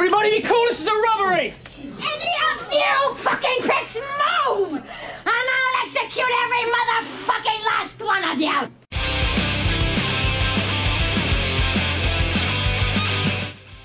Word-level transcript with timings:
Everybody 0.00 0.30
be 0.30 0.40
cool, 0.40 0.64
this 0.70 0.80
is 0.80 0.86
a 0.86 0.94
robbery! 0.94 1.52
Any 2.00 2.32
of 2.48 2.72
you 2.72 3.14
fucking 3.16 3.60
pricks 3.60 3.96
move! 3.96 4.72
And 4.72 5.46
I'll 5.56 5.76
execute 5.84 6.32
every 6.44 6.64
motherfucking 6.74 7.60
last 7.66 8.00
one 8.00 8.24
of 8.24 8.40
you! 8.40 8.70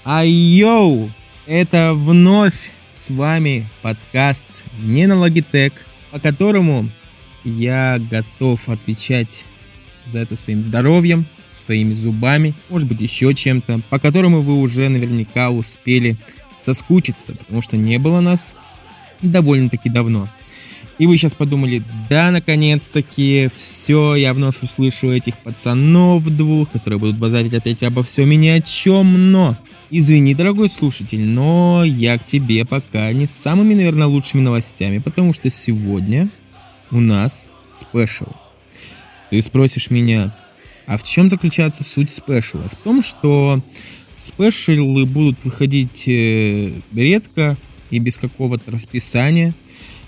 Айоу! 0.06 1.12
Это 1.47 1.94
вновь 1.94 2.72
с 2.90 3.10
вами 3.10 3.68
подкаст 3.82 4.47
не 4.79 5.08
на 5.08 5.16
Logitech, 5.16 5.74
по 6.12 6.20
которому 6.22 6.90
я 7.44 8.00
готов 8.10 8.70
отвечать 8.70 9.44
за 10.06 10.20
это 10.20 10.38
своим 10.38 10.63
здоровьем, 10.63 11.26
своими 11.56 11.94
зубами, 11.94 12.53
может 12.69 12.88
быть 12.88 13.01
еще 13.01 13.33
чем-то, 13.33 13.81
по 13.90 13.99
которому 13.99 14.42
вы 14.42 14.56
уже 14.60 14.90
наверняка 14.90 15.49
успели 15.51 16.16
соскучиться, 16.59 17.35
потому 17.35 17.61
что 17.61 17.77
не 17.77 17.97
было 17.99 18.20
нас 18.20 18.55
довольно-таки 19.21 19.89
давно. 19.89 20.30
И 20.97 21.07
вы 21.07 21.17
сейчас 21.17 21.33
подумали, 21.33 21.83
да, 22.09 22.31
наконец-таки, 22.31 23.49
все, 23.55 24.16
я 24.16 24.33
вновь 24.33 24.61
услышу 24.61 25.11
этих 25.11 25.38
пацанов 25.39 26.23
двух, 26.25 26.71
которые 26.71 26.99
будут 26.99 27.17
базарить 27.17 27.53
опять 27.53 27.83
обо 27.83 28.02
всем 28.02 28.31
и 28.31 28.35
ни 28.35 28.47
о 28.47 28.61
чем, 28.61 29.31
но... 29.31 29.58
Извини, 29.91 30.33
дорогой 30.33 30.67
слушатель, 30.67 31.22
но 31.22 31.83
я 31.85 32.17
к 32.17 32.25
тебе 32.25 32.66
пока 32.66 33.11
не 33.11 33.27
с 33.27 33.31
самыми, 33.31 33.75
наверное, 33.75 34.08
лучшими 34.08 34.41
новостями, 34.41 34.97
потому 34.97 35.31
что 35.31 35.49
сегодня 35.52 36.27
у 36.91 36.99
нас 36.99 37.49
спешл. 37.69 38.25
Ты 39.30 39.41
спросишь 39.41 39.91
меня, 39.91 40.33
а 40.88 40.98
в 40.98 41.03
чем 41.03 41.30
заключается 41.30 41.84
суть 41.84 42.12
спешла? 42.12 42.62
В 42.71 42.75
том, 42.84 43.02
что 43.02 43.62
спешилы 44.13 45.05
будут 45.05 45.44
выходить 45.44 46.08
э, 46.08 46.73
редко 46.94 47.58
и 47.89 47.99
без 47.99 48.17
какого-то 48.17 48.71
расписания, 48.71 49.53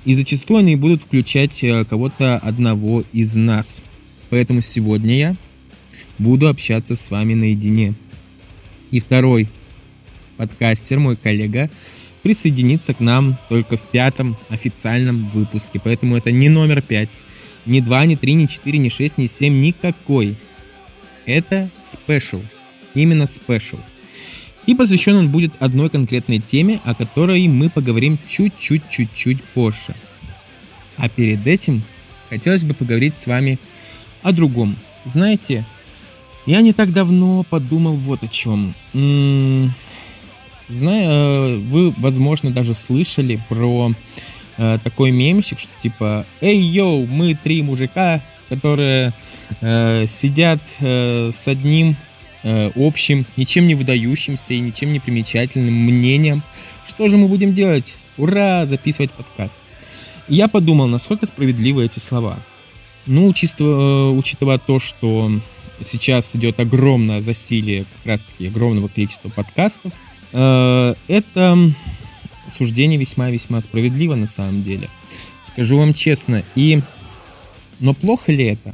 и 0.05 0.14
зачастую 0.14 0.59
они 0.59 0.75
будут 0.75 1.03
включать 1.03 1.64
э, 1.64 1.83
кого-то 1.86 2.38
одного 2.38 3.03
из 3.11 3.36
нас. 3.36 3.86
Поэтому 4.30 4.61
сегодня 4.61 5.17
я 5.17 5.36
буду 6.17 6.48
общаться 6.48 6.95
с 6.95 7.11
вами 7.11 7.33
наедине. 7.33 7.94
И 8.92 9.00
второй 9.00 9.50
подкастер, 10.38 11.00
мой 11.00 11.16
коллега, 11.16 11.70
присоединится 12.23 12.94
к 12.94 13.00
нам 13.00 13.38
только 13.50 13.78
в 13.78 13.81
пятом 13.81 14.38
официальном 14.50 15.30
выпуске. 15.30 15.80
Поэтому 15.83 16.16
это 16.16 16.31
не 16.31 16.50
номер 16.50 16.81
пять, 16.81 17.09
не 17.66 17.81
два, 17.81 18.05
не 18.05 18.16
три, 18.16 18.33
не 18.33 18.48
четыре, 18.48 18.80
не 18.80 18.89
шесть, 18.89 19.17
не 19.17 19.28
семь, 19.28 19.59
никакой. 19.59 20.38
Это 21.28 21.70
special. 21.80 22.42
Именно 22.95 23.28
special. 23.28 23.78
И 24.66 24.73
посвящен 24.73 25.16
он 25.16 25.30
будет 25.30 25.53
одной 25.59 25.92
конкретной 25.92 26.39
теме, 26.39 26.81
о 26.83 26.95
которой 26.95 27.47
мы 27.47 27.70
поговорим 27.70 28.17
чуть-чуть-чуть-чуть 28.28 29.44
позже. 29.44 29.95
А 30.95 31.08
перед 31.08 31.45
этим 31.45 31.83
хотелось 32.30 32.64
бы 32.64 32.73
поговорить 32.73 33.16
с 33.16 33.28
вами 33.28 33.59
о 34.23 34.31
другом. 34.31 34.75
Знаете, 35.05 35.64
я 36.48 36.61
не 36.61 36.73
так 36.73 36.92
давно 36.92 37.44
подумал 37.44 37.94
вот 37.94 38.23
о 38.23 38.28
чем. 38.28 38.73
М-м, 38.95 39.73
Знаю, 40.70 41.61
вы, 41.61 41.92
возможно, 41.92 42.52
даже 42.52 42.73
слышали 42.73 43.39
про 43.48 43.94
э, 44.58 44.80
такой 44.83 45.11
мемчик, 45.11 45.59
что 45.59 45.70
типа 45.81 46.25
«Эй, 46.42 46.59
йоу, 46.59 47.05
мы 47.05 47.36
три 47.36 47.61
мужика, 47.61 48.22
которые 48.50 49.14
э, 49.62 50.06
сидят 50.08 50.62
э, 50.80 51.31
с 51.34 51.48
одним 51.48 51.95
э, 52.44 52.72
общим, 52.76 53.26
ничем 53.36 53.67
не 53.67 53.76
выдающимся 53.76 54.54
и 54.54 54.59
ничем 54.59 54.92
не 54.94 55.00
примечательным 55.00 55.73
мнением. 55.73 56.44
Что 56.86 57.08
же 57.08 57.17
мы 57.17 57.28
будем 57.28 57.54
делать? 57.54 57.95
Ура, 58.17 58.66
записывать 58.66 59.12
подкаст!» 59.12 59.62
И 60.28 60.36
я 60.36 60.48
подумал, 60.48 60.88
насколько 60.88 61.26
справедливы 61.26 61.86
эти 61.86 62.00
слова. 62.00 62.39
Ну, 63.06 63.27
учитывая, 63.27 64.10
учитывая 64.10 64.58
то, 64.58 64.80
что 64.80 65.32
сейчас 65.83 66.36
идет 66.36 66.60
огромное 66.60 67.21
засилие 67.21 67.86
как 67.86 68.05
раз-таки 68.05 68.48
огромного 68.48 68.88
количества 68.88 69.30
подкастов, 69.30 69.94
Э, 70.33 70.94
это 71.08 71.58
суждение 72.52 73.00
весьма-весьма 73.00 73.61
справедливо 73.61 74.16
на 74.16 74.27
самом 74.27 74.64
деле. 74.64 74.89
Скажу 75.44 75.77
вам 75.77 75.94
честно. 75.94 76.44
И... 76.55 76.82
Но 77.80 77.93
плохо 77.93 78.32
ли 78.32 78.45
это? 78.45 78.73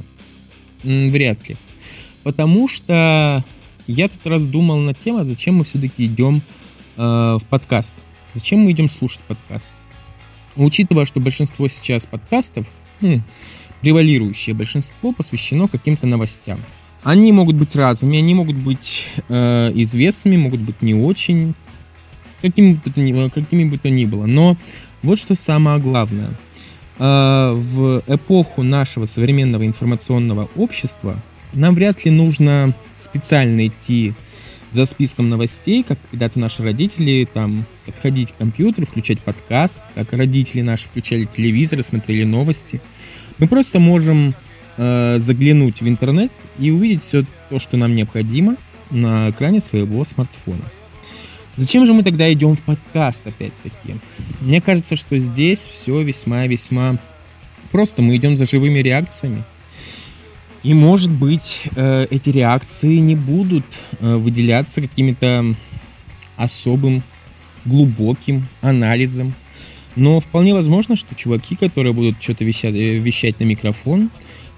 Вряд 0.82 1.48
ли. 1.48 1.56
Потому 2.22 2.68
что 2.68 3.44
я 3.86 4.08
тут 4.08 4.26
раз 4.26 4.46
думал 4.46 4.78
над 4.78 4.98
тем, 4.98 5.16
а 5.16 5.24
зачем 5.24 5.56
мы 5.56 5.64
все-таки 5.64 6.06
идем 6.06 6.40
э, 6.96 7.00
в 7.00 7.42
подкаст. 7.48 7.94
Зачем 8.32 8.60
мы 8.60 8.72
идем 8.72 8.88
слушать 8.88 9.20
подкаст? 9.28 9.72
Учитывая, 10.56 11.04
что 11.04 11.20
большинство 11.20 11.68
сейчас 11.68 12.06
подкастов, 12.06 12.70
хм, 13.00 13.22
превалирующее 13.82 14.54
большинство, 14.54 15.12
посвящено 15.12 15.68
каким-то 15.68 16.06
новостям. 16.06 16.60
Они 17.02 17.32
могут 17.32 17.56
быть 17.56 17.76
разными, 17.76 18.18
они 18.18 18.34
могут 18.34 18.56
быть 18.56 19.06
э, 19.28 19.72
известными, 19.74 20.38
могут 20.38 20.60
быть 20.60 20.80
не 20.80 20.94
очень, 20.94 21.54
какими 22.40 22.74
бы, 22.74 22.92
ни, 22.96 23.28
какими 23.28 23.68
бы 23.68 23.76
то 23.76 23.90
ни 23.90 24.06
было. 24.06 24.24
Но 24.24 24.56
вот 25.02 25.18
что 25.18 25.34
самое 25.34 25.78
главное. 25.78 26.30
Э, 26.98 27.52
в 27.54 28.02
эпоху 28.06 28.62
нашего 28.62 29.06
современного 29.06 29.66
информационного 29.66 30.48
общества 30.56 31.16
нам 31.52 31.74
вряд 31.74 32.04
ли 32.04 32.10
нужно 32.10 32.74
специально 32.98 33.66
идти 33.66 34.14
за 34.72 34.86
списком 34.86 35.28
новостей, 35.28 35.84
как 35.86 35.98
когда-то 36.10 36.38
наши 36.38 36.62
родители 36.62 37.28
там 37.32 37.64
подходить 37.86 38.32
к 38.32 38.36
компьютеру, 38.36 38.86
включать 38.86 39.20
подкаст, 39.20 39.80
как 39.94 40.12
родители 40.12 40.62
наши 40.62 40.84
включали 40.88 41.26
телевизор 41.26 41.78
и 41.78 41.82
смотрели 41.82 42.24
новости. 42.24 42.80
Мы 43.38 43.48
просто 43.48 43.78
можем 43.78 44.34
э, 44.76 45.18
заглянуть 45.18 45.80
в 45.80 45.88
интернет 45.88 46.32
и 46.58 46.70
увидеть 46.70 47.02
все 47.02 47.24
то, 47.50 47.58
что 47.58 47.76
нам 47.76 47.94
необходимо 47.94 48.56
на 48.90 49.30
экране 49.30 49.60
своего 49.60 50.04
смартфона. 50.04 50.64
Зачем 51.56 51.86
же 51.86 51.92
мы 51.92 52.02
тогда 52.02 52.32
идем 52.32 52.56
в 52.56 52.62
подкаст 52.62 53.26
опять-таки? 53.26 53.96
Мне 54.40 54.60
кажется, 54.60 54.96
что 54.96 55.16
здесь 55.18 55.60
все 55.60 56.00
весьма-весьма 56.02 56.98
просто. 57.70 58.02
Мы 58.02 58.16
идем 58.16 58.36
за 58.36 58.44
живыми 58.44 58.80
реакциями. 58.80 59.44
И, 60.64 60.74
может 60.74 61.10
быть, 61.10 61.62
э, 61.76 62.06
эти 62.10 62.30
реакции 62.30 62.96
не 62.96 63.14
будут 63.14 63.64
э, 64.00 64.16
выделяться 64.16 64.80
какими-то 64.80 65.54
особым 66.36 67.02
глубоким 67.64 68.46
анализом. 68.60 69.34
Но 69.94 70.18
вполне 70.20 70.54
возможно, 70.54 70.96
что 70.96 71.14
чуваки, 71.14 71.54
которые 71.54 71.92
будут 71.92 72.20
что-то 72.20 72.44
вещать, 72.44 72.74
э, 72.74 72.98
вещать 72.98 73.38
на 73.38 73.44
микрофон, 73.44 74.10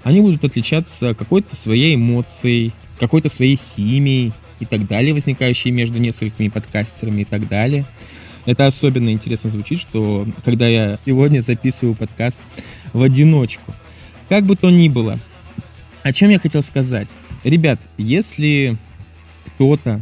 они 0.03 0.21
будут 0.21 0.43
отличаться 0.45 1.13
какой-то 1.13 1.55
своей 1.55 1.95
эмоцией, 1.95 2.71
какой-то 2.99 3.29
своей 3.29 3.57
химией 3.57 4.33
и 4.59 4.65
так 4.65 4.87
далее, 4.87 5.13
возникающей 5.13 5.71
между 5.71 5.99
несколькими 5.99 6.49
подкастерами 6.49 7.21
и 7.21 7.25
так 7.25 7.47
далее. 7.47 7.85
Это 8.45 8.65
особенно 8.65 9.09
интересно 9.09 9.49
звучит, 9.49 9.79
что 9.79 10.25
когда 10.45 10.67
я 10.67 10.99
сегодня 11.05 11.41
записываю 11.41 11.95
подкаст 11.95 12.39
в 12.93 13.01
одиночку. 13.01 13.73
Как 14.29 14.45
бы 14.45 14.55
то 14.55 14.69
ни 14.69 14.89
было, 14.89 15.19
о 16.03 16.13
чем 16.13 16.29
я 16.29 16.39
хотел 16.39 16.61
сказать. 16.61 17.07
Ребят, 17.43 17.79
если 17.97 18.77
кто-то 19.45 20.01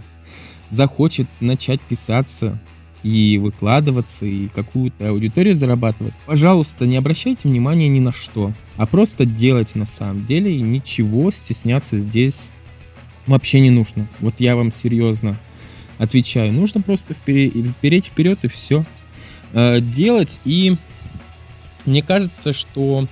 захочет 0.69 1.27
начать 1.39 1.81
писаться 1.81 2.59
и 3.03 3.38
выкладываться, 3.38 4.25
и 4.25 4.47
какую-то 4.47 5.09
аудиторию 5.09 5.53
зарабатывать, 5.53 6.13
пожалуйста, 6.25 6.85
не 6.85 6.97
обращайте 6.97 7.47
внимания 7.47 7.88
ни 7.88 7.99
на 7.99 8.11
что, 8.11 8.53
а 8.77 8.85
просто 8.85 9.25
делайте 9.25 9.77
на 9.79 9.85
самом 9.85 10.25
деле, 10.25 10.55
и 10.55 10.61
ничего 10.61 11.31
стесняться 11.31 11.97
здесь 11.97 12.49
вообще 13.28 13.59
не 13.59 13.69
нужно. 13.69 14.08
Вот 14.19 14.40
я 14.40 14.56
вам 14.56 14.72
серьезно 14.72 15.38
отвечаю. 15.97 16.52
Нужно 16.52 16.81
просто 16.81 17.13
впереть 17.13 18.07
вперед 18.07 18.39
и 18.44 18.48
все 18.48 18.86
э, 19.54 19.80
делать. 19.80 20.39
И 20.45 20.75
мне 21.86 22.01
кажется, 22.01 22.54
что 22.54 23.07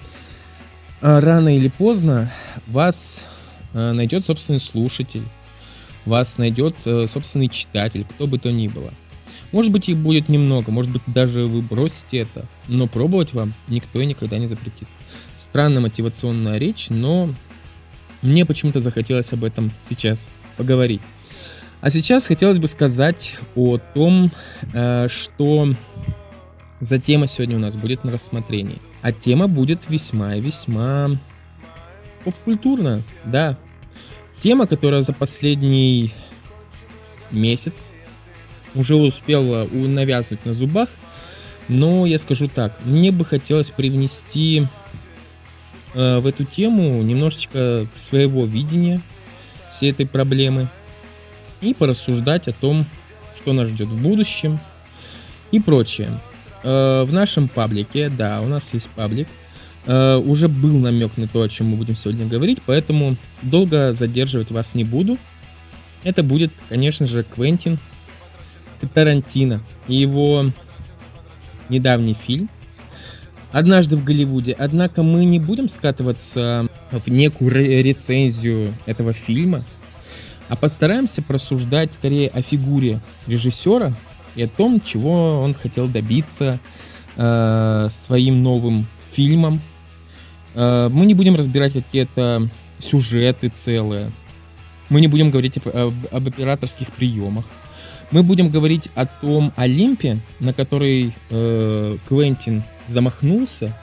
э, 1.02 1.20
рано 1.20 1.56
или 1.56 1.70
поздно 1.70 2.32
вас 2.68 3.26
э, 3.74 3.92
найдет 3.92 4.26
собственный 4.26 4.60
слушатель, 4.60 5.24
вас 6.06 6.38
найдет 6.38 6.76
собственный 6.84 7.48
читатель, 7.48 8.04
кто 8.04 8.28
бы 8.28 8.38
то 8.38 8.52
ни 8.52 8.68
было. 8.68 8.94
Может 9.54 9.72
быть, 9.72 9.88
их 9.88 9.98
будет 9.98 10.30
немного, 10.30 10.72
может 10.72 10.92
быть, 10.92 11.04
даже 11.06 11.46
вы 11.46 11.62
бросите 11.62 12.18
это, 12.18 12.46
но 12.68 12.88
пробовать 12.88 13.34
вам 13.34 13.54
никто 13.68 14.02
и 14.02 14.06
никогда 14.06 14.38
не 14.38 14.48
запретит. 14.48 14.88
Странная 15.36 15.80
мотивационная 15.80 16.58
речь, 16.58 16.90
но 16.90 17.34
мне 18.24 18.46
почему-то 18.46 18.80
захотелось 18.80 19.32
об 19.34 19.44
этом 19.44 19.72
сейчас 19.82 20.30
поговорить. 20.58 21.02
А 21.82 21.90
сейчас 21.90 22.26
хотелось 22.28 22.60
бы 22.60 22.68
сказать 22.68 23.36
о 23.56 23.78
том, 23.78 24.32
э, 24.74 25.08
что 25.10 25.68
за 26.80 26.98
тема 26.98 27.28
сегодня 27.28 27.58
у 27.58 27.60
нас 27.60 27.76
будет 27.76 28.04
на 28.04 28.12
рассмотрении. 28.12 28.78
А 29.02 29.12
тема 29.12 29.48
будет 29.48 29.90
весьма 29.90 30.36
и 30.36 30.42
весьма 30.42 31.10
попкультурная, 32.24 33.04
да. 33.26 33.58
Тема, 34.40 34.66
которая 34.66 35.02
за 35.02 35.14
последний 35.14 36.14
месяц 37.32 37.92
уже 38.76 38.96
успел 38.96 39.68
навязывать 39.68 40.46
на 40.46 40.54
зубах. 40.54 40.90
Но 41.70 42.06
я 42.06 42.18
скажу 42.18 42.48
так, 42.48 42.80
мне 42.86 43.12
бы 43.12 43.24
хотелось 43.26 43.72
привнести 43.72 44.68
э, 45.94 46.20
в 46.20 46.28
эту 46.28 46.44
тему 46.44 47.02
немножечко 47.02 47.88
своего 47.96 48.46
видения 48.46 49.02
всей 49.72 49.92
этой 49.92 50.06
проблемы 50.06 50.70
и 51.62 51.74
порассуждать 51.74 52.48
о 52.48 52.54
том, 52.54 52.86
что 53.36 53.54
нас 53.54 53.70
ждет 53.70 53.88
в 53.88 54.02
будущем 54.02 54.60
и 55.52 55.60
прочее. 55.60 56.20
Э, 56.64 57.04
в 57.04 57.14
нашем 57.14 57.48
паблике, 57.48 58.10
да, 58.10 58.42
у 58.42 58.48
нас 58.48 58.74
есть 58.74 58.90
паблик, 58.90 59.28
э, 59.86 60.16
уже 60.16 60.48
был 60.48 60.78
намек 60.78 61.18
на 61.18 61.28
то, 61.28 61.42
о 61.42 61.50
чем 61.50 61.68
мы 61.68 61.78
будем 61.78 61.96
сегодня 61.96 62.26
говорить, 62.26 62.60
поэтому 62.66 63.16
долго 63.42 63.94
задерживать 63.94 64.52
вас 64.52 64.76
не 64.76 64.84
буду. 64.84 65.18
Это 66.04 66.24
будет, 66.24 66.52
конечно 66.70 67.06
же, 67.06 67.24
Квентин 67.24 67.80
Тарантино 68.94 69.62
и 69.88 69.96
его 69.96 70.52
недавний 71.70 72.14
фильм 72.14 72.50
«Однажды 73.54 73.96
в 73.96 74.04
Голливуде». 74.04 74.54
Однако 74.58 75.04
мы 75.04 75.24
не 75.24 75.40
будем 75.40 75.70
скатываться 75.70 76.68
в 76.92 77.08
некую 77.08 77.52
рецензию 77.52 78.74
этого 78.86 79.14
фильма, 79.14 79.64
а 80.50 80.56
постараемся 80.56 81.22
просуждать 81.22 81.94
скорее 81.94 82.30
о 82.30 82.42
фигуре 82.42 83.00
режиссера 83.28 83.94
и 84.36 84.44
о 84.44 84.48
том, 84.48 84.82
чего 84.82 85.42
он 85.42 85.54
хотел 85.54 85.88
добиться 85.88 86.60
э, 87.16 87.88
своим 87.90 88.44
новым 88.44 88.88
фильмом. 89.12 89.62
Э, 90.56 90.90
мы 90.92 91.06
не 91.06 91.14
будем 91.14 91.36
разбирать 91.36 91.74
какие-то 91.74 92.50
сюжеты 92.80 93.50
целые. 93.50 94.12
Мы 94.90 95.00
не 95.00 95.08
будем 95.08 95.32
говорить 95.32 95.58
об, 95.58 95.68
об, 95.68 95.94
об 96.12 96.28
операторских 96.28 96.92
приемах. 96.92 97.46
Мы 98.14 98.22
будем 98.22 98.50
говорить 98.50 98.90
о 98.94 99.08
том 99.08 99.52
Олимпе, 99.56 100.20
на 100.40 100.54
который 100.54 101.14
э, 101.32 101.98
Квентин 102.08 102.62
замахнулся, 102.86 103.76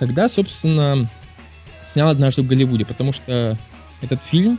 когда, 0.00 0.28
собственно, 0.28 1.08
снял 1.86 2.08
однажды 2.08 2.42
в 2.42 2.48
Голливуде, 2.48 2.84
потому 2.84 3.12
что 3.12 3.56
этот 4.00 4.20
фильм 4.24 4.58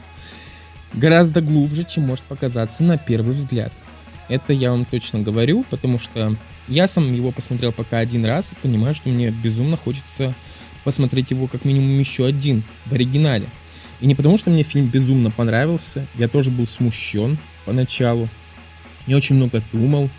гораздо 0.93 1.41
глубже, 1.41 1.83
чем 1.83 2.03
может 2.03 2.23
показаться 2.23 2.81
на 2.81 2.97
первый 2.97 3.33
взгляд. 3.33 3.73
Это 4.29 4.53
я 4.53 4.71
вам 4.71 4.85
точно 4.85 5.19
говорю, 5.19 5.65
потому 5.69 5.99
что 5.99 6.37
я 6.69 6.87
сам 6.87 7.13
его 7.13 7.31
посмотрел 7.31 7.73
пока 7.73 7.97
один 7.97 8.23
раз 8.23 8.53
и 8.53 8.55
понимаю, 8.55 8.95
что 8.95 9.09
мне 9.09 9.31
безумно 9.31 9.75
хочется 9.75 10.33
посмотреть 10.85 11.31
его 11.31 11.47
как 11.47 11.65
минимум 11.65 11.99
еще 11.99 12.25
один 12.25 12.63
в 12.85 12.93
оригинале. 12.93 13.47
И 13.99 14.07
не 14.07 14.15
потому, 14.15 14.37
что 14.37 14.49
мне 14.49 14.63
фильм 14.63 14.87
безумно 14.87 15.29
понравился, 15.29 16.07
я 16.15 16.29
тоже 16.29 16.51
был 16.51 16.65
смущен 16.65 17.37
поначалу, 17.65 18.29
не 19.09 19.15
очень 19.15 19.35
много 19.35 19.61
думал 19.73 20.09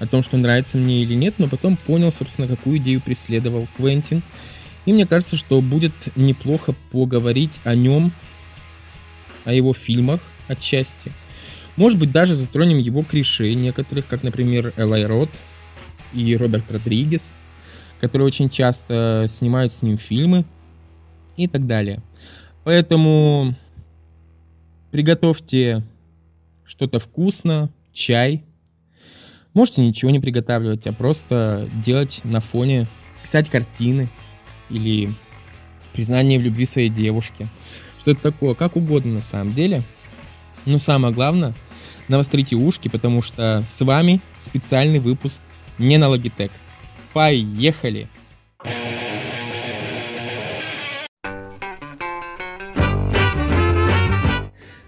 о 0.00 0.06
том, 0.06 0.22
что 0.22 0.36
нравится 0.36 0.76
мне 0.76 1.02
или 1.02 1.14
нет, 1.14 1.34
но 1.38 1.48
потом 1.48 1.76
понял, 1.76 2.12
собственно, 2.12 2.48
какую 2.48 2.78
идею 2.78 3.00
преследовал 3.00 3.68
Квентин. 3.76 4.22
И 4.84 4.92
мне 4.92 5.06
кажется, 5.06 5.36
что 5.36 5.60
будет 5.60 5.92
неплохо 6.16 6.74
поговорить 6.90 7.52
о 7.62 7.76
нем, 7.76 8.10
о 9.44 9.52
его 9.54 9.72
фильмах 9.72 10.20
отчасти. 10.48 11.12
Может 11.76 11.98
быть, 11.98 12.10
даже 12.10 12.34
затронем 12.34 12.78
его 12.78 13.04
клише 13.04 13.54
некоторых, 13.54 14.06
как, 14.08 14.24
например, 14.24 14.74
Элай 14.76 15.06
Рот 15.06 15.30
и 16.12 16.36
Роберт 16.36 16.70
Родригес, 16.70 17.36
которые 18.00 18.26
очень 18.26 18.50
часто 18.50 19.26
снимают 19.28 19.72
с 19.72 19.82
ним 19.82 19.96
фильмы 19.98 20.44
и 21.36 21.46
так 21.46 21.66
далее. 21.66 22.02
Поэтому 22.64 23.54
приготовьте 24.90 25.84
что-то 26.64 26.98
вкусно, 26.98 27.70
чай. 27.92 28.44
Можете 29.54 29.82
ничего 29.82 30.10
не 30.10 30.20
приготавливать, 30.20 30.86
а 30.86 30.92
просто 30.92 31.68
делать 31.84 32.20
на 32.24 32.40
фоне, 32.40 32.86
писать 33.22 33.50
картины 33.50 34.08
или 34.70 35.14
признание 35.92 36.38
в 36.38 36.42
любви 36.42 36.64
своей 36.64 36.88
девушке. 36.88 37.48
Что-то 37.98 38.22
такое, 38.22 38.54
как 38.54 38.76
угодно 38.76 39.14
на 39.14 39.20
самом 39.20 39.52
деле. 39.52 39.82
Но 40.64 40.78
самое 40.78 41.12
главное, 41.12 41.54
навострите 42.08 42.56
ушки, 42.56 42.88
потому 42.88 43.20
что 43.22 43.62
с 43.66 43.80
вами 43.84 44.20
специальный 44.38 44.98
выпуск 44.98 45.42
не 45.78 45.98
на 45.98 46.06
Logitech. 46.06 46.50
Поехали! 47.12 48.08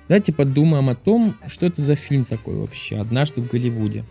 Давайте 0.08 0.32
подумаем 0.32 0.90
о 0.90 0.94
том, 0.94 1.34
что 1.46 1.66
это 1.66 1.80
за 1.80 1.94
фильм 1.94 2.24
такой 2.24 2.56
вообще 2.56 2.98
«Однажды 2.98 3.40
в 3.40 3.48
Голливуде». 3.48 4.04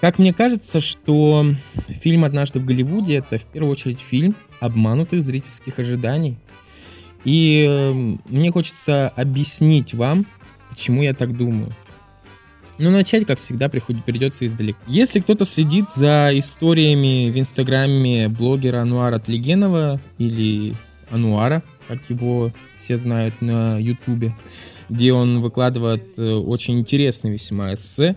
Как 0.00 0.18
мне 0.18 0.32
кажется, 0.32 0.80
что 0.80 1.46
фильм 1.88 2.24
«Однажды 2.24 2.58
в 2.58 2.64
Голливуде»— 2.64 3.16
это 3.16 3.38
в 3.38 3.44
первую 3.46 3.72
очередь 3.72 4.00
фильм 4.00 4.34
обманутых 4.58 5.22
зрительских 5.22 5.78
ожиданий. 5.78 6.36
И 7.24 7.66
э, 7.68 7.92
мне 8.28 8.50
хочется 8.50 9.08
объяснить 9.10 9.94
вам, 9.94 10.26
почему 10.70 11.02
я 11.02 11.14
так 11.14 11.36
думаю. 11.36 11.72
Но 12.78 12.90
начать, 12.90 13.26
как 13.26 13.38
всегда, 13.38 13.68
приходит, 13.68 14.04
придется 14.04 14.46
издалека. 14.46 14.78
Если 14.86 15.20
кто-то 15.20 15.44
следит 15.44 15.90
за 15.90 16.30
историями 16.32 17.30
в 17.30 17.38
инстаграме 17.38 18.28
блогера 18.28 18.80
Ануара 18.80 19.18
Тлегенова 19.18 20.00
или 20.18 20.74
Ануара, 21.10 21.62
как 21.86 22.08
его 22.10 22.50
все 22.74 22.96
знают 22.96 23.40
на 23.40 23.78
ютубе, 23.78 24.34
где 24.92 25.14
он 25.14 25.40
выкладывает 25.40 26.18
э, 26.18 26.34
очень 26.34 26.78
интересный 26.78 27.30
весьма 27.30 27.72
эссе 27.72 28.14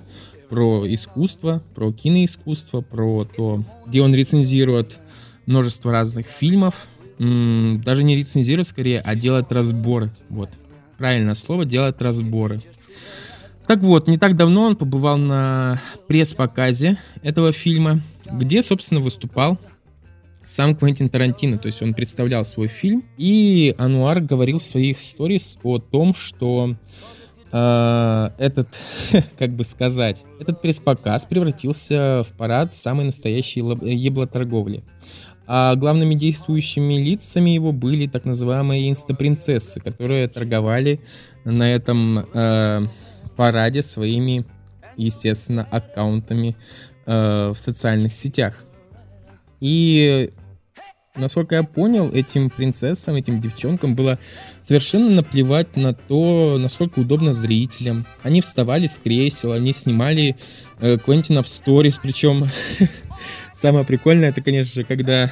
про 0.49 0.85
искусство, 0.93 1.63
про 1.73 1.91
киноискусство, 1.93 2.81
про 2.81 3.23
то, 3.23 3.63
где 3.87 4.01
он 4.01 4.13
рецензирует 4.13 4.99
множество 5.45 5.91
разных 5.91 6.27
фильмов, 6.27 6.87
даже 7.17 8.03
не 8.03 8.17
рецензирует 8.17 8.67
скорее, 8.67 8.99
а 8.99 9.15
делает 9.15 9.53
разборы. 9.53 10.11
Вот, 10.29 10.49
правильное 10.97 11.35
слово, 11.35 11.65
делает 11.65 12.01
разборы. 12.01 12.61
Так 13.65 13.79
вот, 13.79 14.07
не 14.07 14.17
так 14.17 14.35
давно 14.35 14.63
он 14.63 14.75
побывал 14.75 15.17
на 15.17 15.81
пресс-показе 16.07 16.97
этого 17.23 17.53
фильма, 17.53 18.01
где, 18.29 18.61
собственно, 18.61 18.99
выступал 18.99 19.57
сам 20.45 20.75
Квентин 20.75 21.09
Тарантино, 21.09 21.57
то 21.57 21.67
есть 21.67 21.81
он 21.81 21.93
представлял 21.93 22.45
свой 22.45 22.67
фильм, 22.67 23.03
и 23.17 23.73
Ануар 23.77 24.21
говорил 24.21 24.59
в 24.59 24.63
своих 24.63 24.99
сторис 24.99 25.57
о 25.63 25.79
том, 25.79 26.13
что 26.13 26.75
э, 27.51 28.29
этот, 28.37 28.69
как 29.39 29.55
бы 29.55 29.63
сказать, 29.63 30.23
этот 30.39 30.61
пресс-показ 30.61 31.25
превратился 31.25 32.23
в 32.23 32.31
парад 32.37 32.75
самой 32.75 33.05
настоящей 33.05 33.61
еблоторговли. 33.61 34.83
А 35.47 35.75
главными 35.75 36.15
действующими 36.15 36.95
лицами 36.95 37.51
его 37.51 37.71
были 37.71 38.07
так 38.07 38.25
называемые 38.25 38.89
инстапринцессы, 38.89 39.79
которые 39.79 40.27
торговали 40.27 41.01
на 41.43 41.71
этом 41.73 42.19
э, 42.19 42.87
параде 43.35 43.83
своими, 43.83 44.45
естественно, 44.95 45.67
аккаунтами 45.69 46.55
э, 47.05 47.53
в 47.55 47.59
социальных 47.59 48.13
сетях. 48.13 48.65
И 49.65 50.29
насколько 51.15 51.55
я 51.55 51.63
понял, 51.63 52.11
этим 52.11 52.51
принцессам, 52.51 53.15
этим 53.15 53.41
девчонкам 53.41 53.95
было 53.95 54.19
совершенно 54.61 55.09
наплевать 55.09 55.75
на 55.75 55.95
то, 55.95 56.57
насколько 56.59 56.99
удобно 56.99 57.33
зрителям. 57.33 58.05
Они 58.21 58.41
вставали 58.41 58.85
с 58.85 58.99
кресел, 58.99 59.53
они 59.53 59.73
снимали 59.73 60.35
э, 60.79 60.99
Квентина 60.99 61.41
в 61.41 61.47
сторис, 61.47 61.97
причем 61.99 62.45
самое 63.53 63.85
прикольное, 63.85 64.29
это, 64.29 64.41
конечно 64.41 64.71
же, 64.71 64.83
когда 64.83 65.31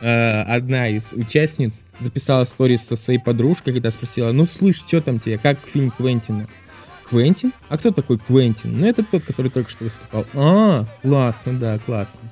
э, 0.00 0.42
одна 0.42 0.86
из 0.86 1.12
участниц 1.12 1.84
записала 1.98 2.44
сторис 2.44 2.86
со 2.86 2.94
своей 2.94 3.18
подружкой, 3.18 3.72
когда 3.72 3.90
спросила, 3.90 4.30
ну 4.30 4.46
слышь, 4.46 4.76
что 4.76 5.00
там 5.00 5.18
тебе, 5.18 5.38
как 5.38 5.58
фильм 5.66 5.90
Квентина? 5.90 6.46
Квентин? 7.08 7.52
А 7.68 7.78
кто 7.78 7.90
такой 7.90 8.18
Квентин? 8.18 8.78
Ну, 8.78 8.86
это 8.86 9.04
тот, 9.04 9.24
который 9.24 9.50
только 9.50 9.70
что 9.70 9.84
выступал. 9.84 10.24
А, 10.34 10.86
классно, 11.02 11.58
да, 11.58 11.78
классно. 11.78 12.30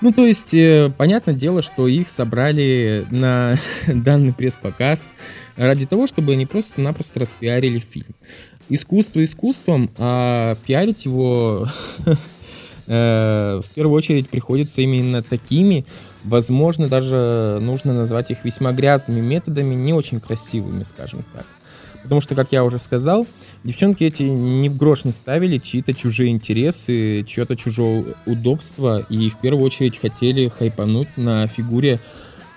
Ну, 0.00 0.12
то 0.12 0.24
есть, 0.26 0.54
э, 0.54 0.92
понятное 0.96 1.34
дело, 1.34 1.62
что 1.62 1.88
их 1.88 2.08
собрали 2.08 3.06
на 3.10 3.54
данный 3.86 4.32
пресс-показ 4.32 5.10
ради 5.56 5.86
того, 5.86 6.06
чтобы 6.06 6.32
они 6.32 6.46
просто-напросто 6.46 7.20
распиарили 7.20 7.78
фильм. 7.78 8.14
Искусство 8.68 9.22
искусством, 9.24 9.90
а 9.98 10.56
пиарить 10.64 11.04
его 11.04 11.66
э, 12.86 13.60
в 13.64 13.74
первую 13.74 13.96
очередь 13.96 14.28
приходится 14.28 14.80
именно 14.80 15.22
такими, 15.22 15.84
возможно, 16.24 16.88
даже 16.88 17.58
нужно 17.60 17.94
назвать 17.94 18.30
их 18.30 18.44
весьма 18.44 18.72
грязными 18.72 19.20
методами, 19.20 19.74
не 19.74 19.92
очень 19.92 20.20
красивыми, 20.20 20.84
скажем 20.84 21.24
так. 21.32 21.44
Потому 22.02 22.20
что, 22.20 22.34
как 22.34 22.52
я 22.52 22.64
уже 22.64 22.78
сказал, 22.78 23.26
девчонки 23.62 24.04
эти 24.04 24.22
ни 24.22 24.68
в 24.68 24.76
грош 24.76 25.04
не 25.04 25.12
ставили 25.12 25.58
чьи-то 25.58 25.92
чужие 25.92 26.30
интересы, 26.30 27.24
чье-то 27.24 27.56
чужое 27.56 28.14
удобство, 28.26 29.04
и 29.08 29.28
в 29.28 29.38
первую 29.38 29.64
очередь 29.64 29.98
хотели 29.98 30.48
хайпануть 30.48 31.08
на 31.16 31.46
фигуре 31.46 31.98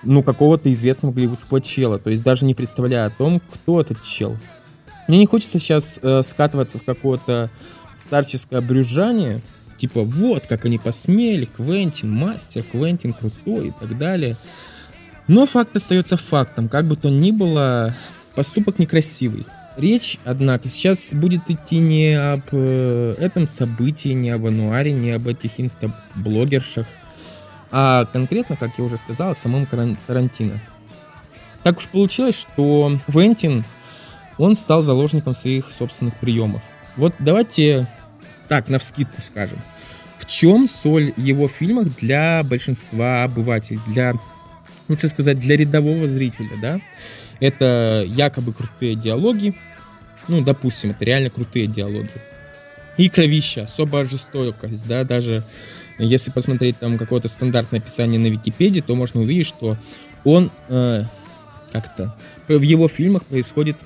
ну, 0.02 0.22
какого-то 0.22 0.72
известного 0.72 1.12
голливудского 1.12 1.60
чела, 1.60 1.98
то 1.98 2.10
есть 2.10 2.22
даже 2.22 2.44
не 2.44 2.54
представляя 2.54 3.06
о 3.06 3.10
том, 3.10 3.40
кто 3.52 3.80
этот 3.80 4.02
чел. 4.02 4.36
Мне 5.08 5.18
не 5.18 5.26
хочется 5.26 5.58
сейчас 5.58 5.98
э, 6.02 6.22
скатываться 6.22 6.78
в 6.78 6.84
какое-то 6.84 7.50
старческое 7.96 8.60
брюзжание, 8.60 9.40
типа, 9.76 10.02
вот, 10.02 10.46
как 10.46 10.64
они 10.64 10.78
посмели, 10.78 11.44
Квентин 11.44 12.10
мастер, 12.10 12.62
Квентин 12.62 13.12
крутой 13.12 13.68
и 13.68 13.72
так 13.78 13.98
далее. 13.98 14.36
Но 15.26 15.46
факт 15.46 15.74
остается 15.76 16.16
фактом, 16.16 16.68
как 16.68 16.84
бы 16.86 16.96
то 16.96 17.08
ни 17.08 17.30
было, 17.30 17.94
поступок 18.34 18.78
некрасивый. 18.78 19.46
Речь, 19.76 20.18
однако, 20.24 20.70
сейчас 20.70 21.12
будет 21.12 21.50
идти 21.50 21.78
не 21.78 22.14
об 22.14 22.42
э, 22.52 23.14
этом 23.18 23.48
событии, 23.48 24.10
не 24.10 24.30
об 24.30 24.46
ануаре, 24.46 24.92
не 24.92 25.10
об 25.10 25.26
этих 25.26 25.58
инстаблогершах, 25.58 26.86
а 27.72 28.04
конкретно, 28.04 28.56
как 28.56 28.70
я 28.78 28.84
уже 28.84 28.96
сказал, 28.98 29.30
о 29.30 29.34
самом 29.34 29.66
Тарантино. 29.66 30.60
Так 31.64 31.78
уж 31.78 31.88
получилось, 31.88 32.36
что 32.36 33.00
Квентин, 33.06 33.64
он 34.38 34.54
стал 34.54 34.82
заложником 34.82 35.34
своих 35.34 35.70
собственных 35.70 36.14
приемов. 36.20 36.62
Вот 36.96 37.14
давайте 37.18 37.88
так, 38.46 38.68
на 38.68 38.78
вскидку 38.78 39.20
скажем. 39.22 39.58
В 40.18 40.26
чем 40.26 40.68
соль 40.68 41.12
его 41.16 41.48
фильмов 41.48 41.96
для 41.96 42.42
большинства 42.44 43.24
обывателей, 43.24 43.80
для, 43.88 44.14
лучше 44.88 45.08
сказать, 45.08 45.40
для 45.40 45.56
рядового 45.56 46.06
зрителя, 46.06 46.50
да? 46.62 46.80
Это 47.40 48.04
якобы 48.06 48.52
крутые 48.52 48.94
диалоги, 48.94 49.54
ну, 50.28 50.42
допустим, 50.42 50.90
это 50.90 51.04
реально 51.04 51.30
крутые 51.30 51.66
диалоги. 51.66 52.10
И 52.96 53.08
кровища, 53.08 53.64
особая 53.64 54.06
жестокость, 54.06 54.86
да, 54.86 55.04
даже 55.04 55.42
если 55.98 56.30
посмотреть 56.30 56.78
там 56.78 56.98
какое-то 56.98 57.28
стандартное 57.28 57.80
описание 57.80 58.18
на 58.18 58.28
Википедии, 58.28 58.80
то 58.80 58.94
можно 58.94 59.20
увидеть, 59.20 59.46
что 59.46 59.76
он 60.24 60.50
э, 60.68 61.04
как-то 61.72 62.14
в 62.48 62.60
его 62.60 62.88
фильмах 62.88 63.24
происходит 63.24 63.76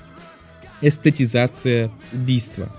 эстетизация 0.81 1.91
убийства. 2.13 2.69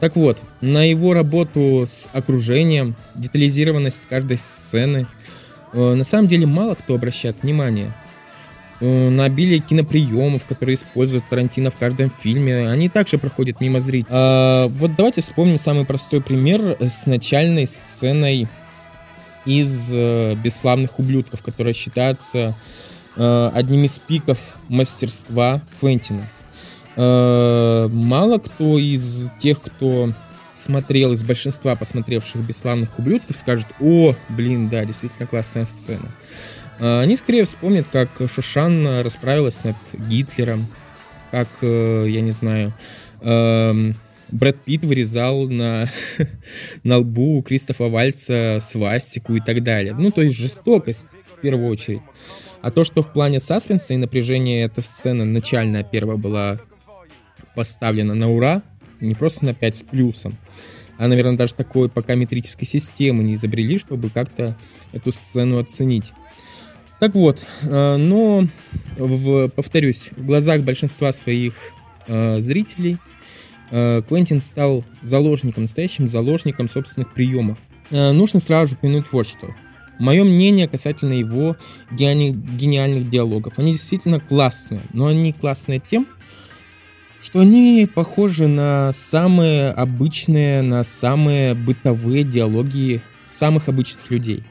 Так 0.00 0.14
вот, 0.14 0.38
на 0.60 0.84
его 0.84 1.12
работу 1.12 1.84
с 1.88 2.08
окружением, 2.12 2.94
детализированность 3.14 4.04
каждой 4.08 4.38
сцены, 4.38 5.06
э, 5.72 5.94
на 5.94 6.04
самом 6.04 6.28
деле 6.28 6.46
мало 6.46 6.74
кто 6.74 6.94
обращает 6.94 7.36
внимание. 7.42 7.92
Э, 8.80 9.08
на 9.08 9.24
обилие 9.24 9.58
киноприемов, 9.58 10.44
которые 10.44 10.76
используют 10.76 11.24
Тарантино 11.28 11.70
в 11.70 11.76
каждом 11.76 12.10
фильме, 12.10 12.68
они 12.68 12.88
также 12.88 13.18
проходят 13.18 13.60
мимо 13.60 13.80
зрителей. 13.80 14.10
А, 14.10 14.68
вот 14.68 14.94
давайте 14.94 15.20
вспомним 15.20 15.58
самый 15.58 15.84
простой 15.84 16.20
пример 16.20 16.76
с 16.80 17.06
начальной 17.06 17.66
сценой 17.66 18.46
из 19.44 19.90
э, 19.92 20.36
«Бесславных 20.36 20.98
ублюдков», 20.98 21.42
которая 21.42 21.74
считается 21.74 22.54
э, 23.16 23.50
одним 23.52 23.84
из 23.84 23.98
пиков 23.98 24.38
мастерства 24.68 25.60
Квентина. 25.80 26.22
Мало 26.96 28.38
кто 28.38 28.76
из 28.76 29.30
тех, 29.38 29.62
кто 29.62 30.10
смотрел, 30.56 31.12
из 31.12 31.22
большинства 31.22 31.76
посмотревших 31.76 32.40
«Бесславных 32.40 32.98
ублюдков» 32.98 33.36
скажет, 33.36 33.66
о, 33.80 34.16
блин, 34.28 34.68
да, 34.68 34.84
действительно 34.84 35.28
классная 35.28 35.64
сцена. 35.64 36.08
Э, 36.78 37.00
они 37.00 37.16
скорее 37.16 37.44
вспомнят, 37.44 37.86
как 37.90 38.10
Шошанна 38.32 39.02
расправилась 39.02 39.64
над 39.64 39.76
Гитлером, 39.92 40.66
как, 41.30 41.48
э, 41.62 42.06
я 42.08 42.20
не 42.20 42.32
знаю, 42.32 42.72
э, 43.20 43.92
Брэд 44.30 44.60
Питт 44.62 44.84
вырезал 44.84 45.48
на, 45.48 45.88
на 46.82 46.98
лбу 46.98 47.42
Кристофа 47.42 47.84
Вальца 47.84 48.58
свастику 48.60 49.34
и 49.34 49.40
так 49.40 49.62
далее. 49.62 49.94
Ну, 49.94 50.10
то 50.10 50.22
есть 50.22 50.36
жестокость, 50.36 51.08
в 51.36 51.40
первую 51.40 51.68
очередь. 51.68 52.02
А 52.60 52.70
то, 52.70 52.84
что 52.84 53.02
в 53.02 53.12
плане 53.12 53.40
саспенса 53.40 53.94
и 53.94 53.96
напряжения 53.96 54.64
эта 54.64 54.82
сцена 54.82 55.24
начальная 55.24 55.84
первая 55.84 56.16
была 56.16 56.60
поставлена 57.54 58.14
на 58.14 58.30
ура, 58.30 58.62
не 59.00 59.14
просто 59.14 59.44
на 59.44 59.54
5 59.54 59.76
с 59.76 59.82
плюсом, 59.82 60.36
а, 60.98 61.06
наверное, 61.06 61.36
даже 61.36 61.54
такой 61.54 61.88
пока 61.88 62.16
метрической 62.16 62.66
системы 62.66 63.22
не 63.22 63.34
изобрели, 63.34 63.78
чтобы 63.78 64.10
как-то 64.10 64.56
эту 64.92 65.12
сцену 65.12 65.58
оценить. 65.58 66.12
Так 67.00 67.14
вот, 67.14 67.46
э, 67.62 67.96
но, 67.96 68.44
в, 68.96 69.48
повторюсь, 69.48 70.10
в 70.16 70.26
глазах 70.26 70.62
большинства 70.62 71.12
своих 71.12 71.54
э, 72.08 72.40
зрителей 72.40 72.98
э, 73.70 74.02
Квентин 74.08 74.40
стал 74.40 74.84
заложником, 75.02 75.62
настоящим 75.64 76.08
заложником 76.08 76.68
собственных 76.68 77.14
приемов. 77.14 77.58
Нужно 77.90 78.38
сразу 78.38 78.72
же 78.72 78.74
упомянуть 78.76 79.10
вот 79.12 79.26
что. 79.26 79.48
Мое 79.98 80.22
мнение 80.22 80.68
касательно 80.68 81.14
его 81.14 81.56
гениальных 81.90 83.08
диалогов. 83.08 83.58
Они 83.58 83.72
действительно 83.72 84.20
классные, 84.20 84.82
но 84.92 85.06
они 85.06 85.32
классные 85.32 85.80
тем, 85.80 86.06
что 87.22 87.40
они 87.40 87.88
похожи 87.92 88.46
на 88.46 88.92
самые 88.92 89.70
обычные, 89.70 90.60
на 90.60 90.84
самые 90.84 91.54
бытовые 91.54 92.24
диалоги 92.24 93.00
самых 93.24 93.70
обычных 93.70 94.10
людей. 94.10 94.44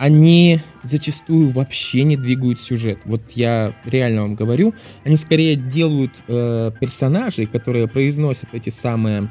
Они 0.00 0.60
зачастую 0.82 1.50
вообще 1.50 2.04
не 2.04 2.16
двигают 2.16 2.58
сюжет. 2.58 3.00
Вот 3.04 3.32
я 3.32 3.74
реально 3.84 4.22
вам 4.22 4.34
говорю, 4.34 4.72
они 5.04 5.18
скорее 5.18 5.56
делают 5.56 6.12
э, 6.26 6.70
персонажей, 6.80 7.44
которые 7.44 7.86
произносят 7.86 8.48
эти 8.54 8.70
самые 8.70 9.30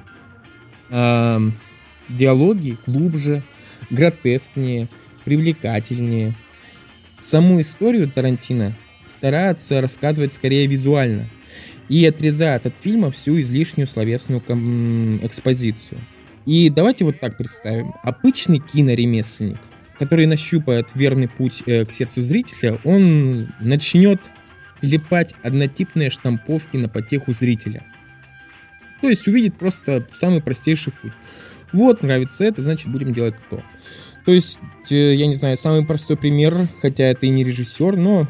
э, 0.92 1.40
диалоги 2.08 2.78
глубже, 2.86 3.42
гротескнее, 3.90 4.90
привлекательнее. 5.26 6.36
Саму 7.18 7.62
историю 7.62 8.08
Тарантино 8.12 8.78
старается 9.08 9.82
рассказывать 9.82 10.34
скорее 10.34 10.68
визуально– 10.68 11.28
и 11.90 12.06
отрезает 12.06 12.68
от 12.68 12.78
фильма 12.78 13.10
всю 13.10 13.40
излишнюю 13.40 13.88
словесную 13.88 14.42
экспозицию. 15.26 16.00
И 16.46 16.70
давайте 16.70 17.04
вот 17.04 17.20
так 17.20 17.36
представим. 17.36 17.96
Обычный 18.04 18.60
киноремесленник, 18.60 19.60
который 20.00 20.26
нащупает 20.26 20.90
верный 20.96 21.28
путь 21.28 21.62
э, 21.66 21.86
к 21.86 21.92
сердцу 21.92 22.22
зрителя, 22.22 22.80
он 22.86 23.50
начнет 23.60 24.22
клепать 24.80 25.36
однотипные 25.44 26.10
штамповки 26.10 26.78
на 26.78 26.88
потеху 26.88 27.34
зрителя. 27.34 27.84
То 29.02 29.10
есть 29.10 29.28
увидит 29.28 29.58
просто 29.58 30.08
самый 30.14 30.42
простейший 30.42 30.94
путь. 30.94 31.12
Вот, 31.74 32.02
нравится 32.02 32.46
это, 32.46 32.62
значит 32.62 32.92
будем 32.92 33.14
делать 33.14 33.36
то. 33.50 33.62
То 34.26 34.32
есть, 34.32 34.60
э, 34.90 35.16
я 35.16 35.28
не 35.28 35.36
знаю, 35.36 35.58
самый 35.58 35.86
простой 35.86 36.16
пример, 36.16 36.70
хотя 36.82 37.04
это 37.06 37.26
и 37.26 37.30
не 37.30 37.44
режиссер, 37.44 37.98
но 37.98 38.26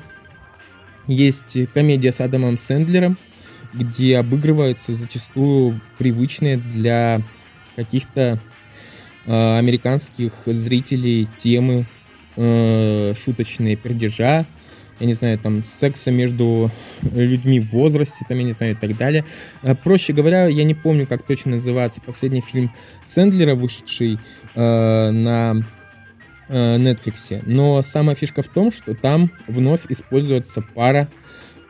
есть 1.06 1.58
комедия 1.74 2.12
с 2.12 2.20
Адамом 2.20 2.58
Сэндлером, 2.58 3.18
где 3.74 4.18
обыгрываются 4.18 4.92
зачастую 4.94 5.80
привычные 6.00 6.58
для 6.58 7.22
каких-то 7.76 8.40
американских 9.30 10.32
зрителей 10.46 11.28
темы, 11.36 11.86
э, 12.36 13.14
шуточные 13.16 13.76
пердежа, 13.76 14.46
я 15.00 15.08
не 15.08 15.14
знаю, 15.14 15.40
там, 15.40 15.64
секса 15.64 16.12
между 16.12 16.72
людьми 17.02 17.60
в 17.60 17.72
возрасте, 17.72 18.26
там, 18.28 18.38
я 18.40 18.44
не 18.44 18.52
знаю, 18.52 18.74
и 18.74 18.76
так 18.76 18.98
далее. 18.98 19.24
Э, 19.62 19.76
проще 19.76 20.14
говоря, 20.14 20.48
я 20.48 20.64
не 20.64 20.74
помню, 20.74 21.08
как 21.08 21.24
точно 21.24 21.52
называется 21.52 22.02
последний 22.02 22.42
фильм 22.42 22.72
Сэндлера, 23.06 23.56
вышедший 23.56 24.20
э, 24.56 25.10
на 25.12 25.56
э, 26.48 26.78
Netflix. 26.78 27.42
Но 27.46 27.82
самая 27.82 28.16
фишка 28.16 28.42
в 28.42 28.48
том, 28.48 28.72
что 28.72 28.94
там 28.96 29.32
вновь 29.48 29.86
используется 29.90 30.62
пара 30.62 31.10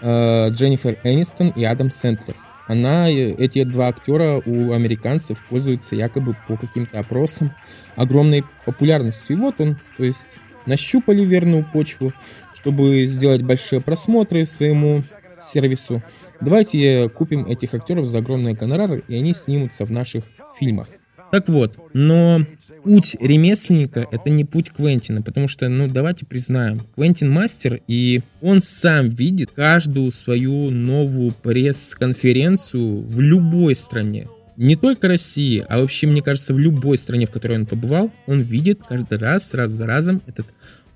Э, 0.01 0.49
Дженнифер 0.49 0.97
Энистон 1.03 1.49
и 1.49 1.63
Адам 1.63 1.91
Сэндлер. 1.91 2.35
Она, 2.69 3.09
э, 3.09 3.33
эти 3.33 3.63
два 3.63 3.87
актера 3.87 4.41
у 4.45 4.73
американцев 4.73 5.43
пользуются 5.49 5.95
якобы 5.95 6.37
по 6.47 6.55
каким-то 6.55 6.99
опросам 6.99 7.51
огромной 7.95 8.43
популярностью. 8.63 9.35
И 9.35 9.39
вот 9.39 9.59
он, 9.59 9.79
то 9.97 10.03
есть 10.03 10.27
нащупали 10.67 11.25
верную 11.25 11.65
почву, 11.65 12.13
чтобы 12.53 13.07
сделать 13.07 13.41
большие 13.41 13.81
просмотры 13.81 14.45
своему 14.45 15.03
сервису. 15.41 16.03
Давайте 16.41 17.09
купим 17.09 17.47
этих 17.47 17.73
актеров 17.73 18.05
за 18.05 18.19
огромные 18.19 18.53
гонорары, 18.53 19.03
и 19.07 19.15
они 19.15 19.33
снимутся 19.33 19.83
в 19.83 19.89
наших 19.89 20.25
фильмах. 20.59 20.89
Так 21.31 21.49
вот, 21.49 21.75
но 21.93 22.41
путь 22.83 23.15
ремесленника— 23.19 24.07
это 24.11 24.29
не 24.29 24.45
путь 24.45 24.69
Квентина, 24.69 25.21
потому 25.21 25.47
что, 25.47 25.69
ну, 25.69 25.87
давайте 25.87 26.25
признаем, 26.25 26.81
Квентин 26.95 27.29
мастер, 27.29 27.81
и 27.87 28.21
он 28.41 28.61
сам 28.61 29.09
видит 29.09 29.51
каждую 29.51 30.11
свою 30.11 30.69
новую 30.69 31.31
пресс-конференцию 31.31 33.01
в 33.01 33.19
любой 33.19 33.75
стране. 33.75 34.27
Не 34.57 34.75
только 34.75 35.07
России, 35.07 35.63
а 35.69 35.79
вообще, 35.79 36.07
мне 36.07 36.21
кажется, 36.21 36.53
в 36.53 36.59
любой 36.59 36.97
стране, 36.97 37.25
в 37.25 37.31
которой 37.31 37.59
он 37.59 37.65
побывал, 37.65 38.11
он 38.27 38.41
видит 38.41 38.81
каждый 38.87 39.17
раз, 39.17 39.53
раз 39.53 39.71
за 39.71 39.85
разом 39.85 40.21
этот 40.27 40.47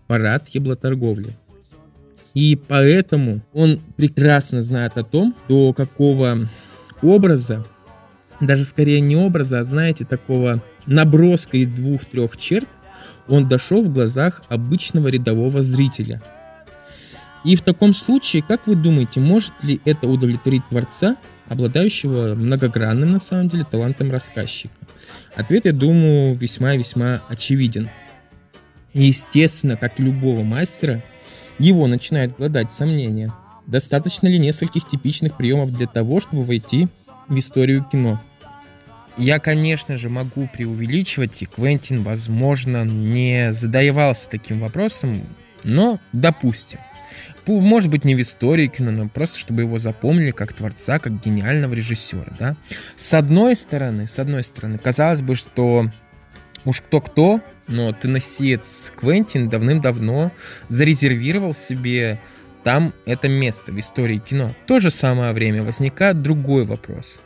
парад 0.08 0.50
еблоторговли. 0.50 1.38
И 2.34 2.56
поэтому 2.56 3.42
он 3.54 3.80
прекрасно 3.96 4.64
знает 4.64 4.98
о 4.98 5.04
том, 5.04 5.36
до 5.48 5.72
какого 5.72 6.50
образа, 7.02 7.64
даже 8.46 8.66
скорее 8.66 9.00
не 9.00 9.16
образа, 9.16 9.60
а 9.60 9.64
знаете, 9.64 10.06
такого 10.06 10.62
наброска 10.86 11.58
из 11.58 11.70
двух-трех 11.70 12.38
черт 12.38 12.68
он 13.28 13.48
дошел 13.48 13.84
в 13.84 13.94
глазах 13.94 14.44
обычного 14.50 15.08
рядового 15.08 15.64
зрителя. 15.64 16.22
И 17.44 17.56
в 17.56 17.62
таком 17.62 17.94
случае, 17.94 18.42
как 18.42 18.68
вы 18.68 18.76
думаете, 18.76 19.20
может 19.20 19.54
ли 19.64 19.82
это 19.86 20.08
удовлетворить 20.08 20.68
Творца, 20.70 21.18
обладающего 21.48 22.36
многогранным, 22.36 23.12
на 23.12 23.20
самом 23.20 23.50
деле, 23.50 23.66
талантом 23.70 24.12
рассказчика? 24.12 24.74
Ответ, 25.36 25.66
я 25.66 25.74
думаю, 25.74 26.36
весьма-весьма 26.36 27.22
очевиден. 27.28 27.90
Естественно, 28.94 29.76
как 29.76 30.00
и 30.00 30.04
любого 30.04 30.44
мастера, 30.44 31.04
его 31.60 31.88
начинает 31.88 32.36
гладать 32.38 32.72
сомнения. 32.72 33.34
Достаточно 33.66 34.28
ли 34.28 34.38
нескольких 34.38 34.88
типичных 34.88 35.36
приемов 35.36 35.74
для 35.74 35.88
того, 35.88 36.20
чтобы 36.20 36.44
войти 36.44 36.88
в 37.28 37.38
историю 37.38 37.84
кино? 37.90 38.22
Я, 39.18 39.40
конечно 39.40 39.96
же, 39.98 40.10
могу 40.10 40.48
преувеличивать, 40.48 41.42
и 41.42 41.46
Квентин, 41.46 42.04
возможно, 42.04 42.84
не 42.84 43.54
задавался 43.54 44.30
таким 44.30 44.60
вопросом, 44.60 45.28
но 45.64 46.00
допустим. 46.14 46.80
Может 47.46 47.90
быть, 47.90 48.06
не 48.06 48.16
в 48.16 48.22
истории 48.22 48.68
кино, 48.68 48.92
но 48.92 49.10
просто, 49.10 49.38
чтобы 49.38 49.64
его 49.64 49.78
запомнили 49.78 50.32
как 50.32 50.54
творца, 50.54 50.98
как 50.98 51.22
гениального 51.22 51.74
режиссера, 51.74 52.34
да. 52.40 52.56
С 52.96 53.14
одной 53.14 53.56
стороны, 53.56 54.08
с 54.08 54.18
одной 54.18 54.44
стороны, 54.44 54.78
казалось 54.78 55.22
бы, 55.22 55.36
что 55.36 55.90
уж 56.66 56.82
кто-кто, 56.82 57.42
но 57.68 57.92
теннессиец 57.92 58.94
Квентин 58.96 59.50
давным-давно 59.50 60.32
зарезервировал 60.70 61.54
себе 61.54 62.20
там 62.64 62.94
это 63.06 63.28
место 63.28 63.74
в 63.74 63.80
истории 63.80 64.18
кино. 64.18 64.56
В 64.64 64.68
то 64.68 64.80
же 64.80 64.90
самое 64.90 65.34
время 65.34 65.64
возникает 65.64 66.22
другой 66.22 66.64
вопрос. 66.64 67.20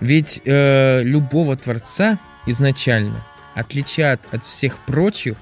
Ведь 0.00 0.40
э, 0.44 1.02
любого 1.02 1.56
творца 1.56 2.18
изначально 2.46 3.24
отличает 3.54 4.20
от 4.30 4.44
всех 4.44 4.78
прочих 4.80 5.36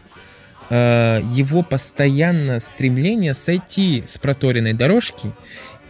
Э, 0.75 1.21
его 1.23 1.63
постоянное 1.63 2.59
стремление 2.59 3.35
сойти 3.35 4.05
с 4.07 4.17
проторенной 4.17 4.73
дорожки 4.73 5.31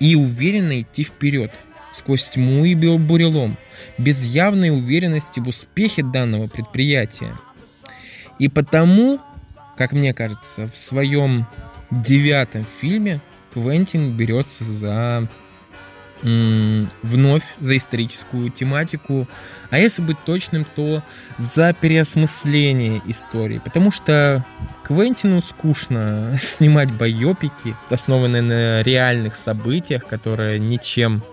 и 0.01 0.17
уверенно 0.17 0.81
идти 0.81 1.05
вперед, 1.05 1.53
сквозь 1.93 2.25
тьму 2.25 2.65
и 2.65 2.75
бурелом, 2.75 3.57
без 3.97 4.27
явной 4.27 4.71
уверенности 4.71 5.39
в 5.39 5.47
успехе 5.47 6.03
данного 6.03 6.49
предприятия. 6.49 7.39
И 8.41 8.49
потому, 8.49 9.21
как 9.77 9.93
мне 9.93 10.13
кажется, 10.13 10.67
в 10.67 10.77
своем 10.77 11.47
девятом 11.93 12.67
фильме 12.81 13.21
Квентин 13.55 14.17
берется 14.17 14.65
за 14.65 15.29
вновь 16.23 17.43
за 17.59 17.77
историческую 17.77 18.51
тематику, 18.51 19.27
а 19.71 19.79
если 19.79 20.03
быть 20.03 20.19
точным, 20.25 20.65
то 20.65 21.03
за 21.37 21.73
переосмысление 21.73 23.03
истории, 23.07 23.59
потому 23.59 23.91
что 23.91 24.45
Квентину 24.85 25.41
скучно 25.41 26.37
снимать 26.41 26.93
байопики, 26.93 27.77
основанные 27.91 28.43
на 28.43 28.83
реальных 28.83 29.37
событиях, 29.37 30.07
которые 30.07 30.59
ничем, 30.59 31.25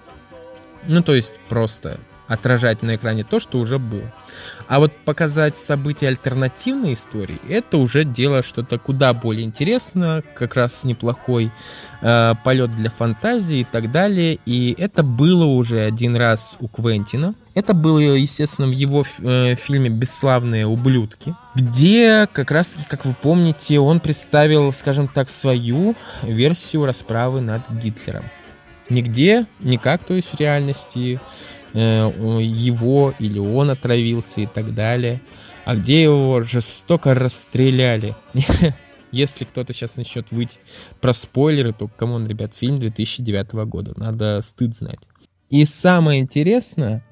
ну 0.87 1.03
то 1.03 1.13
есть 1.13 1.33
просто 1.49 1.99
отражать 2.29 2.83
на 2.83 2.95
экране 2.95 3.25
то, 3.25 3.39
что 3.39 3.59
уже 3.59 3.79
было. 3.79 4.13
А 4.67 4.79
вот 4.79 4.93
показать 5.03 5.57
события 5.57 6.07
альтернативной 6.07 6.93
истории, 6.93 7.41
это 7.49 7.77
уже 7.77 8.05
дело 8.05 8.43
что-то 8.43 8.77
куда 8.77 9.13
более 9.13 9.43
интересное, 9.43 10.21
как 10.35 10.55
раз 10.55 10.83
неплохой 10.83 11.51
э, 12.01 12.33
полет 12.43 12.71
для 12.75 12.91
фантазии 12.91 13.61
и 13.61 13.63
так 13.63 13.91
далее. 13.91 14.39
И 14.45 14.75
это 14.77 15.01
было 15.01 15.45
уже 15.45 15.81
один 15.81 16.15
раз 16.15 16.55
у 16.59 16.67
Квентина. 16.67 17.33
Это 17.55 17.73
было, 17.73 17.99
естественно, 17.99 18.67
в 18.67 18.71
его 18.71 19.03
э, 19.17 19.55
фильме 19.55 19.89
«Бесславные 19.89 20.67
ублюдки», 20.67 21.33
где, 21.55 22.27
как 22.31 22.51
раз, 22.51 22.77
как 22.87 23.05
вы 23.05 23.15
помните, 23.19 23.79
он 23.79 23.99
представил, 23.99 24.71
скажем 24.71 25.07
так, 25.07 25.31
свою 25.31 25.95
версию 26.21 26.85
расправы 26.85 27.41
над 27.41 27.69
Гитлером. 27.71 28.25
Нигде, 28.89 29.45
никак, 29.59 30.03
то 30.03 30.13
есть 30.13 30.33
в 30.33 30.39
реальности, 30.39 31.19
его 31.73 33.13
или 33.19 33.39
он 33.39 33.69
отравился 33.69 34.41
и 34.41 34.45
так 34.45 34.73
далее, 34.73 35.21
а 35.65 35.75
где 35.75 36.03
его 36.03 36.41
жестоко 36.41 37.13
расстреляли. 37.13 38.15
Если 39.11 39.45
кто-то 39.45 39.73
сейчас 39.73 39.97
начнет 39.97 40.31
выть 40.31 40.59
про 41.01 41.13
спойлеры, 41.13 41.73
то, 41.73 41.87
come 41.87 42.10
on, 42.10 42.27
ребят, 42.27 42.53
фильм 42.53 42.79
2009 42.79 43.53
года, 43.67 43.93
надо 43.97 44.39
стыд 44.41 44.75
знать. 44.75 44.99
И 45.49 45.65
самое 45.65 46.21
интересное 46.21 47.03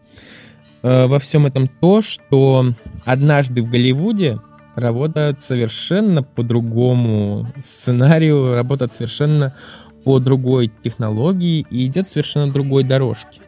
э, 0.84 1.08
во 1.08 1.18
всем 1.18 1.48
этом 1.48 1.68
то, 1.68 2.02
что 2.02 2.68
однажды 3.04 3.64
в 3.64 3.70
Голливуде 3.70 4.40
работают 4.76 5.42
совершенно 5.42 6.22
по 6.22 6.44
другому 6.44 7.52
сценарию, 7.64 8.54
работают 8.54 8.94
совершенно 8.94 9.56
по 10.04 10.20
другой 10.20 10.72
технологии 10.84 11.66
и 11.72 11.88
идет 11.88 12.08
совершенно 12.08 12.52
другой 12.52 12.84
дорожке. 12.84 13.42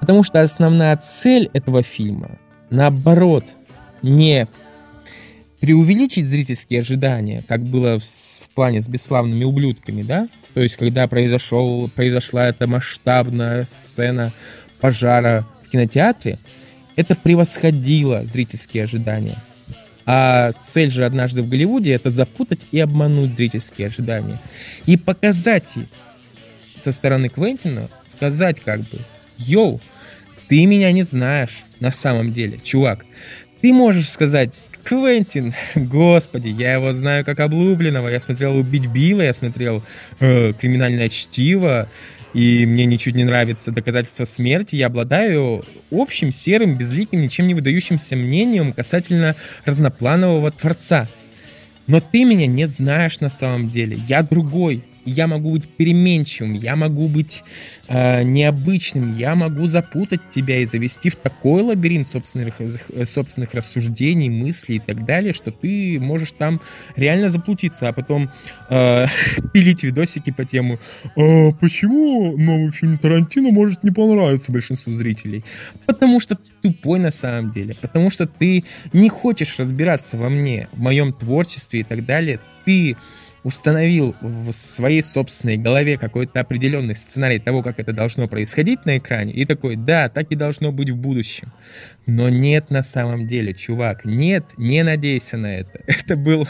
Потому 0.00 0.22
что 0.22 0.40
основная 0.40 0.96
цель 0.96 1.50
этого 1.52 1.82
фильма, 1.82 2.38
наоборот, 2.70 3.44
не 4.02 4.46
преувеличить 5.60 6.26
зрительские 6.26 6.80
ожидания, 6.80 7.42
как 7.48 7.62
было 7.62 7.98
в, 7.98 8.04
в 8.04 8.48
плане 8.54 8.80
с 8.80 8.88
бесславными 8.88 9.44
ублюдками, 9.44 10.02
да? 10.02 10.28
То 10.54 10.60
есть, 10.60 10.76
когда 10.76 11.08
произошел, 11.08 11.88
произошла 11.88 12.48
эта 12.48 12.66
масштабная 12.66 13.64
сцена 13.64 14.32
пожара 14.80 15.46
в 15.64 15.70
кинотеатре, 15.70 16.38
это 16.94 17.14
превосходило 17.14 18.24
зрительские 18.24 18.84
ожидания. 18.84 19.42
А 20.06 20.52
цель 20.52 20.90
же 20.90 21.04
однажды 21.04 21.42
в 21.42 21.48
Голливуде 21.48 21.92
это 21.92 22.10
запутать 22.10 22.66
и 22.70 22.78
обмануть 22.78 23.34
зрительские 23.34 23.88
ожидания. 23.88 24.38
И 24.86 24.96
показать 24.96 25.74
со 26.80 26.92
стороны 26.92 27.28
Квентина, 27.28 27.88
сказать 28.04 28.60
как 28.60 28.80
бы, 28.80 29.00
йоу, 29.38 29.80
ты 30.48 30.64
меня 30.66 30.92
не 30.92 31.02
знаешь 31.02 31.64
на 31.80 31.90
самом 31.90 32.32
деле, 32.32 32.58
чувак. 32.62 33.04
Ты 33.60 33.72
можешь 33.72 34.08
сказать, 34.08 34.52
Квентин, 34.84 35.52
господи, 35.74 36.48
я 36.48 36.74
его 36.74 36.92
знаю 36.92 37.24
как 37.24 37.40
облупленного, 37.40 38.08
я 38.08 38.20
смотрел 38.20 38.56
«Убить 38.56 38.86
Билла», 38.86 39.22
я 39.22 39.34
смотрел 39.34 39.82
э, 40.20 40.52
«Криминальное 40.52 41.08
чтиво», 41.08 41.88
и 42.34 42.66
мне 42.66 42.84
ничуть 42.84 43.14
не 43.14 43.24
нравится 43.24 43.72
доказательство 43.72 44.24
смерти, 44.24 44.76
я 44.76 44.86
обладаю 44.86 45.64
общим, 45.90 46.30
серым, 46.30 46.76
безликим, 46.76 47.22
ничем 47.22 47.46
не 47.46 47.54
выдающимся 47.54 48.14
мнением 48.14 48.72
касательно 48.72 49.36
разнопланового 49.64 50.50
творца. 50.50 51.08
Но 51.86 52.00
ты 52.00 52.24
меня 52.24 52.46
не 52.46 52.66
знаешь 52.66 53.20
на 53.20 53.30
самом 53.30 53.70
деле, 53.70 53.98
я 54.06 54.22
другой, 54.22 54.84
я 55.06 55.26
могу 55.26 55.52
быть 55.52 55.68
переменчивым, 55.68 56.54
я 56.54 56.76
могу 56.76 57.08
быть 57.08 57.42
э, 57.88 58.22
необычным, 58.22 59.16
я 59.16 59.34
могу 59.34 59.66
запутать 59.66 60.20
тебя 60.30 60.58
и 60.58 60.66
завести 60.66 61.10
в 61.10 61.16
такой 61.16 61.62
лабиринт 61.62 62.08
собственных, 62.08 62.60
э, 62.60 63.04
собственных 63.04 63.54
рассуждений, 63.54 64.28
мыслей 64.28 64.76
и 64.76 64.80
так 64.80 65.04
далее, 65.04 65.32
что 65.32 65.50
ты 65.50 65.98
можешь 66.00 66.32
там 66.32 66.60
реально 66.96 67.30
заплутиться, 67.30 67.88
а 67.88 67.92
потом 67.92 68.30
э, 68.68 69.06
пилить 69.54 69.84
видосики 69.84 70.30
по 70.30 70.44
тему 70.44 70.78
а 71.16 71.52
«Почему 71.52 72.36
новый 72.36 72.72
фильм 72.72 72.98
Тарантино 72.98 73.50
может 73.50 73.84
не 73.84 73.90
понравиться 73.90 74.52
большинству 74.52 74.92
зрителей?» 74.92 75.44
Потому 75.86 76.20
что 76.20 76.36
тупой 76.62 76.98
на 76.98 77.10
самом 77.10 77.52
деле, 77.52 77.76
потому 77.80 78.10
что 78.10 78.26
ты 78.26 78.64
не 78.92 79.08
хочешь 79.08 79.58
разбираться 79.58 80.16
во 80.16 80.28
мне, 80.28 80.68
в 80.72 80.80
моем 80.80 81.12
творчестве 81.12 81.80
и 81.80 81.84
так 81.84 82.04
далее, 82.04 82.40
ты 82.64 82.96
установил 83.46 84.16
в 84.20 84.50
своей 84.50 85.04
собственной 85.04 85.56
голове 85.56 85.96
какой-то 85.96 86.40
определенный 86.40 86.96
сценарий 86.96 87.38
того, 87.38 87.62
как 87.62 87.78
это 87.78 87.92
должно 87.92 88.26
происходить 88.26 88.84
на 88.84 88.98
экране, 88.98 89.32
и 89.32 89.44
такой, 89.44 89.76
да, 89.76 90.08
так 90.08 90.32
и 90.32 90.34
должно 90.34 90.72
быть 90.72 90.90
в 90.90 90.96
будущем. 90.96 91.52
Но 92.06 92.28
нет 92.28 92.70
на 92.70 92.82
самом 92.82 93.28
деле, 93.28 93.54
чувак, 93.54 94.04
нет, 94.04 94.46
не 94.56 94.82
надейся 94.82 95.36
на 95.36 95.58
это. 95.58 95.80
Это 95.86 96.16
был, 96.16 96.48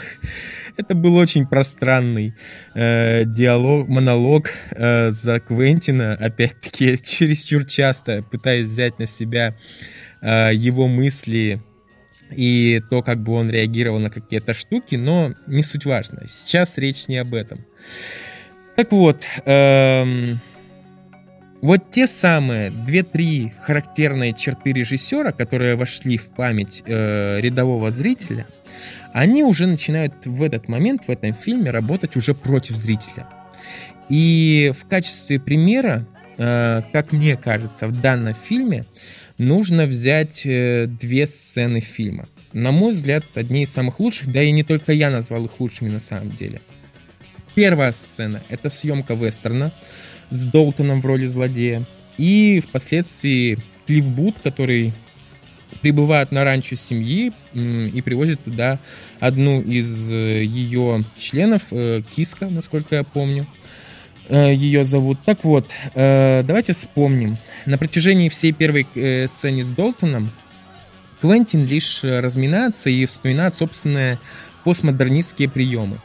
это 0.75 0.95
был 0.95 1.15
очень 1.17 1.45
пространный 1.45 2.33
э, 2.73 3.25
диалог, 3.25 3.87
монолог 3.87 4.49
э, 4.71 5.11
за 5.11 5.39
Квентина, 5.39 6.13
опять-таки, 6.15 6.97
чересчур 7.03 7.65
часто 7.65 8.23
пытаясь 8.23 8.65
взять 8.65 8.97
на 8.97 9.05
себя 9.05 9.55
э, 10.21 10.49
его 10.53 10.87
мысли 10.87 11.61
и 12.31 12.81
то, 12.89 13.01
как 13.01 13.21
бы 13.21 13.33
он 13.33 13.49
реагировал 13.49 13.99
на 13.99 14.09
какие-то 14.09 14.53
штуки, 14.53 14.95
но 14.95 15.33
не 15.47 15.63
суть 15.63 15.85
важно. 15.85 16.23
Сейчас 16.27 16.77
речь 16.77 17.07
не 17.07 17.17
об 17.17 17.33
этом. 17.33 17.65
Так 18.75 18.91
вот, 18.91 19.25
эм, 19.45 20.39
вот 21.61 21.89
те 21.89 22.05
самые 22.05 22.69
две-три 22.69 23.53
характерные 23.61 24.33
черты 24.33 24.71
режиссера, 24.73 25.31
которые 25.31 25.75
вошли 25.75 26.17
в 26.17 26.27
память 26.29 26.83
э, 26.85 27.39
рядового 27.41 27.89
зрителя, 27.89 28.45
они 29.13 29.43
уже 29.43 29.65
начинают 29.65 30.13
в 30.25 30.43
этот 30.43 30.67
момент, 30.67 31.07
в 31.07 31.09
этом 31.09 31.33
фильме 31.33 31.71
работать 31.71 32.15
уже 32.15 32.35
против 32.35 32.75
зрителя. 32.75 33.27
И 34.09 34.71
в 34.77 34.87
качестве 34.87 35.39
примера, 35.39 36.05
э, 36.37 36.83
как 36.93 37.11
мне 37.11 37.35
кажется, 37.35 37.87
в 37.87 37.99
данном 37.99 38.35
фильме 38.35 38.85
нужно 39.37 39.85
взять 39.85 40.45
э, 40.45 40.87
две 40.87 41.27
сцены 41.27 41.79
фильма. 41.79 42.27
На 42.53 42.71
мой 42.71 42.93
взгляд, 42.93 43.23
одни 43.35 43.63
из 43.63 43.71
самых 43.71 43.99
лучших, 43.99 44.31
да 44.31 44.41
и 44.41 44.51
не 44.51 44.63
только 44.63 44.93
я 44.93 45.09
назвал 45.09 45.45
их 45.45 45.59
лучшими 45.59 45.89
на 45.89 45.99
самом 45.99 46.31
деле. 46.31 46.61
Первая 47.55 47.91
сцена— 47.91 48.43
это 48.49 48.69
съемка 48.69 49.13
вестерна 49.13 49.73
с 50.29 50.45
Долтоном 50.45 51.01
в 51.01 51.05
роли 51.05 51.25
злодея. 51.25 51.85
и 52.17 52.61
впоследствии 52.67 53.59
Клифф 53.85 54.09
Бут, 54.09 54.35
который 54.43 54.93
прибывает 55.81 56.31
на 56.31 56.43
ранчо 56.43 56.75
семьи 56.75 57.31
и 57.53 58.01
привозит 58.03 58.43
туда 58.43 58.79
одну 59.19 59.61
из 59.61 60.11
э, 60.11 60.43
ее 60.43 61.03
членов, 61.17 61.67
э, 61.71 62.01
Киска, 62.09 62.49
насколько 62.49 62.95
я 62.95 63.03
помню, 63.03 63.45
ее 64.29 64.83
зовут. 64.83 65.19
Так 65.25 65.43
вот, 65.43 65.71
давайте 65.93 66.73
вспомним. 66.73 67.37
На 67.65 67.77
протяжении 67.77 68.29
всей 68.29 68.51
первой 68.51 68.85
сцены 69.27 69.63
с 69.63 69.71
Долтоном 69.71 70.31
Квентин 71.21 71.65
лишь 71.65 72.03
разминается 72.03 72.89
и 72.89 73.05
вспоминает 73.05 73.55
собственные 73.55 74.19
постмодернистские 74.63 75.49
приемы 75.49 75.99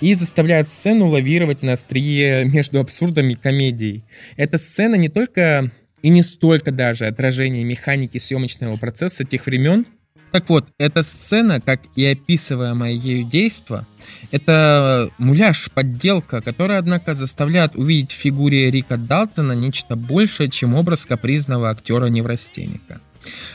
и 0.00 0.14
заставляет 0.14 0.68
сцену 0.68 1.08
лавировать 1.08 1.62
на 1.62 1.74
острие 1.74 2.44
между 2.44 2.80
абсурдом 2.80 3.28
и 3.28 3.34
комедией. 3.34 4.04
Эта 4.36 4.58
сцена 4.58 4.94
не 4.96 5.08
только 5.08 5.70
и 6.02 6.08
не 6.08 6.22
столько 6.22 6.72
даже 6.72 7.06
отражение 7.06 7.64
механики 7.64 8.18
съемочного 8.18 8.76
процесса 8.76 9.24
тех 9.24 9.46
времен. 9.46 9.86
Так 10.32 10.48
вот, 10.48 10.66
эта 10.78 11.02
сцена, 11.02 11.60
как 11.60 11.80
и 11.96 12.04
описываемое 12.06 12.92
ею 12.92 13.24
действо, 13.24 13.84
это 14.30 15.10
муляж, 15.18 15.70
подделка, 15.72 16.40
которая, 16.40 16.78
однако, 16.78 17.14
заставляет 17.14 17.74
увидеть 17.74 18.12
в 18.12 18.16
фигуре 18.16 18.70
Рика 18.70 18.96
Далтона 18.96 19.52
нечто 19.52 19.96
большее, 19.96 20.48
чем 20.48 20.74
образ 20.74 21.04
капризного 21.04 21.70
актера-неврастенника. 21.70 23.00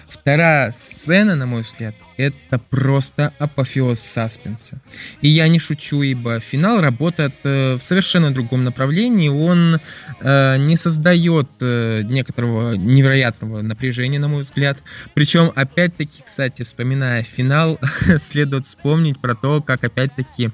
Вторая 0.07 0.71
сцена, 0.71 1.35
на 1.35 1.45
мой 1.45 1.61
взгляд, 1.61 1.95
это 2.17 2.59
просто 2.69 3.33
апофеоз 3.39 3.99
саспенса. 3.99 4.81
И 5.21 5.27
я 5.27 5.47
не 5.47 5.59
шучу, 5.59 6.01
ибо 6.01 6.39
финал 6.39 6.79
работает 6.79 7.33
э, 7.43 7.75
в 7.75 7.81
совершенно 7.81 8.33
другом 8.33 8.63
направлении. 8.63 9.29
Он 9.29 9.79
э, 10.21 10.57
не 10.57 10.77
создает 10.77 11.49
э, 11.61 12.03
некоторого 12.03 12.75
невероятного 12.75 13.61
напряжения, 13.61 14.19
на 14.19 14.27
мой 14.27 14.41
взгляд. 14.41 14.77
Причем, 15.13 15.51
опять-таки, 15.55 16.23
кстати, 16.23 16.63
вспоминая 16.63 17.23
финал, 17.23 17.79
следует 18.19 18.65
вспомнить 18.65 19.19
про 19.19 19.35
то, 19.35 19.61
как, 19.61 19.83
опять-таки, 19.83 20.51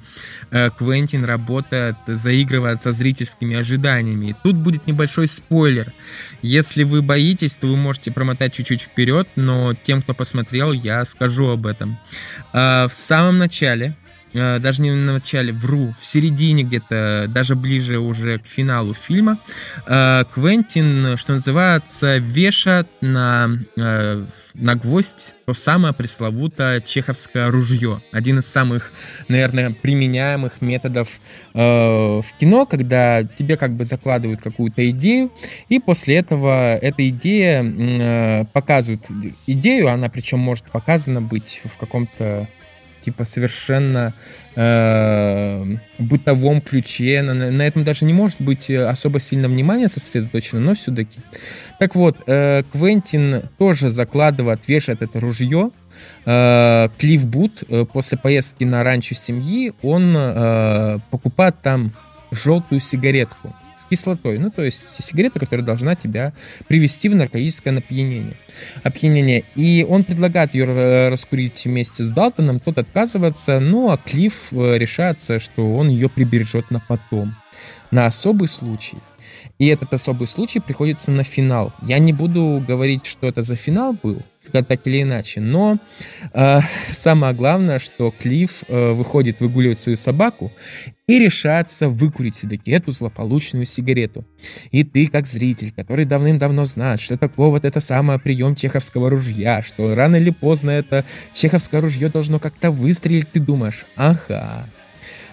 э, 0.52 0.70
Квентин 0.78 1.26
работает, 1.26 1.98
заигрывает 2.08 2.82
со 2.84 2.92
зрительскими 2.92 3.56
ожиданиями. 3.56 4.32
И 4.32 4.36
тут 4.42 4.56
будет 4.56 4.88
небольшой 4.88 5.28
спойлер. 5.28 5.94
Если 6.42 6.84
вы 6.84 7.02
боитесь, 7.02 7.56
то 7.56 7.68
вы 7.68 7.76
можете 7.76 8.12
промотать 8.12 8.54
чуть-чуть 8.54 8.82
вперед, 8.82 9.28
но 9.36 9.74
тем, 9.74 10.02
кто 10.02 10.14
посмотрел, 10.14 10.72
я 10.72 11.06
скажу 11.06 11.51
об 11.52 11.66
этом. 11.68 11.98
А, 12.54 12.88
в 12.88 12.94
самом 12.94 13.38
начале, 13.38 13.96
даже 14.34 14.82
не 14.82 14.92
в 14.92 14.96
начале, 14.96 15.52
вру, 15.54 15.94
в 16.00 16.06
середине 16.06 16.64
где-то, 16.64 17.26
даже 17.30 17.56
ближе 17.56 18.00
уже 18.00 18.38
к 18.40 18.46
финалу 18.46 18.94
фильма, 18.94 19.38
а, 19.86 20.24
Квентин, 20.26 21.18
что 21.18 21.34
называется, 21.34 22.18
вешает 22.18 22.88
на, 23.02 23.50
на 23.76 24.76
гвоздь 24.76 25.36
то 25.46 25.54
самое 25.54 25.94
пресловутое 25.94 26.80
чеховское 26.82 27.52
ружье. 27.52 28.02
Один 28.12 28.40
из 28.40 28.48
самых, 28.48 28.92
наверное, 29.28 29.72
применяемых 29.72 30.62
методов 30.62 31.10
в 31.54 32.26
кино, 32.40 32.66
когда 32.66 33.24
тебе 33.24 33.58
как 33.58 33.72
бы 33.72 33.84
закладывают 33.84 34.42
какую-то 34.42 34.90
идею, 34.92 35.32
и 35.68 35.80
после 35.80 36.16
этого 36.18 36.78
эта 36.78 37.08
идея 37.10 38.46
показывает 38.54 39.08
идею, 39.48 39.90
она 39.90 40.08
причем 40.10 40.40
может 40.40 40.66
показана 40.66 41.22
быть 41.22 41.62
в 41.66 41.78
каком-то 41.78 42.48
типа 43.02 43.26
совершенно 43.26 44.14
э, 44.56 45.66
бытовом 46.00 46.62
ключе. 46.62 47.22
На, 47.22 47.34
на 47.34 47.62
этом 47.62 47.84
даже 47.84 48.06
не 48.06 48.14
может 48.14 48.40
быть 48.40 48.70
э, 48.70 48.86
особо 48.86 49.20
сильно 49.20 49.48
внимание 49.48 49.90
сосредоточено, 49.90 50.62
но 50.62 50.76
все-таки. 50.76 51.20
Так 51.80 51.96
вот, 51.96 52.18
э, 52.28 52.64
Квентин 52.72 53.44
тоже 53.58 53.90
закладывает, 53.90 54.68
вешает 54.68 55.02
это 55.02 55.20
ружье. 55.20 55.72
Э, 56.26 56.90
Клифф 56.98 57.26
Бут 57.26 57.64
э, 57.68 57.86
после 57.92 58.18
поездки 58.18 58.64
на 58.64 58.84
ранчо 58.84 59.16
семьи, 59.16 59.74
он 59.82 60.14
э, 60.16 61.00
покупает 61.10 61.56
там 61.62 61.92
желтую 62.32 62.80
сигаретку 62.80 63.54
кислотой. 63.92 64.40
Ну, 64.40 64.50
то 64.50 64.64
есть 64.64 64.84
сигарета, 65.04 65.40
которая 65.40 65.66
должна 65.66 65.96
тебя 65.96 66.34
привести 66.68 67.10
в 67.10 67.16
наркотическое 67.16 67.78
опьянение. 67.78 68.36
опьянение. 68.84 69.44
И 69.56 69.86
он 69.88 70.06
предлагает 70.06 70.56
ее 70.56 71.10
раскурить 71.10 71.66
вместе 71.66 72.04
с 72.04 72.12
Далтоном, 72.12 72.60
тот 72.62 72.78
отказывается, 72.78 73.60
ну, 73.60 73.92
а 73.92 73.98
Клифф 73.98 74.54
э, 74.54 74.78
решается, 74.78 75.40
что 75.40 75.76
он 75.76 75.90
ее 75.90 76.10
прибережет 76.10 76.72
на 76.72 76.80
потом, 76.80 77.36
на 77.92 78.06
особый 78.06 78.48
случай. 78.48 78.98
И 79.60 79.68
этот 79.68 79.94
особый 79.94 80.28
случай 80.28 80.60
приходится 80.60 81.12
на 81.12 81.24
финал. 81.24 81.74
Я 81.82 82.00
не 82.00 82.14
буду 82.14 82.64
говорить, 82.66 83.06
что 83.06 83.28
это 83.28 83.44
за 83.44 83.56
финал 83.56 83.94
был, 84.02 84.22
так 84.52 84.88
или 84.88 85.04
иначе, 85.04 85.40
но 85.40 85.78
э, 86.34 86.60
самое 86.92 87.34
главное, 87.34 87.80
что 87.80 88.12
Клифф 88.12 88.64
э, 88.68 88.92
выходит 88.92 89.40
выгуливать 89.40 89.80
свою 89.80 89.98
собаку 89.98 90.52
и 91.08 91.20
решается 91.20 91.90
выкурить 91.90 92.36
все-таки 92.36 92.72
эту 92.72 92.92
злополучную 92.92 93.66
сигарету. 93.66 94.26
И 94.72 94.84
ты, 94.84 95.08
как 95.08 95.28
зритель, 95.28 95.72
который 95.72 96.06
давным-давно 96.06 96.66
знает, 96.66 97.02
что 97.02 97.18
такое 97.18 97.50
вот 97.50 97.66
это 97.66 97.80
самое 97.80 98.20
прием 98.20 98.56
чеховского 98.56 99.10
ружья, 99.10 99.62
что 99.62 99.94
рано 99.94 100.16
или 100.16 100.32
поздно 100.32 100.72
это 100.72 101.06
чеховское 101.34 101.82
ружье 101.82 102.10
должно 102.10 102.40
как-то 102.40 102.72
выстрелить, 102.72 103.32
ты 103.32 103.40
думаешь, 103.40 103.86
ага, 103.96 104.68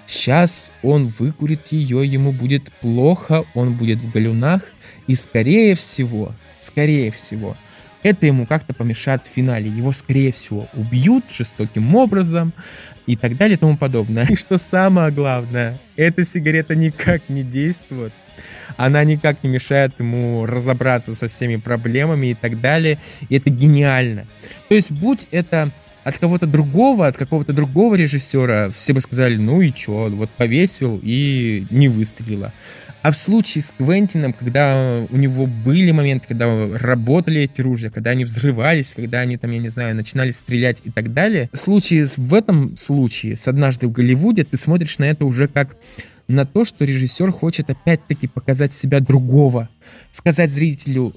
Сейчас 0.09 0.73
он 0.83 1.07
выкурит 1.07 1.69
ее, 1.71 2.05
ему 2.07 2.33
будет 2.33 2.73
плохо, 2.81 3.45
он 3.53 3.75
будет 3.75 3.99
в 3.99 4.11
галюнах, 4.11 4.63
и 5.07 5.15
скорее 5.15 5.75
всего, 5.75 6.33
скорее 6.59 7.11
всего, 7.11 7.59
это 8.03 8.27
ему 8.27 8.47
как-то 8.47 8.75
помешает 8.75 9.27
в 9.27 9.31
финале. 9.31 9.71
Его, 9.71 9.93
скорее 9.93 10.33
всего, 10.33 10.69
убьют 10.75 11.25
жестоким 11.33 11.95
образом 11.95 12.53
и 13.07 13.17
так 13.17 13.37
далее 13.37 13.57
и 13.57 13.59
тому 13.59 13.77
подобное. 13.77 14.27
И 14.31 14.37
что 14.37 14.59
самое 14.59 15.11
главное, 15.11 15.79
эта 15.97 16.25
сигарета 16.25 16.75
никак 16.75 17.29
не 17.29 17.43
действует. 17.43 18.13
Она 18.77 19.03
никак 19.05 19.43
не 19.43 19.51
мешает 19.51 19.93
ему 19.99 20.47
разобраться 20.47 21.15
со 21.15 21.27
всеми 21.27 21.57
проблемами 21.57 22.29
и 22.29 22.35
так 22.35 22.61
далее. 22.61 22.99
И 23.29 23.37
это 23.37 23.51
гениально. 23.51 24.27
То 24.69 24.75
есть, 24.75 24.93
будь 24.93 25.27
это 25.31 25.71
от 26.05 26.19
кого-то 26.19 26.47
другого, 26.47 27.07
от 27.07 27.17
какого-то 27.17 27.53
другого 27.53 27.95
режиссера, 27.95 28.71
все 28.71 28.93
бы 28.93 29.01
сказали, 29.01 29.37
ну 29.37 29.61
и 29.61 29.73
чё, 29.73 30.09
вот 30.09 30.31
повесил 30.31 31.01
и 31.03 31.67
не 31.71 31.89
выстрелило. 31.89 32.53
А 33.03 33.13
в 33.13 33.17
случае 33.17 33.63
с 33.63 33.71
Квентином, 33.71 34.33
когда 34.33 35.07
у 35.09 35.17
него 35.17 35.47
были 35.47 35.93
моменты, 35.93 36.27
когда 36.29 36.47
работали 36.79 37.43
эти 37.43 37.61
ружья, 37.61 37.91
когда 37.91 38.11
они 38.11 38.25
взрывались, 38.25 38.95
когда 38.95 39.21
они 39.21 39.37
там, 39.37 39.53
я 39.53 39.59
не 39.59 39.69
знаю, 39.69 39.95
начинали 39.95 40.31
стрелять 40.31 40.83
и 40.85 40.91
так 40.91 41.13
далее, 41.13 41.49
в 41.53 41.59
случае, 41.59 42.07
в 42.17 42.35
этом 42.35 42.77
случае, 42.77 43.37
с 43.37 43.47
«Однажды 43.47 43.87
в 43.87 43.93
Голливуде», 43.93 44.45
ты 44.45 44.57
смотришь 44.57 44.99
на 44.99 45.05
это 45.05 45.25
уже 45.25 45.47
как 45.47 45.77
на 46.27 46.45
то, 46.45 46.65
что 46.65 46.85
режиссер 46.85 47.31
хочет 47.31 47.71
опять-таки 47.71 48.27
показать 48.27 48.75
себя 48.75 49.01
другого, 49.01 49.69
сказать 50.11 50.51
зрителю, 50.51 51.15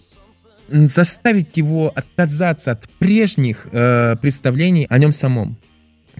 заставить 0.69 1.57
его 1.57 1.91
отказаться 1.93 2.71
от 2.71 2.87
прежних 2.99 3.67
э, 3.71 4.15
представлений 4.21 4.85
о 4.89 4.97
нем 4.99 5.13
самом. 5.13 5.57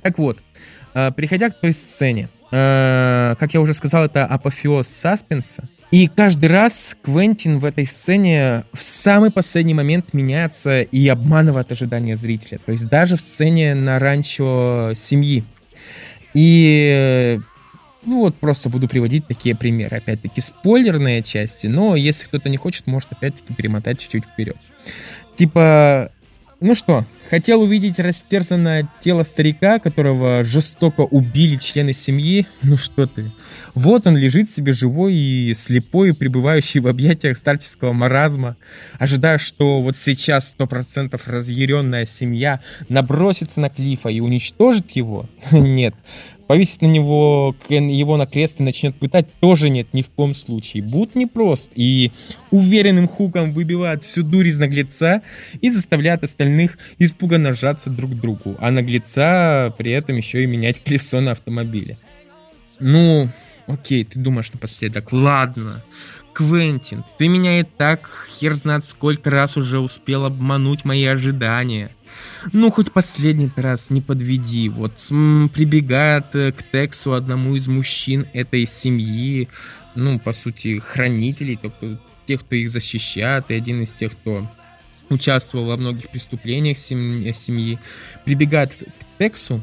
Так 0.01 0.17
вот, 0.17 0.39
переходя 0.93 1.49
к 1.49 1.59
той 1.59 1.73
сцене, 1.73 2.29
э, 2.51 3.35
как 3.39 3.53
я 3.53 3.61
уже 3.61 3.73
сказал, 3.73 4.05
это 4.05 4.25
апофеоз 4.25 4.87
саспенса. 4.87 5.63
И 5.91 6.07
каждый 6.07 6.49
раз 6.49 6.95
Квентин 7.01 7.59
в 7.59 7.65
этой 7.65 7.85
сцене 7.85 8.63
в 8.73 8.81
самый 8.81 9.31
последний 9.31 9.73
момент 9.73 10.13
меняется 10.13 10.81
и 10.81 11.07
обманывает 11.07 11.71
ожидания 11.71 12.15
зрителя. 12.15 12.59
То 12.65 12.71
есть 12.71 12.87
даже 12.87 13.17
в 13.17 13.21
сцене 13.21 13.75
на 13.75 13.99
ранчо 13.99 14.93
семьи. 14.95 15.43
И 16.33 17.39
ну 18.05 18.21
вот 18.21 18.35
просто 18.35 18.69
буду 18.69 18.87
приводить 18.87 19.27
такие 19.27 19.55
примеры. 19.55 19.97
Опять-таки 19.97 20.41
спойлерные 20.41 21.21
части, 21.23 21.67
но 21.67 21.95
если 21.95 22.25
кто-то 22.25 22.49
не 22.49 22.57
хочет, 22.57 22.87
может 22.87 23.11
опять-таки 23.11 23.53
перемотать 23.53 23.99
чуть-чуть 23.99 24.25
вперед. 24.25 24.57
Типа, 25.35 26.11
ну 26.61 26.75
что, 26.75 27.05
хотел 27.27 27.63
увидеть 27.63 27.97
растерзанное 27.97 28.87
тело 28.99 29.23
старика, 29.23 29.79
которого 29.79 30.43
жестоко 30.43 31.01
убили 31.01 31.55
члены 31.55 31.91
семьи? 31.91 32.45
Ну 32.61 32.77
что 32.77 33.07
ты. 33.07 33.31
Вот 33.73 34.05
он 34.05 34.15
лежит 34.15 34.47
себе 34.47 34.71
живой 34.71 35.15
и 35.15 35.53
слепой, 35.55 36.13
пребывающий 36.13 36.79
в 36.79 36.87
объятиях 36.87 37.35
старческого 37.35 37.93
маразма, 37.93 38.57
ожидая, 38.99 39.39
что 39.39 39.81
вот 39.81 39.97
сейчас 39.97 40.49
сто 40.49 40.67
процентов 40.67 41.27
разъяренная 41.27 42.05
семья 42.05 42.61
набросится 42.89 43.59
на 43.59 43.69
Клифа 43.69 44.09
и 44.09 44.19
уничтожит 44.19 44.91
его. 44.91 45.27
Нет, 45.51 45.95
повесить 46.51 46.81
на 46.81 46.87
него 46.87 47.55
его 47.69 48.17
на 48.17 48.25
крест 48.25 48.59
и 48.59 48.63
начнет 48.63 48.93
пытать, 48.97 49.25
тоже 49.39 49.69
нет, 49.69 49.93
ни 49.93 50.01
в 50.01 50.09
коем 50.09 50.35
случае. 50.35 50.83
Бут 50.83 51.15
непрост 51.15 51.71
и 51.75 52.11
уверенным 52.49 53.07
хуком 53.07 53.53
выбивает 53.53 54.03
всю 54.03 54.21
дурь 54.21 54.49
из 54.49 54.59
наглеца 54.59 55.21
и 55.61 55.69
заставляет 55.69 56.25
остальных 56.25 56.77
испуганно 56.99 57.53
сжаться 57.53 57.89
друг 57.89 58.11
к 58.11 58.15
другу, 58.15 58.57
а 58.59 58.69
наглеца 58.69 59.73
при 59.77 59.91
этом 59.91 60.17
еще 60.17 60.43
и 60.43 60.45
менять 60.45 60.83
колесо 60.83 61.21
на 61.21 61.31
автомобиле. 61.31 61.97
Ну, 62.81 63.29
окей, 63.67 64.03
ты 64.03 64.19
думаешь 64.19 64.51
напоследок, 64.51 65.13
ладно, 65.13 65.85
Квентин, 66.33 67.05
ты 67.17 67.29
меня 67.29 67.61
и 67.61 67.63
так 67.63 68.09
хер 68.29 68.55
знает 68.55 68.83
сколько 68.83 69.29
раз 69.29 69.55
уже 69.55 69.79
успел 69.79 70.25
обмануть 70.25 70.83
мои 70.83 71.05
ожидания. 71.05 71.91
Ну, 72.53 72.71
хоть 72.71 72.91
последний 72.91 73.49
раз 73.55 73.89
не 73.89 74.01
подведи. 74.01 74.69
Вот 74.69 74.93
прибегает 75.53 76.35
э, 76.35 76.51
к 76.51 76.63
Тексу 76.63 77.13
одному 77.13 77.55
из 77.55 77.67
мужчин 77.67 78.27
этой 78.33 78.65
семьи, 78.65 79.47
ну, 79.95 80.19
по 80.19 80.33
сути, 80.33 80.79
хранителей, 80.79 81.59
тех, 82.27 82.41
кто 82.41 82.55
их 82.55 82.69
защищает, 82.69 83.45
и 83.49 83.55
один 83.55 83.81
из 83.81 83.91
тех, 83.91 84.13
кто 84.13 84.49
участвовал 85.09 85.65
во 85.65 85.77
многих 85.77 86.09
преступлениях 86.09 86.77
семьи, 86.77 87.31
семьи 87.33 87.79
прибегает 88.25 88.73
к 88.73 89.19
Тексу 89.19 89.61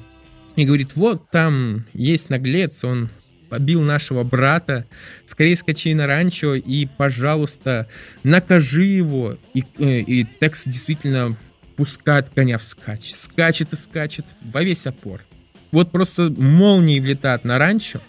и 0.56 0.64
говорит, 0.64 0.94
вот 0.94 1.30
там 1.30 1.86
есть 1.94 2.30
наглец, 2.30 2.84
он 2.84 3.10
побил 3.48 3.80
нашего 3.82 4.24
брата, 4.24 4.86
скорее 5.24 5.56
скачи 5.56 5.94
на 5.94 6.06
ранчо 6.06 6.54
и, 6.54 6.86
пожалуйста, 6.86 7.88
накажи 8.22 8.84
его. 8.84 9.38
И, 9.54 9.64
э, 9.78 10.00
и 10.00 10.26
Текс 10.40 10.64
действительно 10.66 11.36
пускает 11.78 12.28
коня 12.34 12.58
вскачь. 12.58 13.14
Скачет 13.14 13.72
и 13.72 13.76
скачет 13.76 14.26
во 14.42 14.64
весь 14.64 14.86
опор. 14.88 15.22
Вот 15.70 15.92
просто 15.92 16.28
молнии 16.28 16.98
влетают 16.98 17.44
на 17.44 17.56
ранчо. 17.56 18.00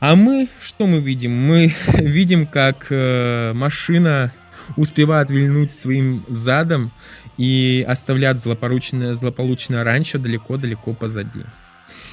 А 0.00 0.16
мы, 0.16 0.48
что 0.58 0.86
мы 0.86 1.00
видим? 1.00 1.32
Мы 1.36 1.74
видим, 1.92 2.46
как 2.46 2.86
э, 2.88 3.52
машина 3.52 4.32
успевает 4.76 5.30
вильнуть 5.30 5.72
своим 5.72 6.24
задом 6.28 6.90
и 7.36 7.84
оставляет 7.86 8.38
злополучное, 8.38 9.14
злополучное 9.14 9.84
ранчо 9.84 10.18
далеко-далеко 10.18 10.94
позади. 10.94 11.44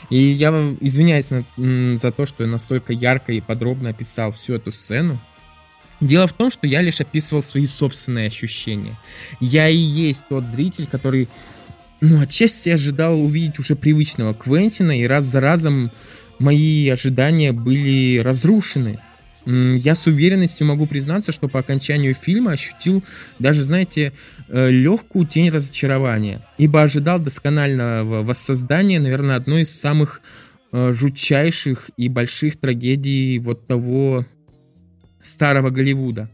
И 0.10 0.18
я 0.18 0.50
извиняюсь 0.82 1.30
на, 1.30 1.98
за 1.98 2.12
то, 2.12 2.26
что 2.26 2.44
я 2.44 2.50
настолько 2.50 2.92
ярко 2.92 3.32
и 3.32 3.40
подробно 3.40 3.92
описал 3.92 4.32
всю 4.34 4.56
эту 4.56 4.74
сцену. 4.74 5.20
Дело 6.04 6.28
в 6.28 6.34
том, 6.34 6.52
что 6.52 6.68
я 6.68 6.82
лишь 6.82 7.00
описывал 7.00 7.42
свои 7.42 7.66
собственные 7.66 8.28
ощущения. 8.28 9.00
Я 9.40 9.70
и 9.70 9.78
есть 9.78 10.26
тот 10.28 10.48
зритель, 10.48 10.86
который, 10.86 11.30
ну, 12.02 12.20
отчасти 12.20 12.70
ожидал 12.70 13.22
увидеть 13.22 13.58
уже 13.58 13.78
привычного 13.78 14.34
Квентина, 14.34 15.00
и 15.00 15.08
раз 15.08 15.24
за 15.24 15.40
разом 15.40 15.92
мои 16.40 16.90
ожидания 16.90 17.54
были 17.54 18.20
разрушены. 18.20 19.00
Я 19.46 19.96
с 19.96 20.06
уверенностью 20.06 20.68
могу 20.68 20.88
признаться, 20.88 21.32
что 21.32 21.48
по 21.48 21.60
окончанию 21.60 22.14
фильма 22.14 22.52
ощутил 22.52 23.02
даже, 23.40 23.64
знаете, 23.64 24.12
э, 24.50 24.72
легкую 24.72 25.26
тень 25.26 25.50
разочарования, 25.52 26.46
ибо 26.58 26.82
ожидал 26.82 27.20
досконального 27.20 28.24
воссоздания, 28.24 29.00
наверное, 29.00 29.38
одной 29.38 29.62
из 29.62 29.72
самых 29.72 30.22
э, 30.74 30.92
жутчайших 30.92 31.92
и 31.96 32.10
больших 32.10 32.58
трагедий 32.60 33.40
вот 33.40 33.68
того 33.68 34.26
старого 35.24 35.72
Голливуда. 35.72 36.30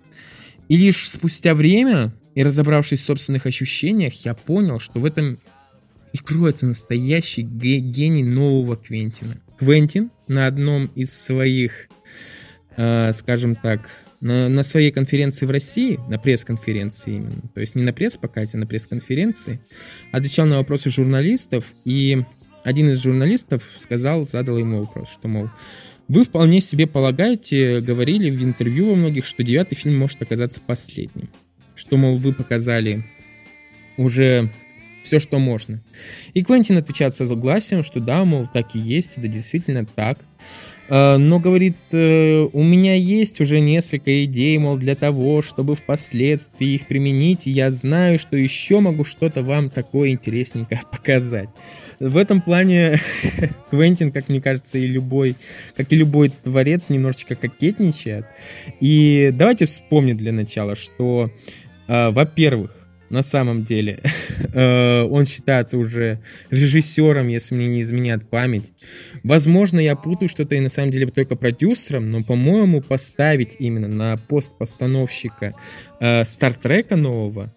И 0.67 0.75
лишь 0.75 1.09
спустя 1.09 1.55
время, 1.55 2.11
и 2.35 2.43
разобравшись 2.43 3.01
в 3.01 3.05
собственных 3.05 3.45
ощущениях, 3.45 4.13
я 4.25 4.33
понял, 4.33 4.79
что 4.79 4.99
в 4.99 5.05
этом 5.05 5.39
и 6.11 6.17
кроется 6.17 6.65
настоящий 6.65 7.43
гений 7.43 8.23
нового 8.23 8.75
Квентина. 8.75 9.39
Квентин 9.57 10.11
на 10.27 10.47
одном 10.47 10.87
из 10.95 11.13
своих 11.13 11.87
Э, 12.81 13.11
скажем 13.13 13.57
так, 13.57 13.81
на, 14.21 14.47
на 14.47 14.63
своей 14.63 14.91
конференции 14.91 15.45
в 15.45 15.51
России, 15.51 15.99
на 16.07 16.17
пресс-конференции 16.17 17.15
именно, 17.15 17.41
то 17.53 17.59
есть 17.59 17.75
не 17.75 17.83
на 17.83 17.91
пресс-покате, 17.91 18.51
а 18.53 18.57
на 18.57 18.65
пресс-конференции, 18.65 19.59
отвечал 20.13 20.45
на 20.45 20.55
вопросы 20.55 20.89
журналистов, 20.89 21.65
и 21.83 22.23
один 22.63 22.89
из 22.89 23.03
журналистов 23.03 23.69
сказал, 23.77 24.25
задал 24.29 24.57
ему 24.57 24.79
вопрос, 24.79 25.09
что, 25.09 25.27
мол, 25.27 25.49
вы 26.09 26.25
вполне 26.25 26.59
себе 26.59 26.87
полагаете, 26.87 27.79
говорили 27.81 28.29
в 28.31 28.43
интервью 28.43 28.89
во 28.89 28.95
многих, 28.95 29.25
что 29.25 29.43
девятый 29.43 29.77
фильм 29.77 29.97
может 29.97 30.21
оказаться 30.21 30.59
последним. 30.59 31.29
Что, 31.75 31.97
мол, 31.97 32.15
вы 32.15 32.33
показали 32.33 33.05
уже 33.95 34.49
все, 35.03 35.19
что 35.19 35.39
можно. 35.39 35.81
И 36.33 36.43
Квентин 36.43 36.77
отвечает 36.77 37.13
со 37.13 37.27
согласием, 37.27 37.83
что 37.83 37.99
да, 37.99 38.25
мол, 38.25 38.47
так 38.51 38.75
и 38.75 38.79
есть, 38.79 39.17
это 39.17 39.27
действительно 39.27 39.85
так. 39.85 40.19
Э, 40.89 41.17
но, 41.17 41.39
говорит, 41.39 41.77
э, 41.91 42.47
у 42.51 42.63
меня 42.63 42.95
есть 42.95 43.39
уже 43.39 43.59
несколько 43.59 44.25
идей, 44.25 44.57
мол, 44.57 44.77
для 44.77 44.95
того, 44.95 45.43
чтобы 45.43 45.75
впоследствии 45.75 46.69
их 46.69 46.87
применить, 46.87 47.45
и 47.45 47.51
я 47.51 47.69
знаю, 47.71 48.17
что 48.17 48.35
еще 48.35 48.79
могу 48.79 49.03
что-то 49.03 49.43
вам 49.43 49.69
такое 49.69 50.09
интересненькое 50.09 50.81
показать. 50.91 51.49
В 51.99 52.17
этом 52.17 52.41
плане 52.41 52.99
Квентин, 53.69 54.11
как 54.11 54.29
мне 54.29 54.41
кажется, 54.41 54.77
и 54.77 54.87
любой, 54.87 55.35
как 55.75 55.91
и 55.91 55.95
любой 55.95 56.29
творец, 56.29 56.89
немножечко 56.89 57.35
кокетничает. 57.35 58.25
И 58.79 59.31
давайте 59.33 59.65
вспомним 59.65 60.17
для 60.17 60.31
начала, 60.31 60.75
что, 60.75 61.31
э, 61.87 62.09
во-первых, 62.11 62.75
на 63.09 63.23
самом 63.23 63.63
деле. 63.63 63.99
Э, 64.51 65.03
он 65.03 65.25
считается 65.25 65.77
уже 65.77 66.21
режиссером, 66.49 67.27
если 67.27 67.53
мне 67.53 67.67
не 67.67 67.81
изменяет 67.81 68.27
память. 68.27 68.71
Возможно, 69.21 69.79
я 69.79 69.95
путаю 69.95 70.27
что-то 70.27 70.55
и 70.55 70.59
на 70.59 70.69
самом 70.69 70.91
деле 70.91 71.07
только 71.07 71.35
продюсером, 71.35 72.09
но, 72.09 72.23
по-моему, 72.23 72.81
поставить 72.81 73.57
именно 73.59 73.87
на 73.87 74.17
пост 74.17 74.57
постановщика 74.57 75.53
э, 75.99 76.25
Стартрека 76.25 76.95
нового 76.95 77.53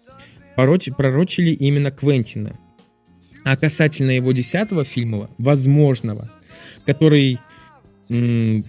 пророчили 0.55 1.51
именно 1.51 1.89
Квентина. 1.89 2.59
А 3.43 3.55
касательно 3.57 4.11
его 4.11 4.31
десятого 4.31 4.85
фильма, 4.85 5.29
возможного, 5.37 6.31
который 6.85 7.39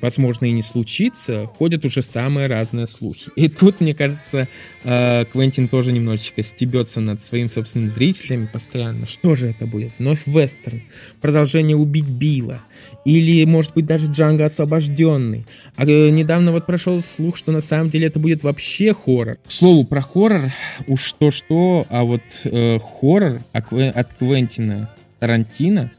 возможно, 0.00 0.46
и 0.46 0.52
не 0.52 0.62
случится, 0.62 1.46
ходят 1.46 1.85
уже 1.85 2.02
самые 2.02 2.46
разные 2.46 2.87
слухи. 2.87 3.30
И 3.37 3.48
тут, 3.48 3.80
мне 3.80 3.94
кажется, 3.94 4.48
э, 4.85 5.24
Квентин 5.26 5.68
тоже 5.68 5.92
немножечко 5.92 6.42
стебется 6.42 7.00
над 7.00 7.22
своим 7.22 7.48
собственным 7.48 7.88
зрителями 7.88 8.48
постоянно. 8.50 9.07
Что 9.07 9.35
же 9.35 9.48
это 9.48 9.66
будет? 9.66 9.98
Вновь 9.98 10.26
вестерн? 10.26 10.83
Продолжение 11.20 11.76
«Убить 11.76 12.09
Билла»? 12.09 12.62
Или, 13.04 13.44
может 13.44 13.74
быть, 13.74 13.87
даже 13.87 14.07
«Джанго 14.07 14.44
освобожденный»? 14.44 15.46
А 15.76 15.85
э, 15.85 16.11
недавно 16.11 16.52
вот 16.52 16.66
прошел 16.66 17.00
слух, 17.02 17.37
что 17.37 17.52
на 17.52 17.61
самом 17.61 17.90
деле 17.90 18.07
это 18.07 18.18
будет 18.18 18.42
вообще 18.44 18.94
хоррор. 18.94 19.37
К 19.46 19.50
слову, 19.50 19.85
про 19.85 20.00
хоррор, 20.00 20.52
уж 20.87 21.12
то-что, 21.12 21.87
а 21.90 22.04
вот 22.04 22.22
э, 22.44 22.78
хоррор 22.78 23.42
от 23.52 24.14
Квентина 24.18 24.90
Тарантино 25.18 25.90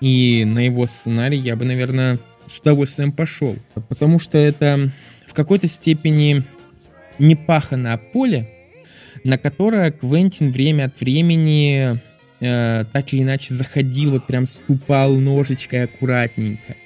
и 0.00 0.44
на 0.46 0.60
его 0.60 0.86
сценарий 0.86 1.38
я 1.38 1.56
бы, 1.56 1.64
наверное, 1.64 2.18
с 2.48 2.58
удовольствием 2.60 3.12
пошел. 3.12 3.56
Потому 3.88 4.18
что 4.18 4.38
это 4.38 4.90
в 5.26 5.34
какой-то 5.34 5.66
степени 5.66 6.42
не 7.18 7.36
паханное 7.36 7.96
поле, 7.96 8.48
на 9.24 9.38
которое 9.38 9.90
Квентин 9.90 10.52
время 10.52 10.84
от 10.84 11.00
времени 11.00 12.00
э, 12.40 12.84
так 12.92 13.12
или 13.12 13.22
иначе 13.22 13.54
заходил, 13.54 14.12
вот 14.12 14.26
прям 14.26 14.46
ступал 14.46 15.14
ножичкой 15.14 15.84
аккуратненько. 15.84 16.76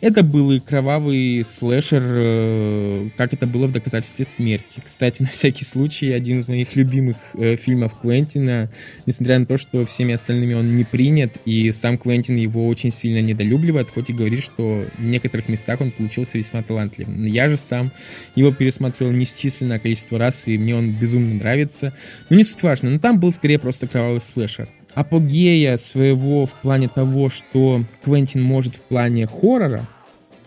Это 0.00 0.22
был 0.22 0.52
и 0.52 0.60
кровавый 0.60 1.42
слэшер, 1.44 2.02
э, 2.04 3.08
как 3.16 3.32
это 3.32 3.46
было 3.46 3.66
в 3.66 3.72
«Доказательстве 3.72 4.24
смерти». 4.24 4.80
Кстати, 4.84 5.22
на 5.22 5.28
всякий 5.28 5.64
случай, 5.64 6.12
один 6.12 6.38
из 6.38 6.48
моих 6.48 6.76
любимых 6.76 7.16
э, 7.34 7.56
фильмов 7.56 7.98
Квентина, 8.00 8.70
несмотря 9.06 9.38
на 9.38 9.46
то, 9.46 9.56
что 9.56 9.84
всеми 9.86 10.14
остальными 10.14 10.54
он 10.54 10.76
не 10.76 10.84
принят, 10.84 11.38
и 11.44 11.72
сам 11.72 11.98
Квентин 11.98 12.36
его 12.36 12.68
очень 12.68 12.92
сильно 12.92 13.20
недолюбливает, 13.20 13.90
хоть 13.90 14.10
и 14.10 14.12
говорит, 14.12 14.42
что 14.42 14.84
в 14.96 15.02
некоторых 15.02 15.48
местах 15.48 15.80
он 15.80 15.90
получился 15.90 16.38
весьма 16.38 16.62
талантливым. 16.62 17.24
Я 17.24 17.48
же 17.48 17.56
сам 17.56 17.90
его 18.36 18.52
пересмотрел 18.52 19.10
несчисленное 19.10 19.80
количество 19.80 20.18
раз, 20.18 20.46
и 20.46 20.56
мне 20.56 20.76
он 20.76 20.92
безумно 20.92 21.34
нравится. 21.34 21.92
Но 22.30 22.36
не 22.36 22.44
суть 22.44 22.62
важно, 22.62 22.90
но 22.90 22.98
там 23.00 23.18
был 23.18 23.32
скорее 23.32 23.58
просто 23.58 23.88
кровавый 23.88 24.20
слэшер 24.20 24.68
апогея 24.98 25.76
своего 25.76 26.44
в 26.44 26.54
плане 26.54 26.88
того, 26.88 27.28
что 27.30 27.84
Квентин 28.02 28.42
может 28.42 28.74
в 28.74 28.80
плане 28.80 29.28
хоррора, 29.28 29.86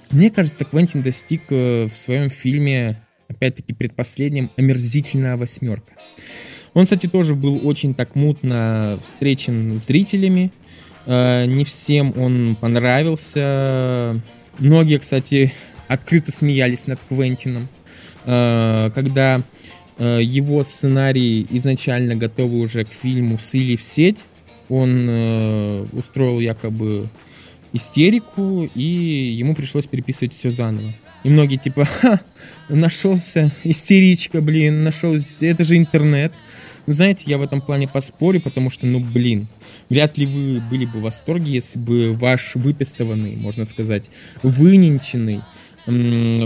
мне 0.10 0.30
кажется, 0.30 0.66
Квентин 0.66 1.04
достиг 1.04 1.44
э, 1.52 1.86
в 1.86 1.96
своем 1.96 2.30
фильме, 2.30 3.02
опять-таки 3.30 3.74
предпоследнем, 3.74 4.52
«Омерзительная 4.58 5.38
восьмерка». 5.38 5.94
Он, 6.74 6.84
кстати, 6.84 7.08
тоже 7.08 7.34
был 7.34 7.66
очень 7.66 7.94
так 7.96 8.16
мутно 8.16 9.00
встречен 9.02 9.78
зрителями. 9.78 10.52
Э, 11.06 11.46
не 11.46 11.64
всем 11.64 12.14
он 12.18 12.58
понравился. 12.60 14.22
Многие, 14.60 14.98
кстати, 14.98 15.54
открыто 15.88 16.34
смеялись 16.34 16.88
над 16.88 17.00
Квентином. 17.08 17.70
Э, 18.26 18.92
когда 18.94 19.42
его 19.98 20.64
сценарий 20.64 21.46
изначально 21.52 22.16
готовый 22.16 22.62
уже 22.62 22.86
к 22.86 22.92
фильму 22.92 23.38
слили 23.38 23.76
в 23.76 23.84
сеть, 23.84 24.24
он 24.72 25.06
э, 25.10 25.86
устроил 25.92 26.40
якобы 26.40 27.10
истерику, 27.74 28.70
и 28.74 29.36
ему 29.38 29.54
пришлось 29.54 29.86
переписывать 29.86 30.34
все 30.34 30.50
заново. 30.50 30.96
И 31.24 31.30
многие 31.30 31.58
типа, 31.58 31.84
Ха, 31.86 32.22
нашелся 32.70 33.52
истеричка, 33.66 34.42
блин, 34.42 34.84
нашелся, 34.84 35.46
это 35.46 35.66
же 35.66 35.76
интернет. 35.76 36.34
Ну, 36.88 36.94
знаете, 36.94 37.26
я 37.28 37.38
в 37.38 37.42
этом 37.42 37.62
плане 37.62 37.90
поспорю, 37.90 38.40
потому 38.40 38.70
что, 38.70 38.86
ну, 38.88 39.02
блин, 39.02 39.48
вряд 39.90 40.18
ли 40.18 40.26
вы 40.26 40.62
были 40.62 40.86
бы 40.86 41.00
в 41.00 41.04
восторге, 41.04 41.52
если 41.52 41.78
бы 41.78 42.14
ваш 42.14 42.56
выпестованный, 42.56 43.36
можно 43.36 43.66
сказать, 43.66 44.10
выненченный, 44.42 45.42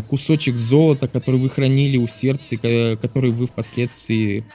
кусочек 0.10 0.56
золота, 0.56 1.08
который 1.08 1.40
вы 1.40 1.50
хранили 1.50 1.98
у 1.98 2.08
сердца, 2.08 2.58
который 2.58 3.32
вы 3.32 3.46
впоследствии 3.46 4.46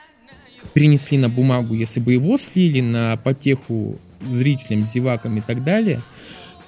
перенесли 0.73 1.19
на 1.19 1.29
бумагу, 1.29 1.75
если 1.75 2.01
бы 2.01 2.13
его 2.13 2.37
слили 2.37 2.81
на 2.81 3.17
потеху 3.17 3.99
зрителям, 4.27 4.87
зевакам 4.87 5.39
и 5.39 5.41
так 5.41 5.65
далее, 5.65 6.03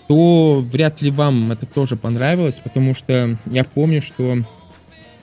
то 0.08 0.64
вряд 0.70 1.02
ли 1.02 1.10
вам 1.10 1.52
это 1.52 1.66
тоже 1.66 1.96
понравилось, 1.96 2.60
потому 2.60 2.94
что 2.94 3.38
я 3.46 3.64
помню, 3.64 4.02
что 4.02 4.38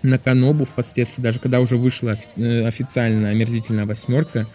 на 0.01 0.17
Канобу 0.17 0.65
впоследствии, 0.65 1.21
даже 1.21 1.39
когда 1.39 1.59
уже 1.59 1.77
вышла 1.77 2.11
офи- 2.11 2.41
э, 2.41 2.67
официально 2.67 3.29
омерзительная 3.29 3.85
восьмерка, 3.85 4.47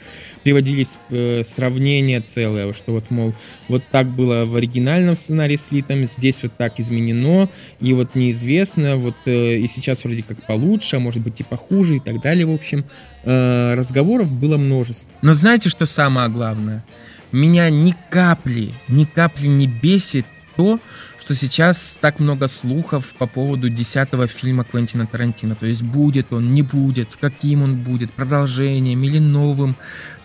приводились 0.42 0.98
э, 1.10 1.42
сравнения 1.44 2.20
целые, 2.20 2.72
что 2.72 2.92
вот, 2.92 3.10
мол, 3.10 3.34
вот 3.68 3.82
так 3.90 4.08
было 4.08 4.44
в 4.44 4.56
оригинальном 4.56 5.16
сценарии 5.16 5.56
с 5.56 5.70
Литом, 5.70 6.04
здесь 6.04 6.42
вот 6.42 6.56
так 6.56 6.80
изменено, 6.80 7.48
и 7.80 7.92
вот 7.92 8.14
неизвестно, 8.14 8.96
вот 8.96 9.16
э, 9.26 9.56
и 9.56 9.68
сейчас 9.68 10.04
вроде 10.04 10.22
как 10.22 10.42
получше, 10.46 10.96
а 10.96 11.00
может 11.00 11.22
быть 11.22 11.40
и 11.40 11.44
похуже 11.44 11.96
и 11.96 12.00
так 12.00 12.20
далее, 12.20 12.46
в 12.46 12.52
общем. 12.52 12.84
Э, 13.24 13.74
разговоров 13.74 14.32
было 14.32 14.56
множество. 14.56 15.10
Но 15.22 15.34
знаете, 15.34 15.68
что 15.68 15.86
самое 15.86 16.28
главное? 16.28 16.84
Меня 17.32 17.68
ни 17.70 17.94
капли, 18.10 18.72
ни 18.88 19.04
капли 19.04 19.48
не 19.48 19.66
бесит 19.66 20.26
то, 20.56 20.78
что 21.24 21.34
сейчас 21.34 21.98
так 22.02 22.20
много 22.20 22.48
слухов 22.48 23.14
по 23.14 23.26
поводу 23.26 23.70
десятого 23.70 24.26
фильма 24.26 24.62
Квентина 24.62 25.06
Тарантино. 25.06 25.54
То 25.54 25.64
есть 25.64 25.82
будет 25.82 26.30
он, 26.34 26.52
не 26.52 26.60
будет, 26.60 27.16
каким 27.18 27.62
он 27.62 27.76
будет, 27.76 28.12
продолжением 28.12 29.02
или 29.02 29.18
новым 29.18 29.74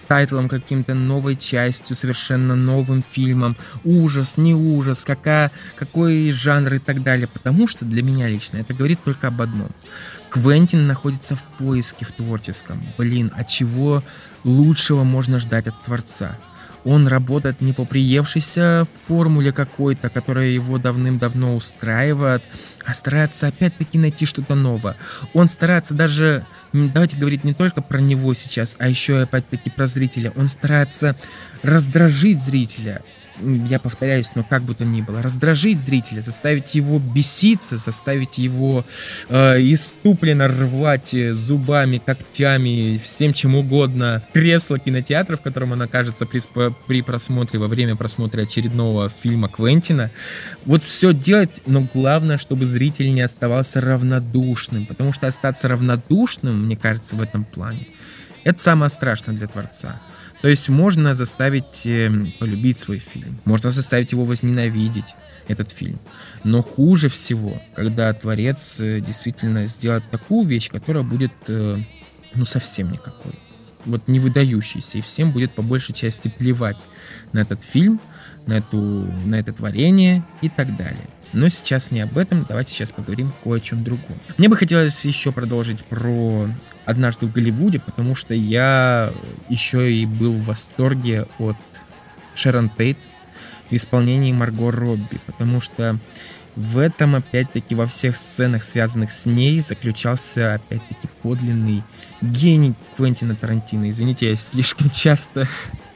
тайтлом 0.10 0.50
каким-то, 0.50 0.96
новой 0.96 1.38
частью, 1.38 1.96
совершенно 1.96 2.54
новым 2.54 3.02
фильмом, 3.02 3.56
ужас, 3.86 4.36
не 4.36 4.54
ужас, 4.54 5.06
какая, 5.06 5.52
какой 5.78 6.32
жанр 6.34 6.74
и 6.74 6.80
так 6.80 7.02
далее. 7.02 7.28
Потому 7.28 7.70
что 7.70 7.86
для 7.86 8.04
меня 8.04 8.28
лично 8.28 8.58
это 8.58 8.74
говорит 8.74 9.00
только 9.02 9.28
об 9.28 9.42
одном. 9.42 9.72
Квентин 10.30 10.86
находится 10.86 11.38
в 11.38 11.44
поиске 11.58 12.04
в 12.04 12.12
творческом. 12.12 12.84
Блин, 12.98 13.32
а 13.34 13.46
чего 13.46 14.04
лучшего 14.44 15.06
можно 15.06 15.40
ждать 15.40 15.70
от 15.70 15.82
творца? 15.82 16.38
Он 16.86 17.08
работает 17.08 17.62
не 17.62 17.74
по 17.74 17.86
приевшейся 17.86 18.88
формуле 19.08 19.52
какой-то, 19.52 20.10
которая 20.10 20.48
его 20.48 20.78
давным-давно 20.78 21.56
устраивает, 21.56 22.44
а 22.86 22.94
старается 22.94 23.48
опять-таки 23.48 23.98
найти 23.98 24.26
что-то 24.26 24.56
новое. 24.56 24.96
Он 25.34 25.48
старается 25.48 25.94
даже, 25.94 26.46
давайте 26.74 27.18
говорить 27.18 27.44
не 27.44 27.54
только 27.54 27.82
про 27.82 28.00
него 28.00 28.34
сейчас, 28.34 28.76
а 28.80 28.88
еще 28.88 29.22
опять-таки 29.22 29.70
про 29.70 29.86
зрителя. 29.86 30.32
Он 30.36 30.48
старается 30.48 31.15
раздражить 31.63 32.42
зрителя 32.42 33.02
я 33.41 33.80
повторяюсь, 33.80 34.36
но 34.36 34.43
как 34.43 34.63
бы 34.63 34.73
то 34.73 34.86
ни 34.86 35.02
было, 35.02 35.21
раздражить 35.21 35.80
зрителя, 35.80 36.21
заставить 36.21 36.75
его 36.75 36.99
беситься, 36.99 37.78
заставить 37.78 38.38
его 38.38 38.86
э, 39.30 39.58
иступленно 39.60 40.47
рвать 40.47 41.15
зубами, 41.32 42.02
когтями, 42.04 42.99
всем 43.04 43.34
чем 43.34 43.56
угодно 43.56 44.23
кресло 44.34 44.80
кинотеатра, 44.80 45.38
в 45.38 45.41
котором 45.41 45.71
он 45.71 45.82
окажется 45.82 46.25
при, 46.25 46.41
при 46.88 47.02
просмотре, 47.02 47.60
во 47.60 47.67
время 47.67 47.95
просмотра 47.95 48.41
очередного 48.41 49.10
фильма 49.10 49.49
Квентина. 49.49 50.12
Вот 50.65 50.84
все 50.84 51.13
делать, 51.13 51.62
но 51.65 51.88
главное, 51.93 52.38
чтобы 52.38 52.65
зритель 52.65 53.13
не 53.13 53.21
оставался 53.21 53.82
равнодушным, 53.82 54.86
потому 54.86 55.13
что 55.13 55.28
остаться 55.28 55.67
равнодушным, 55.67 56.65
мне 56.65 56.75
кажется, 56.75 57.15
в 57.15 57.21
этом 57.21 57.43
плане, 57.45 57.88
это 58.43 58.60
самое 58.60 58.89
страшное 58.89 59.36
для 59.36 59.47
творца. 59.47 60.02
То 60.41 60.47
есть 60.47 60.69
можно 60.69 61.13
заставить 61.13 61.86
э, 61.86 62.10
полюбить 62.39 62.78
свой 62.78 62.99
фильм, 62.99 63.39
можно 63.45 63.71
заставить 63.71 64.13
его 64.13 64.23
возненавидеть 64.23 65.15
этот 65.47 65.71
фильм. 65.71 65.99
Но 66.43 66.62
хуже 66.62 67.10
всего, 67.10 67.62
когда 67.75 68.13
творец 68.13 68.80
э, 68.80 69.02
действительно 69.02 69.67
сделает 69.67 70.10
такую 70.12 70.47
вещь, 70.47 70.69
которая 70.69 71.04
будет 71.04 71.34
э, 71.47 71.78
ну 72.36 72.45
совсем 72.45 72.91
никакой. 72.91 73.34
Вот 73.86 74.08
не 74.08 74.19
выдающийся, 74.19 74.97
и 74.97 75.02
всем 75.02 75.32
будет 75.32 75.56
по 75.56 75.62
большей 75.62 75.93
части 75.93 76.28
плевать 76.30 76.80
на 77.34 77.39
этот 77.39 77.63
фильм, 77.63 77.99
на, 78.45 78.54
эту, 78.54 78.78
на 78.78 79.36
это 79.36 79.52
творение 79.54 80.23
и 80.41 80.49
так 80.49 80.75
далее. 80.78 81.08
Но 81.34 81.49
сейчас 81.49 81.91
не 81.91 82.02
об 82.02 82.17
этом, 82.17 82.45
давайте 82.47 82.73
сейчас 82.73 82.91
поговорим 82.91 83.32
кое 83.43 83.58
о 83.58 83.60
чем 83.60 83.84
другом. 83.84 84.19
Мне 84.38 84.49
бы 84.49 84.56
хотелось 84.56 85.06
еще 85.06 85.32
продолжить 85.32 85.84
про 85.86 86.49
однажды 86.89 87.28
в 87.28 87.32
Голливуде, 87.32 87.80
потому 87.80 88.15
что 88.15 88.34
я 88.34 89.13
еще 89.47 89.93
и 89.93 90.08
был 90.08 90.34
в 90.34 90.45
восторге 90.45 91.28
от 91.38 91.56
Шерон 92.34 92.69
Тейт 92.69 92.97
в 93.69 93.75
исполнении 93.75 94.34
Марго 94.34 94.71
Робби, 94.71 95.19
потому 95.28 95.62
что 95.62 95.99
в 96.56 96.80
этом, 96.80 97.13
опять-таки, 97.13 97.75
во 97.75 97.86
всех 97.86 98.17
сценах, 98.17 98.63
связанных 98.63 99.12
с 99.12 99.28
ней, 99.28 99.62
заключался, 99.62 100.56
опять-таки, 100.56 101.08
подлинный 101.21 101.84
гений 102.21 102.73
Квентина 102.97 103.36
Тарантино. 103.36 103.88
Извините, 103.88 104.32
я 104.32 104.36
слишком 104.36 104.89
часто 104.93 105.47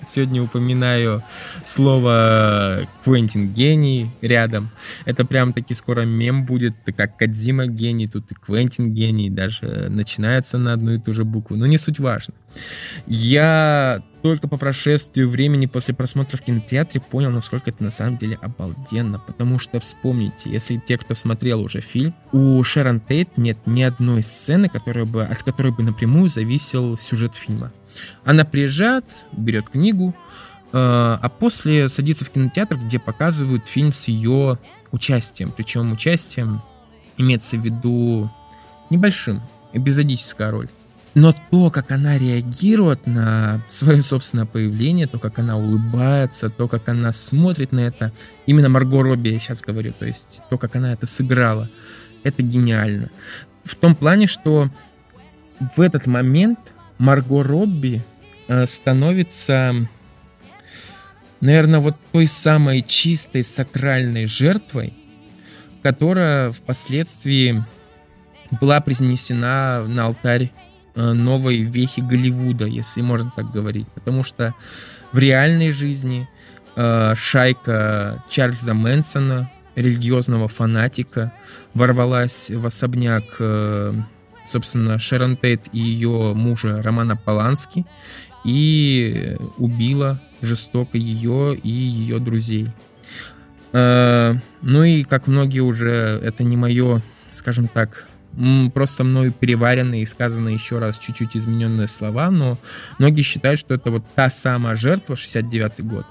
сегодня 0.07 0.41
упоминаю 0.41 1.23
слово 1.65 2.87
Квентин 3.03 3.53
гений 3.53 4.09
рядом. 4.21 4.69
Это 5.05 5.25
прям 5.25 5.53
таки 5.53 5.73
скоро 5.73 6.01
мем 6.01 6.45
будет, 6.45 6.75
как 6.95 7.17
Кадзима 7.17 7.67
гений, 7.67 8.07
тут 8.07 8.31
и 8.31 8.35
Квентин 8.35 8.93
гений, 8.93 9.29
даже 9.29 9.87
начинается 9.89 10.57
на 10.57 10.73
одну 10.73 10.93
и 10.93 10.97
ту 10.97 11.13
же 11.13 11.23
букву. 11.23 11.55
Но 11.55 11.65
не 11.65 11.77
суть 11.77 11.99
важно. 11.99 12.33
Я 13.07 14.03
только 14.23 14.47
по 14.47 14.57
прошествию 14.57 15.29
времени 15.29 15.65
после 15.65 15.93
просмотра 15.93 16.37
в 16.37 16.41
кинотеатре 16.41 17.01
понял, 17.01 17.29
насколько 17.29 17.69
это 17.69 17.83
на 17.83 17.91
самом 17.91 18.17
деле 18.17 18.39
обалденно. 18.41 19.19
Потому 19.19 19.59
что 19.59 19.79
вспомните, 19.81 20.49
если 20.49 20.77
те, 20.77 20.97
кто 20.97 21.13
смотрел 21.13 21.61
уже 21.61 21.81
фильм, 21.81 22.15
у 22.31 22.63
Шерон 22.63 23.01
Тейт 23.01 23.37
нет 23.37 23.57
ни 23.65 23.83
одной 23.83 24.23
сцены, 24.23 24.69
которая 24.69 25.05
бы, 25.05 25.23
от 25.23 25.43
которой 25.43 25.73
бы 25.73 25.83
напрямую 25.83 26.29
зависел 26.29 26.95
сюжет 26.95 27.35
фильма. 27.35 27.71
Она 28.23 28.45
приезжает, 28.45 29.05
берет 29.31 29.69
книгу, 29.69 30.15
э, 30.71 30.77
а 30.77 31.29
после 31.29 31.87
садится 31.89 32.25
в 32.25 32.29
кинотеатр, 32.29 32.77
где 32.77 32.99
показывают 32.99 33.67
фильм 33.67 33.93
с 33.93 34.07
ее 34.07 34.57
участием. 34.91 35.51
Причем 35.55 35.91
участием 35.91 36.61
имеется 37.17 37.57
в 37.57 37.65
виду 37.65 38.31
небольшим, 38.89 39.41
эпизодическая 39.73 40.51
роль. 40.51 40.69
Но 41.15 41.35
то, 41.51 41.69
как 41.69 41.91
она 41.91 42.17
реагирует 42.17 43.05
на 43.05 43.61
свое 43.67 44.01
собственное 44.01 44.45
появление, 44.45 45.05
то, 45.05 45.19
как 45.19 45.37
она 45.37 45.57
улыбается, 45.57 46.49
то, 46.49 46.67
как 46.67 46.89
она 46.89 47.13
смотрит 47.13 47.71
на 47.71 47.81
это, 47.81 48.11
именно 48.47 48.69
Марго 48.69 49.03
Робби 49.03 49.29
я 49.29 49.39
сейчас 49.39 49.61
говорю, 49.61 49.93
то 49.93 50.07
есть 50.07 50.41
то, 50.49 50.57
как 50.57 50.75
она 50.75 50.91
это 50.93 51.05
сыграла, 51.05 51.69
это 52.23 52.41
гениально. 52.41 53.11
В 53.63 53.75
том 53.75 53.95
плане, 53.95 54.25
что 54.25 54.69
в 55.75 55.81
этот 55.81 56.07
момент 56.07 56.72
Марго 57.03 57.43
Робби 57.43 58.01
э, 58.47 58.65
становится, 58.65 59.75
наверное, 61.41 61.81
вот 61.81 61.97
той 62.13 62.27
самой 62.27 62.81
чистой 62.81 63.43
сакральной 63.43 64.25
жертвой, 64.25 64.93
которая 65.81 66.53
впоследствии 66.53 67.61
была 68.61 68.79
принесена 68.79 69.83
на 69.85 70.05
алтарь 70.05 70.49
э, 70.95 71.11
новой 71.11 71.63
вехи 71.63 71.99
Голливуда, 71.99 72.67
если 72.67 73.01
можно 73.01 73.33
так 73.35 73.51
говорить. 73.51 73.89
Потому 73.89 74.23
что 74.23 74.55
в 75.11 75.17
реальной 75.17 75.71
жизни 75.71 76.29
э, 76.77 77.15
шайка 77.17 78.23
Чарльза 78.29 78.73
Мэнсона, 78.73 79.51
религиозного 79.75 80.47
фанатика, 80.47 81.33
ворвалась 81.73 82.49
в 82.49 82.65
особняк 82.65 83.25
собственно, 84.45 84.99
Шерон 84.99 85.37
Тейт 85.37 85.67
и 85.71 85.79
ее 85.79 86.33
мужа 86.33 86.81
Романа 86.81 87.15
Полански 87.15 87.85
и 88.43 89.37
убила 89.57 90.21
жестоко 90.41 90.97
ее 90.97 91.55
и 91.55 91.69
ее 91.69 92.19
друзей. 92.19 92.69
Э, 93.71 94.35
ну 94.61 94.83
и 94.83 95.03
как 95.03 95.27
многие 95.27 95.61
уже, 95.61 96.19
это 96.23 96.43
не 96.43 96.57
мое, 96.57 97.01
скажем 97.33 97.67
так, 97.67 98.07
просто 98.73 99.03
мною 99.03 99.31
переваренные 99.31 100.03
и 100.03 100.05
сказанные 100.05 100.55
еще 100.55 100.79
раз 100.79 100.97
чуть-чуть 100.97 101.37
измененные 101.37 101.87
слова, 101.87 102.31
но 102.31 102.57
многие 102.99 103.21
считают, 103.21 103.59
что 103.59 103.73
это 103.73 103.91
вот 103.91 104.03
та 104.15 104.29
самая 104.29 104.75
жертва, 104.75 105.13
69-й 105.13 105.83
год, 105.83 106.05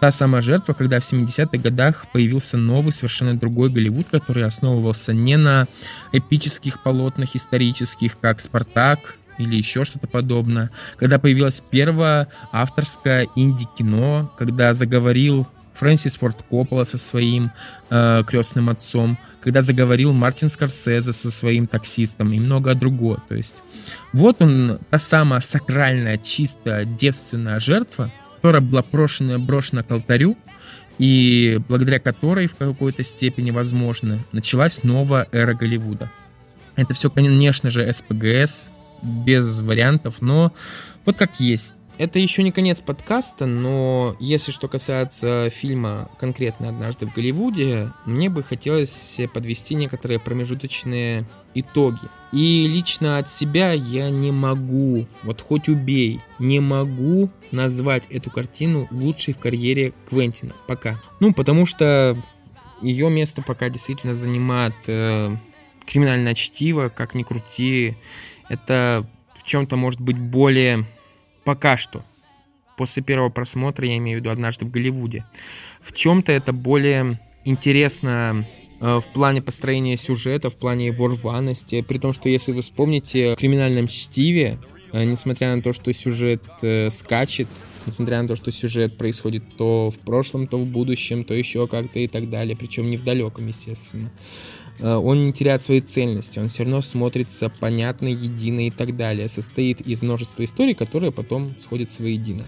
та 0.00 0.10
самая 0.10 0.42
жертва, 0.42 0.72
когда 0.72 1.00
в 1.00 1.02
70-х 1.02 1.58
годах 1.58 2.06
появился 2.12 2.56
новый, 2.56 2.92
совершенно 2.92 3.34
другой 3.34 3.70
Голливуд, 3.70 4.06
который 4.10 4.44
основывался 4.44 5.12
не 5.12 5.36
на 5.36 5.66
эпических 6.12 6.82
полотнах 6.82 7.34
исторических, 7.34 8.18
как 8.18 8.40
«Спартак», 8.40 9.16
или 9.38 9.56
еще 9.56 9.84
что-то 9.84 10.06
подобное. 10.06 10.70
Когда 10.96 11.18
появилось 11.18 11.60
первое 11.60 12.28
авторское 12.52 13.26
инди-кино, 13.34 14.32
когда 14.38 14.74
заговорил 14.74 15.46
Фрэнсис 15.74 16.16
Форд 16.16 16.42
Коппола 16.48 16.84
со 16.84 16.98
своим 16.98 17.50
э, 17.90 18.22
крестным 18.26 18.70
отцом, 18.70 19.18
когда 19.40 19.60
заговорил 19.62 20.12
Мартин 20.12 20.48
Скорсезе 20.48 21.12
со 21.12 21.30
своим 21.30 21.66
таксистом 21.66 22.32
и 22.32 22.38
много 22.38 22.74
другого. 22.74 23.22
То 23.28 23.34
есть 23.34 23.56
вот 24.12 24.40
он, 24.40 24.78
та 24.90 24.98
самая 24.98 25.40
сакральная, 25.40 26.18
чистая, 26.18 26.84
девственная 26.84 27.58
жертва, 27.60 28.10
которая 28.36 28.62
была 28.62 28.82
брошена, 28.82 29.38
брошена 29.38 29.82
к 29.82 29.90
алтарю, 29.90 30.36
и 30.98 31.58
благодаря 31.68 31.98
которой 31.98 32.46
в 32.46 32.54
какой-то 32.54 33.02
степени, 33.02 33.50
возможно, 33.50 34.18
началась 34.32 34.84
новая 34.84 35.26
эра 35.32 35.54
Голливуда. 35.54 36.10
Это 36.76 36.94
все, 36.94 37.10
конечно 37.10 37.70
же, 37.70 37.92
СПГС, 37.92 38.70
без 39.02 39.60
вариантов, 39.60 40.16
но 40.20 40.52
вот 41.04 41.16
как 41.16 41.40
есть. 41.40 41.74
Это 41.96 42.18
еще 42.18 42.42
не 42.42 42.50
конец 42.50 42.80
подкаста, 42.80 43.46
но 43.46 44.16
если 44.18 44.50
что 44.50 44.66
касается 44.66 45.48
фильма 45.50 46.10
конкретно 46.18 46.68
«Однажды 46.70 47.06
в 47.06 47.14
Голливуде», 47.14 47.92
мне 48.04 48.28
бы 48.28 48.42
хотелось 48.42 49.20
подвести 49.32 49.76
некоторые 49.76 50.18
промежуточные 50.18 51.24
итоги. 51.54 52.08
И 52.32 52.66
лично 52.66 53.18
от 53.18 53.28
себя 53.28 53.72
я 53.72 54.10
не 54.10 54.32
могу, 54.32 55.06
вот 55.22 55.40
хоть 55.40 55.68
убей, 55.68 56.20
не 56.40 56.58
могу 56.58 57.30
назвать 57.52 58.08
эту 58.10 58.28
картину 58.28 58.88
лучшей 58.90 59.32
в 59.34 59.38
карьере 59.38 59.92
Квентина. 60.08 60.52
Пока. 60.66 61.00
Ну, 61.20 61.32
потому 61.32 61.64
что 61.64 62.16
ее 62.82 63.08
место 63.08 63.40
пока 63.40 63.68
действительно 63.68 64.16
занимает 64.16 64.74
э, 64.88 65.36
криминальное 65.86 66.34
чтиво, 66.34 66.88
как 66.88 67.14
ни 67.14 67.22
крути. 67.22 67.96
Это 68.48 69.08
в 69.38 69.44
чем-то 69.44 69.76
может 69.76 70.00
быть 70.00 70.18
более 70.18 70.86
Пока 71.44 71.76
что. 71.76 72.04
После 72.76 73.02
первого 73.02 73.28
просмотра, 73.28 73.86
я 73.86 73.96
имею 73.98 74.18
в 74.18 74.20
виду 74.20 74.30
однажды 74.30 74.64
в 74.64 74.70
Голливуде. 74.70 75.24
В 75.80 75.92
чем-то 75.92 76.32
это 76.32 76.52
более 76.52 77.20
интересно 77.44 78.46
э, 78.80 79.00
в 79.00 79.12
плане 79.12 79.42
построения 79.42 79.96
сюжета, 79.96 80.50
в 80.50 80.56
плане 80.56 80.86
его 80.86 81.06
рваности. 81.08 81.82
При 81.82 81.98
том, 81.98 82.12
что 82.12 82.28
если 82.28 82.52
вы 82.52 82.62
вспомните 82.62 83.34
в 83.34 83.36
«Криминальном 83.36 83.86
чтиве», 83.86 84.58
э, 84.92 85.04
несмотря 85.04 85.54
на 85.54 85.62
то, 85.62 85.72
что 85.72 85.92
сюжет 85.92 86.42
э, 86.62 86.90
скачет, 86.90 87.48
несмотря 87.86 88.22
на 88.22 88.28
то, 88.28 88.34
что 88.34 88.50
сюжет 88.50 88.96
происходит 88.96 89.56
то 89.56 89.90
в 89.90 89.98
прошлом, 89.98 90.48
то 90.48 90.56
в 90.56 90.66
будущем, 90.66 91.24
то 91.24 91.34
еще 91.34 91.68
как-то 91.68 92.00
и 92.00 92.08
так 92.08 92.28
далее, 92.28 92.56
причем 92.56 92.90
не 92.90 92.96
в 92.96 93.04
далеком, 93.04 93.46
естественно. 93.46 94.10
Э, 94.78 94.94
он 94.96 95.26
не 95.26 95.32
теряет 95.32 95.62
своей 95.62 95.80
цельности, 95.80 96.38
он 96.38 96.48
все 96.48 96.64
равно 96.64 96.82
смотрится 96.82 97.50
понятно, 97.60 98.08
едино 98.08 98.66
и 98.66 98.70
так 98.70 98.96
далее. 98.96 99.28
Состоит 99.28 99.80
из 99.80 100.02
множества 100.02 100.44
историй, 100.44 100.74
которые 100.74 101.12
потом 101.12 101.54
сходятся 101.60 102.02
воедино. 102.02 102.44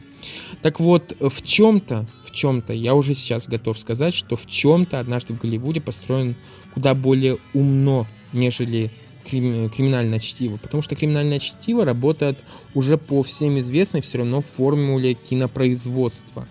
Так 0.62 0.80
вот, 0.80 1.16
в 1.20 1.42
чем-то, 1.42 2.06
в 2.24 2.30
чем-то, 2.32 2.72
я 2.72 2.94
уже 2.94 3.14
сейчас 3.14 3.48
готов 3.48 3.78
сказать, 3.78 4.14
что 4.14 4.36
в 4.36 4.46
чем-то 4.46 4.98
однажды 4.98 5.34
в 5.34 5.40
Голливуде 5.40 5.80
построен 5.80 6.34
куда 6.74 6.94
более 6.94 7.38
умно, 7.54 8.06
нежели 8.32 8.90
криминальное 9.28 10.20
чтиво, 10.20 10.56
потому 10.56 10.82
что 10.82 10.94
криминальное 10.94 11.40
чтиво 11.40 11.84
работает 11.84 12.38
уже 12.74 12.96
по 12.96 13.22
всем 13.22 13.58
известной 13.58 14.00
все 14.00 14.18
равно 14.18 14.40
формуле 14.40 15.14
кинопроизводства. 15.14 16.46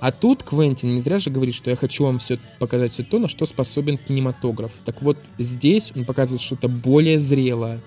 А 0.00 0.12
тут 0.12 0.42
Квентин 0.42 0.94
не 0.94 1.00
зря 1.00 1.18
же 1.18 1.30
говорит, 1.30 1.54
что 1.54 1.70
я 1.70 1.76
хочу 1.76 2.04
вам 2.04 2.18
все 2.18 2.38
показать 2.58 2.92
все 2.92 3.02
то, 3.02 3.18
на 3.18 3.28
что 3.28 3.46
способен 3.46 3.98
кинематограф. 3.98 4.72
Так 4.84 5.02
вот, 5.02 5.18
здесь 5.38 5.92
он 5.94 6.04
показывает 6.04 6.42
что-то 6.42 6.68
более 6.68 7.18
зрелое, 7.18 7.80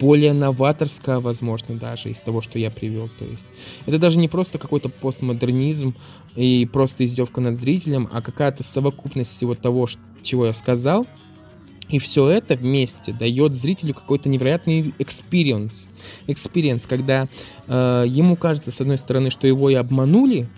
более 0.00 0.32
новаторское, 0.32 1.18
возможно, 1.20 1.76
даже 1.76 2.10
из 2.10 2.18
того, 2.20 2.42
что 2.42 2.58
я 2.58 2.70
привел. 2.70 3.08
То 3.18 3.24
есть 3.24 3.46
это 3.86 3.98
даже 3.98 4.18
не 4.18 4.28
просто 4.28 4.58
какой-то 4.58 4.88
постмодернизм 4.88 5.94
и 6.36 6.68
просто 6.72 7.04
издевка 7.04 7.40
над 7.40 7.56
зрителем, 7.56 8.08
а 8.12 8.22
какая-то 8.22 8.62
совокупность 8.62 9.30
всего 9.30 9.54
того, 9.54 9.88
чего 10.22 10.46
я 10.46 10.52
сказал, 10.52 11.06
и 11.88 11.98
все 11.98 12.28
это 12.28 12.54
вместе 12.54 13.12
дает 13.12 13.54
зрителю 13.54 13.94
какой-то 13.94 14.28
невероятный 14.28 14.92
experience. 14.98 15.88
Experience, 16.26 16.86
когда 16.86 17.26
э, 17.66 18.04
ему 18.06 18.36
кажется, 18.36 18.70
с 18.70 18.80
одной 18.80 18.98
стороны, 18.98 19.30
что 19.30 19.46
его 19.46 19.70
и 19.70 19.74
обманули, 19.74 20.48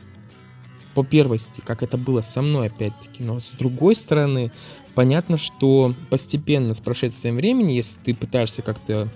по 0.95 1.05
первости, 1.05 1.62
как 1.64 1.82
это 1.82 1.97
было 1.97 2.20
со 2.20 2.43
мной 2.43 2.68
опять-таки, 2.68 3.22
но 3.22 3.41
с 3.41 3.53
другой 3.53 3.95
стороны, 3.95 4.51
понятно, 4.95 5.38
что 5.38 5.95
постепенно 6.11 6.74
с 6.74 6.80
прошествием 6.80 7.36
времени, 7.36 7.72
если 7.72 7.99
ты 8.01 8.14
пытаешься 8.14 8.62
как-то 8.62 9.09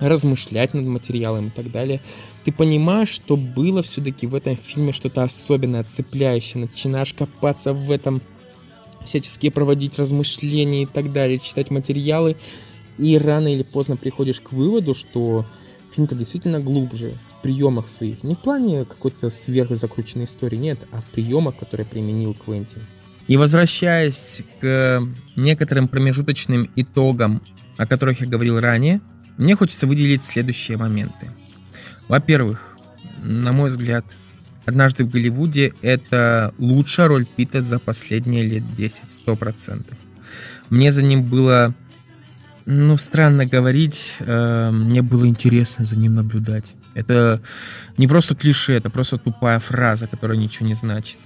размышлять 0.00 0.74
над 0.74 0.86
материалом 0.86 1.48
и 1.48 1.50
так 1.50 1.70
далее, 1.70 2.00
ты 2.44 2.52
понимаешь, 2.52 3.10
что 3.10 3.36
было 3.36 3.82
все-таки 3.82 4.26
в 4.26 4.34
этом 4.34 4.56
фильме 4.56 4.92
что-то 4.92 5.22
особенное, 5.22 5.84
цепляющее, 5.84 6.62
начинаешь 6.62 7.14
копаться 7.14 7.72
в 7.72 7.90
этом, 7.90 8.20
всячески 9.04 9.50
проводить 9.50 9.98
размышления 9.98 10.82
и 10.82 10.86
так 10.86 11.12
далее, 11.12 11.38
читать 11.38 11.70
материалы, 11.70 12.36
и 12.98 13.18
рано 13.18 13.52
или 13.52 13.62
поздно 13.62 13.96
приходишь 13.96 14.40
к 14.40 14.52
выводу, 14.52 14.94
что 14.94 15.44
фильм-то 15.94 16.14
действительно 16.14 16.60
глубже 16.60 17.14
в 17.28 17.42
приемах 17.42 17.88
своих. 17.88 18.24
Не 18.24 18.34
в 18.34 18.38
плане 18.38 18.84
какой-то 18.84 19.30
сверхзакрученной 19.30 20.24
истории, 20.24 20.56
нет, 20.56 20.80
а 20.92 21.00
в 21.00 21.04
приемах, 21.06 21.56
которые 21.56 21.86
применил 21.86 22.34
Квентин. 22.34 22.82
И 23.26 23.36
возвращаясь 23.36 24.42
к 24.60 25.02
некоторым 25.36 25.88
промежуточным 25.88 26.70
итогам, 26.76 27.40
о 27.78 27.86
которых 27.86 28.20
я 28.20 28.26
говорил 28.26 28.60
ранее, 28.60 29.00
мне 29.38 29.56
хочется 29.56 29.86
выделить 29.86 30.22
следующие 30.22 30.76
моменты. 30.76 31.30
Во-первых, 32.08 32.76
на 33.22 33.52
мой 33.52 33.70
взгляд, 33.70 34.04
«Однажды 34.66 35.04
в 35.04 35.10
Голливуде»— 35.10 35.72
это 35.82 36.54
лучшая 36.58 37.08
роль 37.08 37.26
Пита 37.26 37.60
за 37.60 37.78
последние 37.78 38.42
лет 38.42 38.74
10, 38.74 39.04
100%. 39.26 39.94
Мне 40.70 40.92
за 40.92 41.02
ним 41.02 41.22
было 41.22 41.74
ну, 42.66 42.96
странно 42.96 43.46
говорить, 43.46 44.14
э, 44.20 44.70
мне 44.70 45.02
было 45.02 45.26
интересно 45.26 45.84
за 45.84 45.96
ним 45.96 46.14
наблюдать. 46.14 46.64
Это 46.94 47.42
не 47.96 48.06
просто 48.06 48.34
клише, 48.34 48.74
это 48.74 48.90
просто 48.90 49.18
тупая 49.18 49.58
фраза, 49.58 50.06
которая 50.06 50.38
ничего 50.38 50.66
не 50.66 50.74
значит. 50.74 51.18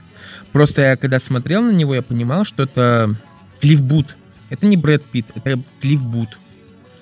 Просто 0.53 0.83
я 0.83 0.97
когда 0.97 1.19
смотрел 1.19 1.63
на 1.63 1.71
него, 1.71 1.95
я 1.95 2.03
понимал, 2.03 2.45
что 2.45 2.65
это 2.65 3.15
Клифф 3.61 3.83
Бут. 3.83 4.17
Это 4.51 4.67
не 4.67 4.77
Брэд 4.77 5.05
Питт, 5.05 5.27
это 5.35 5.63
Клифф 5.81 6.03
Бут. 6.03 6.39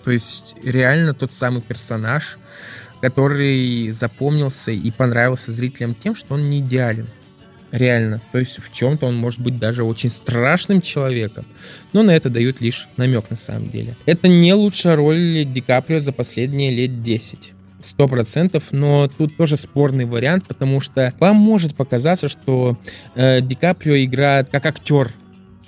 То 0.04 0.10
есть 0.10 0.56
реально 0.62 1.14
тот 1.14 1.32
самый 1.32 1.62
персонаж, 1.62 2.38
который 3.00 3.90
запомнился 3.90 4.72
и 4.72 4.90
понравился 4.90 5.52
зрителям 5.52 5.94
тем, 5.94 6.14
что 6.14 6.34
он 6.34 6.50
не 6.50 6.60
идеален. 6.60 7.08
Реально. 7.76 8.22
То 8.32 8.38
есть 8.38 8.58
в 8.58 8.72
чем-то 8.72 9.06
он 9.06 9.16
может 9.16 9.40
быть 9.40 9.58
даже 9.58 9.84
очень 9.84 10.10
страшным 10.10 10.80
человеком. 10.80 11.44
Но 11.92 12.02
на 12.02 12.16
это 12.16 12.30
дают 12.30 12.62
лишь 12.62 12.88
намек 12.96 13.28
на 13.28 13.36
самом 13.36 13.68
деле. 13.68 13.96
Это 14.06 14.28
не 14.28 14.54
лучшая 14.54 14.96
роль 14.96 15.44
Ди 15.44 15.60
Каприо 15.60 16.00
за 16.00 16.12
последние 16.12 16.70
лет 16.70 17.02
10 17.02 17.52
сто 17.82 18.08
процентов, 18.08 18.72
но 18.72 19.08
тут 19.08 19.36
тоже 19.36 19.56
спорный 19.56 20.06
вариант, 20.06 20.46
потому 20.48 20.80
что 20.80 21.12
вам 21.20 21.36
может 21.36 21.76
показаться, 21.76 22.28
что 22.28 22.78
э, 23.14 23.40
Ди 23.42 23.54
Каприо 23.54 24.02
играет 24.02 24.48
как 24.48 24.66
актер 24.66 25.12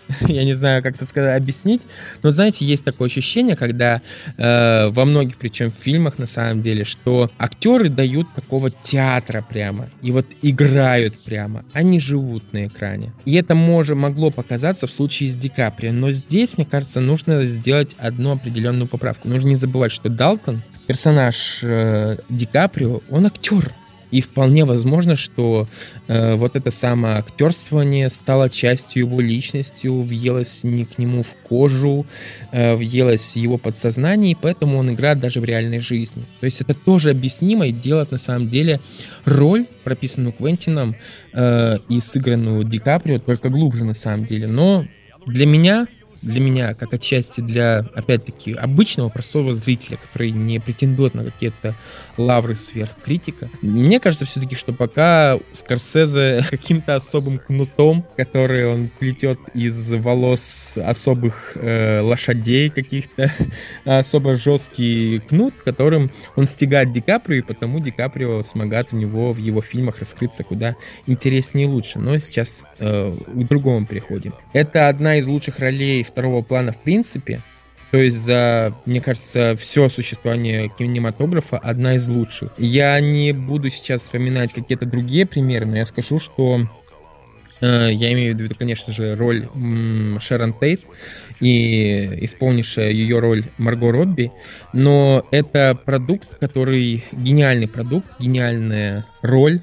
я 0.29 0.45
не 0.45 0.53
знаю, 0.53 0.83
как 0.83 0.97
это 0.97 1.07
сказать, 1.07 1.37
объяснить, 1.37 1.83
но, 2.23 2.31
знаете, 2.31 2.65
есть 2.65 2.85
такое 2.85 3.09
ощущение, 3.09 3.57
когда 3.57 4.03
э, 4.37 4.89
во 4.89 5.05
многих, 5.05 5.37
причем 5.37 5.71
фильмах, 5.73 6.19
на 6.19 6.27
самом 6.27 6.63
деле, 6.63 6.85
что 6.85 7.31
актеры 7.39 7.89
дают 7.89 8.27
такого 8.35 8.71
театра 8.71 9.45
прямо, 9.49 9.89
и 10.03 10.11
вот 10.11 10.27
играют 10.43 11.19
прямо, 11.19 11.65
они 11.73 12.01
живут 12.01 12.53
на 12.53 12.67
экране. 12.67 13.13
И 13.25 13.35
это 13.35 13.55
может, 13.55 13.97
могло 13.97 14.31
показаться 14.31 14.87
в 14.87 14.91
случае 14.91 15.31
с 15.31 15.37
Ди 15.37 15.49
Каприо, 15.49 15.93
но 15.93 16.11
здесь, 16.11 16.57
мне 16.57 16.67
кажется, 16.67 17.01
нужно 17.01 17.45
сделать 17.45 17.95
одну 17.99 18.33
определенную 18.33 18.87
поправку. 18.87 19.29
Нужно 19.29 19.49
не 19.49 19.57
забывать, 19.57 19.93
что 19.93 20.09
Далтон, 20.09 20.63
персонаж 20.87 21.61
э, 21.63 22.19
Ди 22.29 22.47
Каприо, 22.47 23.01
он 23.11 23.27
актер, 23.27 23.73
и 24.11 24.21
вполне 24.21 24.65
возможно, 24.65 25.17
что 25.17 25.69
э, 26.07 26.35
вот 26.35 26.57
это 26.57 26.71
самое 26.71 27.17
актерствование 27.17 28.11
стало 28.11 28.49
частью 28.49 29.07
его 29.07 29.21
личности, 29.21 29.87
въелось 29.87 30.65
не 30.65 30.85
к 30.85 30.99
нему 30.99 31.23
в 31.23 31.35
кожу, 31.49 32.07
э, 32.53 32.75
въелось 32.75 33.23
в 33.23 33.37
его 33.37 33.59
подсознание, 33.59 34.33
и 34.33 34.37
поэтому 34.41 34.79
он 34.79 34.91
играет 34.91 35.21
даже 35.21 35.41
в 35.41 35.45
реальной 35.45 35.81
жизни. 35.81 36.25
То 36.41 36.47
есть 36.47 36.61
это 36.61 36.75
тоже 36.75 37.11
объяснимо 37.11 37.67
и 37.67 37.73
делает 37.73 38.11
на 38.11 38.19
самом 38.19 38.49
деле 38.49 38.81
роль, 39.25 39.67
прописанную 39.85 40.33
Квентином 40.33 40.97
э, 41.33 41.79
и 41.89 42.01
сыгранную 42.01 42.65
Ди 42.65 42.79
Каприо, 42.79 43.19
только 43.19 43.51
глубже 43.51 43.85
на 43.85 43.95
самом 43.95 44.27
деле. 44.27 44.47
Но 44.47 44.87
для 45.27 45.47
меня 45.47 45.87
для 46.23 46.41
меня, 46.41 46.75
как 46.75 46.93
отчасти 46.95 47.41
для, 47.41 47.79
опять-таки, 47.95 48.55
обычного 48.55 49.09
простого 49.09 49.53
зрителя, 49.53 49.97
который 49.97 50.31
не 50.31 50.59
претендует 50.59 51.15
на 51.15 51.25
какие-то 51.25 51.75
лавры 52.17 52.57
сверхкритика, 52.57 53.51
мне 53.63 54.01
кажется 54.01 54.27
все-таки, 54.27 54.57
что 54.57 54.73
пока 54.73 55.39
Скорсезе 55.53 56.45
каким-то 56.51 56.97
особым 56.97 57.39
кнутом, 57.39 58.05
который 58.17 58.67
он 58.67 58.89
плетет 58.89 59.39
из 59.55 59.93
волос 59.95 60.79
особых 60.79 61.53
э, 61.55 62.01
лошадей 62.01 62.71
каких-то, 62.71 63.33
особо 63.85 64.35
жесткий 64.35 65.21
кнут, 65.21 65.55
которым 65.65 66.11
он 66.37 66.47
стигает 66.47 66.93
Ди 66.93 67.01
Каприо, 67.01 67.39
и 67.39 67.43
потому 67.43 67.81
Ди 67.81 67.91
Каприо 67.91 68.43
смогает 68.43 68.93
у 68.93 68.97
него 68.97 69.33
в 69.33 69.39
его 69.39 69.61
фильмах 69.63 70.01
раскрыться 70.01 70.43
куда 70.45 70.77
интереснее 71.07 71.67
и 71.67 71.71
лучше. 71.71 71.99
Но 71.99 72.19
сейчас 72.19 72.65
э, 72.79 73.13
к 73.13 73.45
другому 73.47 73.87
переходим. 73.87 74.35
Это 74.53 74.89
одна 74.89 75.17
из 75.17 75.27
лучших 75.27 75.59
ролей 75.59 76.03
второго 76.09 76.43
плана 76.43 76.73
в 76.73 76.79
принципе. 76.79 77.43
То 77.91 77.97
есть 77.97 78.19
за, 78.19 78.75
мне 78.85 79.01
кажется, 79.01 79.55
все 79.59 79.89
существование 79.89 80.71
кинематографа 80.77 81.57
одна 81.57 81.95
из 81.95 82.07
лучших. 82.07 82.53
Я 82.59 83.01
не 83.01 83.33
буду 83.33 83.71
сейчас 83.71 84.03
вспоминать 84.03 84.53
какие-то 84.53 84.85
другие 84.85 85.25
примеры, 85.25 85.65
но 85.65 85.77
я 85.77 85.87
скажу, 85.87 86.19
что 86.19 86.69
Э, 87.61 87.91
я 87.93 88.13
имею 88.13 88.37
в 88.37 88.41
виду, 88.41 88.55
конечно 88.57 88.93
же, 88.93 89.15
роль 89.17 89.49
Шерон 90.21 90.53
Тейт 90.53 90.83
и 91.41 92.25
исполнившая 92.25 92.91
ее 92.91 93.19
роль 93.19 93.45
Марго 93.59 93.91
Робби. 93.91 94.33
Но 94.73 95.27
это 95.31 95.79
продукт, 95.85 96.39
который 96.39 97.05
гениальный 97.13 97.69
продукт, 97.69 98.07
гениальная 98.19 99.05
роль, 99.23 99.61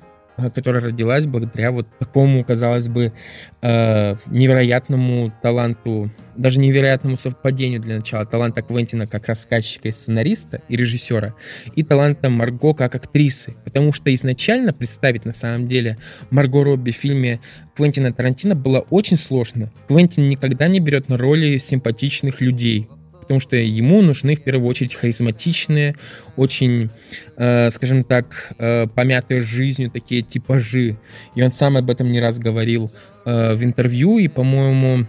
которая 0.53 0.81
родилась 0.81 1.27
благодаря 1.27 1.71
вот 1.71 1.87
такому, 1.97 2.43
казалось 2.43 2.87
бы, 2.87 3.13
э, 3.61 4.15
невероятному 4.27 5.33
таланту, 5.41 6.11
даже 6.35 6.59
невероятному 6.59 7.17
совпадению 7.17 7.79
для 7.79 7.97
начала 7.97 8.25
таланта 8.25 8.61
Квентина 8.61 9.07
как 9.07 9.27
рассказчика 9.27 9.87
и 9.87 9.91
сценариста 9.91 10.61
и 10.67 10.75
режиссера, 10.75 11.33
и 11.75 11.83
таланта 11.83 12.29
Марго 12.29 12.73
как 12.73 12.95
актрисы. 12.95 13.55
Потому 13.63 13.93
что 13.93 14.13
изначально 14.13 14.73
представить 14.73 15.25
на 15.25 15.33
самом 15.33 15.67
деле 15.67 15.97
Марго 16.29 16.63
Робби 16.63 16.91
в 16.91 16.95
фильме 16.95 17.39
Квентина 17.75 18.13
Тарантино 18.13 18.55
было 18.55 18.79
очень 18.89 19.17
сложно. 19.17 19.71
Квентин 19.87 20.29
никогда 20.29 20.67
не 20.67 20.79
берет 20.79 21.09
на 21.09 21.17
роли 21.17 21.57
симпатичных 21.57 22.41
людей, 22.41 22.89
потому 23.25 23.39
что 23.39 23.55
ему 23.55 24.03
нужны 24.03 24.35
в 24.35 24.43
первую 24.43 24.69
очередь 24.69 24.93
харизматичные, 24.93 25.95
очень, 26.35 26.91
э, 27.37 27.71
скажем 27.71 28.03
так, 28.03 28.53
э, 28.59 28.85
помятые 28.87 29.41
жизнью 29.41 29.89
такие 29.89 30.21
типажи. 30.21 30.97
И 31.33 31.41
он 31.41 31.51
сам 31.51 31.75
об 31.75 31.89
этом 31.89 32.11
не 32.11 32.21
раз 32.21 32.37
говорил 32.37 32.91
э, 33.25 33.55
в 33.55 33.63
интервью, 33.63 34.19
и, 34.19 34.27
по-моему, 34.27 35.07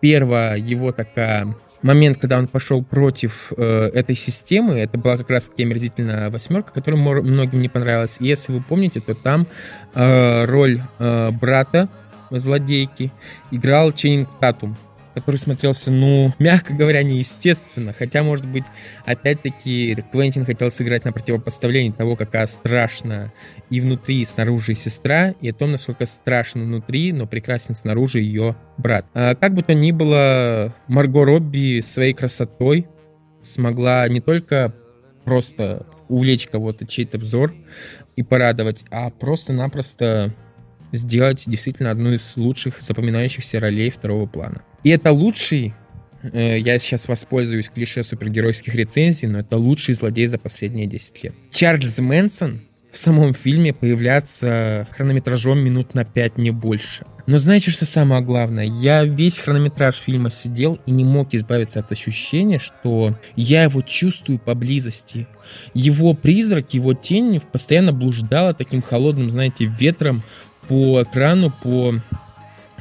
первая 0.00 0.56
его 0.56 0.92
такая 0.92 1.52
момент, 1.82 2.18
когда 2.18 2.38
он 2.38 2.46
пошел 2.46 2.82
против 2.84 3.52
э, 3.56 3.90
этой 3.92 4.14
системы, 4.14 4.78
это 4.78 4.98
была 4.98 5.16
как 5.16 5.30
раз 5.30 5.48
таки 5.48 5.64
омерзительная 5.64 6.30
восьмерка, 6.30 6.72
которая 6.72 7.00
многим 7.00 7.60
не 7.60 7.68
понравилась. 7.68 8.18
И 8.20 8.26
если 8.26 8.52
вы 8.52 8.62
помните, 8.62 9.00
то 9.00 9.14
там 9.14 9.48
э, 9.94 10.44
роль 10.44 10.80
э, 10.98 11.30
брата 11.32 11.88
злодейки 12.30 13.12
играл 13.50 13.92
Ченнинг 13.92 14.28
Татум 14.40 14.76
который 15.16 15.36
смотрелся, 15.36 15.90
ну, 15.90 16.30
мягко 16.38 16.74
говоря, 16.74 17.02
неестественно. 17.02 17.94
Хотя, 17.94 18.22
может 18.22 18.46
быть, 18.46 18.64
опять-таки, 19.06 19.96
Квентин 20.12 20.44
хотел 20.44 20.70
сыграть 20.70 21.06
на 21.06 21.12
противопоставлении 21.12 21.90
того, 21.90 22.16
какая 22.16 22.44
страшна 22.44 23.32
и 23.70 23.80
внутри, 23.80 24.20
и 24.20 24.24
снаружи 24.26 24.74
сестра, 24.74 25.30
и 25.40 25.48
о 25.48 25.54
том, 25.54 25.72
насколько 25.72 26.04
страшно 26.04 26.64
внутри, 26.64 27.12
но 27.12 27.26
прекрасен 27.26 27.74
снаружи 27.74 28.20
ее 28.20 28.56
брат. 28.76 29.06
А, 29.14 29.34
как 29.34 29.54
бы 29.54 29.62
то 29.62 29.72
ни 29.72 29.90
было, 29.90 30.74
Марго 30.86 31.24
Робби 31.24 31.80
своей 31.80 32.12
красотой 32.12 32.86
смогла 33.40 34.06
не 34.08 34.20
только 34.20 34.74
просто 35.24 35.86
увлечь 36.08 36.46
кого-то, 36.46 36.86
чей-то 36.86 37.16
взор 37.16 37.54
и 38.16 38.22
порадовать, 38.22 38.84
а 38.90 39.08
просто-напросто 39.08 40.34
сделать 40.92 41.44
действительно 41.46 41.90
одну 41.90 42.12
из 42.12 42.36
лучших 42.36 42.82
запоминающихся 42.82 43.60
ролей 43.60 43.88
второго 43.88 44.26
плана. 44.26 44.62
И 44.86 44.90
это 44.90 45.10
лучший, 45.10 45.74
э, 46.22 46.60
я 46.60 46.78
сейчас 46.78 47.08
воспользуюсь 47.08 47.68
клише 47.68 48.04
супергеройских 48.04 48.72
рецензий, 48.72 49.26
но 49.26 49.40
это 49.40 49.56
лучший 49.56 49.96
злодей 49.96 50.28
за 50.28 50.38
последние 50.38 50.86
10 50.86 51.24
лет. 51.24 51.34
Чарльз 51.50 51.98
Мэнсон 51.98 52.60
в 52.92 52.96
самом 52.96 53.34
фильме 53.34 53.72
появляется 53.74 54.86
хронометражом 54.92 55.58
минут 55.58 55.94
на 55.94 56.04
5, 56.04 56.38
не 56.38 56.52
больше. 56.52 57.04
Но 57.26 57.40
знаете, 57.40 57.72
что 57.72 57.84
самое 57.84 58.22
главное? 58.22 58.64
Я 58.64 59.02
весь 59.02 59.40
хронометраж 59.40 59.96
фильма 59.96 60.30
сидел 60.30 60.78
и 60.86 60.92
не 60.92 61.02
мог 61.02 61.34
избавиться 61.34 61.80
от 61.80 61.90
ощущения, 61.90 62.60
что 62.60 63.18
я 63.34 63.64
его 63.64 63.82
чувствую 63.82 64.38
поблизости. 64.38 65.26
Его 65.74 66.14
призрак, 66.14 66.74
его 66.74 66.94
тень 66.94 67.40
постоянно 67.40 67.92
блуждала 67.92 68.52
таким 68.54 68.82
холодным, 68.82 69.30
знаете, 69.30 69.64
ветром 69.64 70.22
по 70.68 71.02
экрану, 71.02 71.50
по 71.50 71.96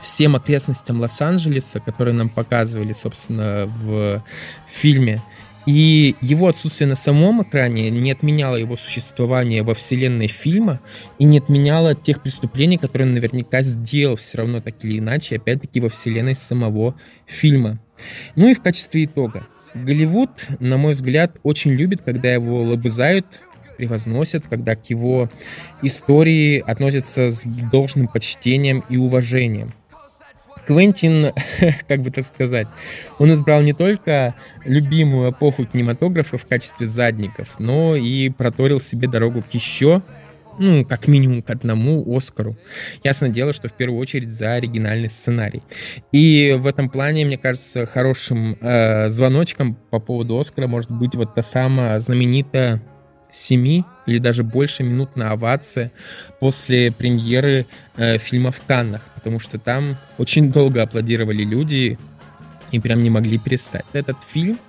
всем 0.06 0.36
окрестностям 0.36 1.01
Лос-Анджелеса, 1.01 1.80
которые 1.80 2.14
нам 2.14 2.30
показывали, 2.30 2.93
собственно, 2.93 3.66
в 3.68 4.24
фильме. 4.68 5.22
И 5.66 6.16
его 6.22 6.47
отсутствие 6.47 6.88
на 6.88 6.95
самом 6.95 7.41
экране 7.41 7.89
не 7.89 8.12
отменяло 8.12 8.56
его 8.56 8.78
существование 8.78 9.64
во 9.64 9.74
вселенной 9.74 10.28
фильма 10.28 10.80
и 11.18 11.26
не 11.26 11.39
отменяло 11.39 11.95
тех 11.95 12.22
преступлений, 12.22 12.78
которые 12.78 13.08
он 13.08 13.16
наверняка 13.16 13.64
сделал 13.64 14.16
все 14.16 14.38
равно 14.38 14.62
так 14.62 14.76
или 14.84 14.99
иначе, 14.99 15.38
опять-таки 15.38 15.80
во 15.80 15.89
вселенной 15.89 16.36
самого 16.36 16.95
фильма. 17.26 17.80
Ну 18.36 18.47
и 18.47 18.53
в 18.53 18.62
качестве 18.62 19.06
итога. 19.06 19.47
Голливуд, 19.74 20.30
на 20.60 20.78
мой 20.78 20.93
взгляд, 20.93 21.38
очень 21.41 21.72
любит, 21.72 22.03
когда 22.03 22.32
его 22.32 22.62
лобызают, 22.62 23.26
превозносят, 23.76 24.45
когда 24.47 24.76
к 24.76 24.86
его 24.89 25.30
истории 25.82 26.64
относятся 26.66 27.30
с 27.30 27.43
должным 27.72 28.08
почтением 28.08 28.84
и 28.88 28.97
уважением. 28.97 29.74
Квентин, 30.66 31.32
как 31.88 32.01
бы 32.01 32.11
так 32.11 32.26
сказать, 32.26 32.68
он 33.20 33.34
избрал 33.34 33.61
не 33.61 33.74
только 33.74 34.36
любимую 34.63 35.32
эпоху 35.32 35.66
кинематографа 35.66 36.38
в 36.38 36.45
качестве 36.45 36.88
задников, 36.88 37.59
но 37.59 37.95
и 37.95 38.30
проторил 38.30 38.80
себе 38.80 39.07
дорогу 39.07 39.41
к 39.41 39.53
еще 39.53 40.01
ну, 40.57 40.86
как 40.86 41.07
минимум 41.07 41.41
к 41.41 41.49
одному 41.49 42.16
Оскару. 42.16 42.55
Ясно 43.03 43.30
дело, 43.30 43.53
что 43.53 43.68
в 43.68 43.74
первую 43.74 43.99
очередь 43.99 44.32
за 44.32 44.53
оригинальный 44.53 45.09
сценарий. 45.09 45.61
И 46.11 46.55
в 46.57 46.68
этом 46.68 46.89
плане, 46.89 47.26
мне 47.26 47.38
кажется, 47.38 47.86
хорошим 47.86 48.57
э, 48.61 49.09
звоночком 49.09 49.76
по 49.89 49.99
поводу 49.99 50.39
Оскара 50.39 50.68
может 50.68 50.91
быть 50.91 51.16
вот 51.16 51.34
та 51.36 51.43
самая 51.43 51.99
знаменитая 51.99 52.82
семи 53.32 53.84
или 54.05 54.18
даже 54.18 54.43
больше 54.43 54.84
минутная 54.84 55.32
овация 55.32 55.91
после 56.39 56.91
премьеры 56.91 57.66
э, 57.97 58.18
фильма 58.18 58.51
в 58.51 58.61
Каннах, 58.61 59.01
потому 59.26 59.40
что 59.40 59.58
там 59.58 59.98
очень 60.20 60.52
долго 60.52 60.84
аплодировали 60.84 61.44
люди 61.44 61.98
и 62.70 62.80
прям 62.80 63.02
не 63.02 63.10
могли 63.10 63.40
перестать. 63.40 63.86
Этот 63.92 64.18
фильм 64.32 64.60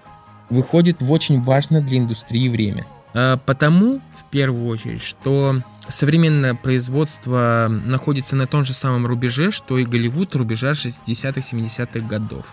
выходит 0.48 1.02
в 1.02 1.12
очень 1.12 1.42
важное 1.42 1.82
для 1.82 1.98
индустрии 1.98 2.48
время. 2.48 2.86
А 3.12 3.36
потому, 3.36 4.00
в 4.16 4.30
первую 4.30 4.66
очередь, 4.68 5.02
что 5.02 5.60
современное 5.88 6.54
производство 6.54 7.68
находится 7.68 8.34
на 8.34 8.46
том 8.46 8.64
же 8.64 8.72
самом 8.72 9.04
рубеже, 9.04 9.50
что 9.50 9.76
и 9.76 9.84
Голливуд 9.84 10.34
рубежа 10.34 10.70
60-х, 10.70 11.40
70-х 11.40 12.00
годов. 12.08 12.46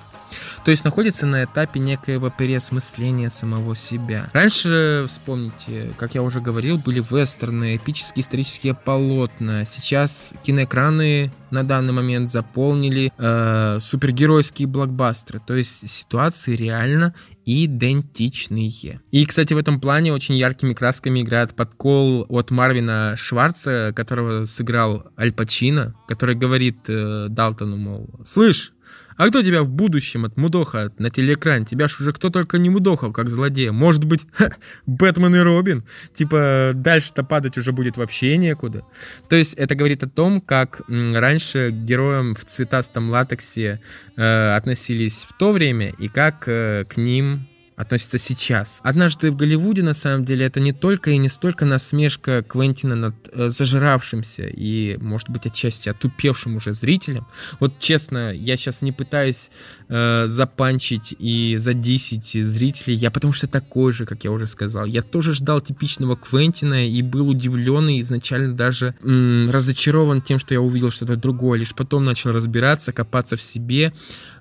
То 0.65 0.71
есть 0.71 0.86
находится 0.86 1.25
на 1.25 1.43
этапе 1.43 1.79
некоего 1.79 2.29
переосмысления 2.29 3.29
самого 3.29 3.75
себя. 3.75 4.29
Раньше, 4.34 5.05
вспомните, 5.07 5.93
как 5.97 6.15
я 6.15 6.23
уже 6.23 6.41
говорил, 6.41 6.77
были 6.77 6.99
вестерны, 6.99 7.75
эпические 7.75 8.21
исторические 8.21 8.73
полотна. 8.73 9.65
Сейчас 9.65 10.34
киноэкраны 10.43 11.31
на 11.51 11.63
данный 11.63 11.93
момент 11.93 12.29
заполнили 12.29 13.11
э, 13.17 13.77
супергеройские 13.79 14.67
блокбастеры. 14.67 15.41
То 15.45 15.55
есть 15.55 15.89
ситуации 15.89 16.55
реально 16.55 17.13
идентичные. 17.45 19.01
И, 19.11 19.25
кстати, 19.25 19.53
в 19.53 19.57
этом 19.57 19.79
плане 19.79 20.13
очень 20.13 20.36
яркими 20.36 20.73
красками 20.73 21.21
играет 21.21 21.55
подкол 21.55 22.25
от 22.29 22.51
Марвина 22.51 23.15
Шварца, 23.17 23.91
которого 23.95 24.45
сыграл 24.45 25.05
Аль 25.17 25.34
Пачино, 25.34 25.95
который 26.07 26.36
говорит 26.36 26.77
э, 26.88 27.27
Далтону, 27.29 27.77
мол, 27.77 28.09
«Слышь, 28.25 28.72
а 29.18 29.28
кто 29.28 29.41
тебя 29.41 29.64
в 29.64 29.70
будущем 29.70 30.26
от 30.26 30.38
мудоха 30.38 30.91
на 30.97 31.09
телеэкране? 31.09 31.66
Тебя 31.66 31.88
ж 31.88 31.99
уже 31.99 32.14
кто 32.14 32.30
только 32.30 32.57
не 32.57 32.70
мудохал, 32.70 33.11
как 33.11 33.30
злодея. 33.30 33.72
Может 33.72 34.05
быть, 34.05 34.26
ха, 34.34 34.51
Бэтмен 34.86 35.36
и 35.36 35.39
Робин? 35.39 35.84
Типа, 36.14 36.72
дальше-то 36.74 37.24
падать 37.24 37.57
уже 37.57 37.72
будет 37.72 37.97
вообще 37.97 38.38
некуда. 38.38 38.84
То 39.30 39.36
есть 39.36 39.53
это 39.55 39.76
говорит 39.76 40.03
о 40.03 40.09
том, 40.09 40.41
как 40.41 40.82
раньше 40.88 41.72
героям 41.72 42.36
в 42.36 42.45
цветастом 42.45 43.09
латексе 43.09 43.82
э, 44.16 44.55
относились 44.55 45.26
в 45.30 45.38
то 45.38 45.51
время 45.51 45.93
и 45.99 46.07
как 46.07 46.47
э, 46.47 46.86
к 46.88 46.97
ним 46.97 47.47
относится 47.76 48.17
сейчас. 48.17 48.80
Однажды 48.84 49.32
в 49.32 49.36
Голливуде, 49.36 49.84
на 49.84 49.93
самом 49.93 50.26
деле, 50.26 50.45
это 50.45 50.59
не 50.59 50.74
только 50.74 51.11
и 51.11 51.17
не 51.17 51.30
столько 51.30 51.65
насмешка 51.65 52.43
Квентина 52.43 52.95
над 52.95 53.15
э, 53.34 53.49
зажиравшимся 53.49 54.43
и, 54.43 54.97
может 54.97 55.30
быть, 55.30 55.45
отчасти 55.45 55.89
отупевшим 55.89 56.55
уже 56.55 56.74
зрителем. 56.74 57.26
Вот 57.59 57.80
честно, 57.80 58.34
я 58.34 58.57
сейчас 58.57 58.82
не 58.82 58.91
пытаюсь 58.91 59.49
э, 59.89 60.26
запанчить 60.28 61.15
и 61.17 61.55
задисить 61.57 62.34
зрителей, 62.34 62.95
я 62.95 63.11
потому 63.11 63.34
что 63.34 63.47
такой 63.47 63.91
же, 63.91 64.05
как 64.05 64.24
я 64.24 64.32
уже 64.32 64.47
сказал. 64.47 64.86
Я 64.86 65.01
тоже 65.01 65.34
ждал 65.34 65.61
типичного 65.61 66.15
Квентина 66.15 66.88
и 66.88 67.01
был 67.01 67.30
удивлен 67.30 67.89
и 67.89 68.01
изначально 68.01 68.53
даже 68.55 68.95
м, 69.03 69.49
разочарован 69.49 70.21
тем, 70.21 70.39
что 70.39 70.53
я 70.53 70.61
увидел 70.61 70.89
что-то 70.89 71.15
другое. 71.15 71.59
Лишь 71.59 71.74
потом 71.74 72.05
начал 72.05 72.32
разбираться, 72.32 72.93
копаться 72.93 73.36
в 73.36 73.41
себе, 73.41 73.93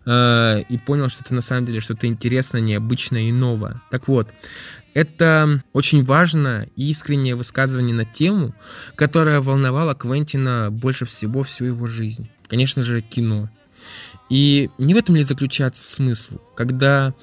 э, 0.07 0.63
и 0.69 0.79
понял, 0.79 1.09
что 1.09 1.23
это 1.25 1.35
на 1.35 1.43
самом 1.43 1.67
деле 1.67 1.81
что-то 1.81 2.07
интересное, 2.07 2.61
необычное 2.61 3.23
и 3.23 3.33
новое. 3.33 3.81
Так 3.91 4.09
вот, 4.09 4.29
это 4.95 5.63
очень 5.73 6.05
важное 6.05 6.69
и 6.77 6.91
искреннее 6.91 7.35
высказывание 7.35 7.95
на 7.95 8.05
тему, 8.05 8.55
которая 8.95 9.41
волновала 9.41 9.95
Квентина 9.95 10.71
больше 10.71 11.07
всего 11.07 11.43
всю 11.43 11.67
его 11.67 11.87
жизнь. 11.87 12.29
Конечно 12.47 12.83
же, 12.83 13.01
кино. 13.01 13.49
И 14.29 14.71
не 14.79 14.95
в 14.95 14.97
этом 14.97 15.17
ли 15.17 15.25
заключается 15.25 15.85
смысл, 15.85 16.39
когда 16.57 17.15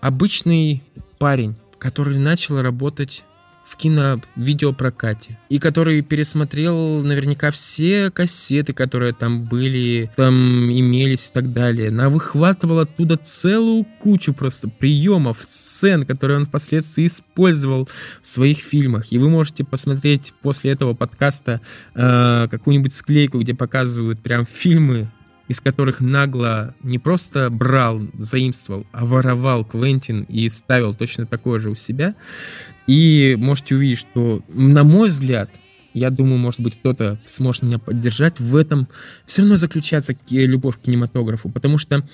обычный 0.00 0.82
парень, 1.18 1.56
который 1.78 2.18
начал 2.18 2.60
работать 2.60 3.24
в 3.70 3.76
кино-видеопрокате. 3.76 5.38
И 5.48 5.60
который 5.60 6.02
пересмотрел 6.02 7.02
наверняка 7.02 7.52
все 7.52 8.10
кассеты, 8.10 8.72
которые 8.72 9.12
там 9.12 9.42
были, 9.42 10.10
там 10.16 10.68
имелись 10.72 11.28
и 11.28 11.32
так 11.32 11.52
далее. 11.52 11.92
На 11.92 12.08
выхватывал 12.08 12.80
оттуда 12.80 13.16
целую 13.16 13.86
кучу 14.00 14.34
просто 14.34 14.68
приемов, 14.68 15.38
сцен, 15.48 16.04
которые 16.04 16.38
он 16.38 16.46
впоследствии 16.46 17.06
использовал 17.06 17.88
в 18.24 18.28
своих 18.28 18.58
фильмах. 18.58 19.12
И 19.12 19.18
вы 19.18 19.30
можете 19.30 19.62
посмотреть 19.62 20.34
после 20.42 20.72
этого 20.72 20.94
подкаста 20.94 21.60
э, 21.94 22.48
какую-нибудь 22.50 22.92
склейку, 22.92 23.38
где 23.38 23.54
показывают 23.54 24.20
прям 24.20 24.46
фильмы 24.46 25.06
из 25.50 25.60
которых 25.60 26.00
нагло 26.00 26.76
не 26.80 27.00
просто 27.00 27.50
брал, 27.50 28.02
заимствовал, 28.14 28.86
а 28.92 29.04
воровал 29.04 29.64
Квентин 29.64 30.22
и 30.28 30.48
ставил 30.48 30.94
точно 30.94 31.26
такое 31.26 31.58
же 31.58 31.70
у 31.70 31.74
себя. 31.74 32.14
И 32.90 33.36
можете 33.38 33.76
увидеть, 33.76 33.98
что, 33.98 34.42
на 34.48 34.82
мой 34.82 35.10
взгляд, 35.10 35.48
я 35.94 36.10
думаю, 36.10 36.38
может 36.38 36.58
быть, 36.58 36.76
кто-то 36.76 37.20
сможет 37.24 37.62
меня 37.62 37.78
поддержать, 37.78 38.40
в 38.40 38.56
этом. 38.56 38.88
Все 39.26 39.42
равно 39.42 39.58
заключается 39.58 40.16
любовь 40.28 40.76
к 40.76 40.80
кинематографу, 40.80 41.48
потому 41.50 41.78
что 41.78 42.04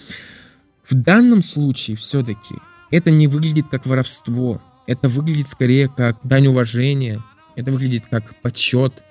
в 0.87 0.95
данном 0.95 1.43
случае 1.43 1.97
все-таки 1.97 2.57
это 2.91 3.11
не 3.11 3.27
выглядит 3.27 3.69
как 3.71 3.87
воровство, 3.87 4.61
это 4.87 5.09
выглядит 5.09 5.49
скорее 5.49 5.89
как 5.89 6.19
дань 6.25 6.49
уважения, 6.49 7.25
это 7.57 7.73
выглядит 7.73 8.05
как 8.09 8.35
почет. 8.43 9.03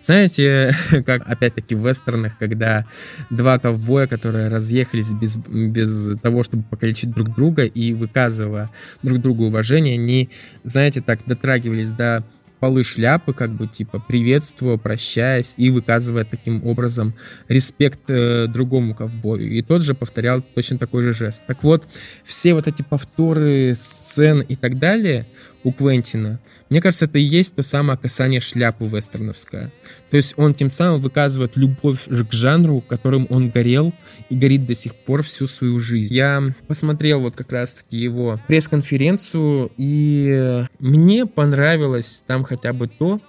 Знаете, 0.00 0.74
как 1.06 1.22
опять-таки 1.26 1.74
в 1.74 1.86
вестернах, 1.86 2.38
когда 2.38 2.86
два 3.30 3.58
ковбоя, 3.58 4.06
которые 4.06 4.48
разъехались 4.48 5.12
без, 5.12 5.36
без 5.36 6.18
того, 6.20 6.44
чтобы 6.44 6.62
покалечить 6.64 7.10
друг 7.10 7.34
друга 7.34 7.64
и 7.64 7.92
выказывая 7.92 8.70
друг 9.02 9.20
другу 9.20 9.46
уважение, 9.46 9.94
они, 9.94 10.30
знаете, 10.62 11.00
так 11.00 11.20
дотрагивались 11.26 11.92
до 11.92 12.24
полы 12.64 12.82
шляпы, 12.82 13.34
как 13.34 13.50
бы 13.50 13.66
типа 13.66 13.98
приветствуя, 13.98 14.78
прощаясь 14.78 15.52
и 15.58 15.68
выказывая 15.68 16.24
таким 16.24 16.64
образом 16.66 17.12
респект 17.46 18.08
э, 18.08 18.46
другому 18.46 18.94
ковбою. 18.94 19.50
И 19.50 19.60
тот 19.60 19.82
же 19.82 19.92
повторял 19.92 20.40
точно 20.40 20.78
такой 20.78 21.02
же 21.02 21.12
жест. 21.12 21.44
Так 21.46 21.62
вот, 21.62 21.86
все 22.24 22.54
вот 22.54 22.66
эти 22.66 22.80
повторы 22.80 23.76
сцен 23.78 24.40
и 24.40 24.56
так 24.56 24.78
далее 24.78 25.26
у 25.64 25.72
Квентина, 25.72 26.40
мне 26.68 26.80
кажется, 26.80 27.06
это 27.06 27.18
и 27.18 27.22
есть 27.22 27.56
то 27.56 27.62
самое 27.62 27.98
касание 27.98 28.40
шляпы 28.40 28.84
вестерновское. 28.84 29.72
То 30.10 30.16
есть 30.16 30.34
он 30.36 30.54
тем 30.54 30.70
самым 30.70 31.00
выказывает 31.00 31.56
любовь 31.56 32.04
к 32.04 32.32
жанру, 32.32 32.82
которым 32.82 33.26
он 33.30 33.50
горел 33.50 33.92
и 34.28 34.36
горит 34.36 34.66
до 34.66 34.74
сих 34.74 34.94
пор 34.94 35.22
всю 35.22 35.46
свою 35.46 35.80
жизнь. 35.80 36.14
Я 36.14 36.42
посмотрел 36.68 37.20
вот 37.20 37.34
как 37.34 37.50
раз-таки 37.50 37.96
его 37.96 38.38
пресс-конференцию, 38.46 39.72
и 39.76 40.64
мне 40.78 41.26
понравилось 41.26 42.22
там 42.26 42.44
хотя 42.44 42.72
бы 42.72 42.86
то, 42.86 43.20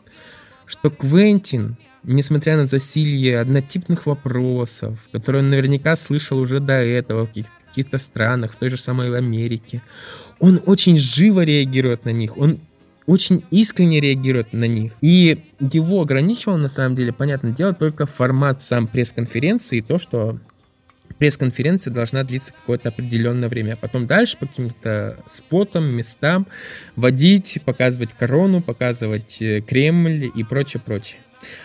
что 0.66 0.90
Квентин, 0.90 1.78
несмотря 2.04 2.58
на 2.58 2.68
засилье 2.68 3.40
однотипных 3.40 4.06
вопросов, 4.06 5.00
которые 5.12 5.44
он 5.44 5.50
наверняка 5.50 5.96
слышал 5.96 6.38
уже 6.40 6.60
до 6.60 6.74
этого 6.74 7.24
в 7.24 7.28
каких-то 7.28 7.52
каких 7.76 8.02
странах, 8.02 8.54
в 8.54 8.56
той 8.56 8.70
же 8.70 8.78
самой 8.78 9.16
Америке, 9.18 9.82
он 10.40 10.62
очень 10.66 10.98
живо 10.98 11.42
реагирует 11.42 12.06
на 12.06 12.10
них, 12.10 12.38
он 12.38 12.60
очень 13.06 13.44
искренне 13.52 14.00
реагирует 14.00 14.54
на 14.54 14.66
них. 14.66 14.94
И 15.02 15.44
его 15.60 16.02
ограничивал, 16.02 16.58
на 16.58 16.70
самом 16.70 16.96
деле, 16.96 17.14
понятное 17.14 17.52
дело, 17.52 17.74
только 17.74 18.06
формат 18.06 18.62
сам 18.62 18.88
пресс-конференции, 18.88 19.78
и 19.78 19.82
то, 19.82 20.00
что 20.00 20.40
пресс-конференция 21.20 21.94
должна 21.94 22.24
длиться 22.24 22.52
какое-то 22.52 22.90
определенное 22.90 23.48
время. 23.48 23.74
А 23.74 23.78
потом 23.78 24.08
дальше 24.08 24.38
по 24.38 24.48
каким-то 24.48 25.24
спотам, 25.28 25.86
местам 25.86 26.48
водить, 26.96 27.60
показывать 27.64 28.14
корону, 28.14 28.62
показывать 28.62 29.38
э, 29.40 29.62
Кремль 29.62 30.32
и 30.34 30.44
прочее, 30.44 30.82
прочее 30.84 31.20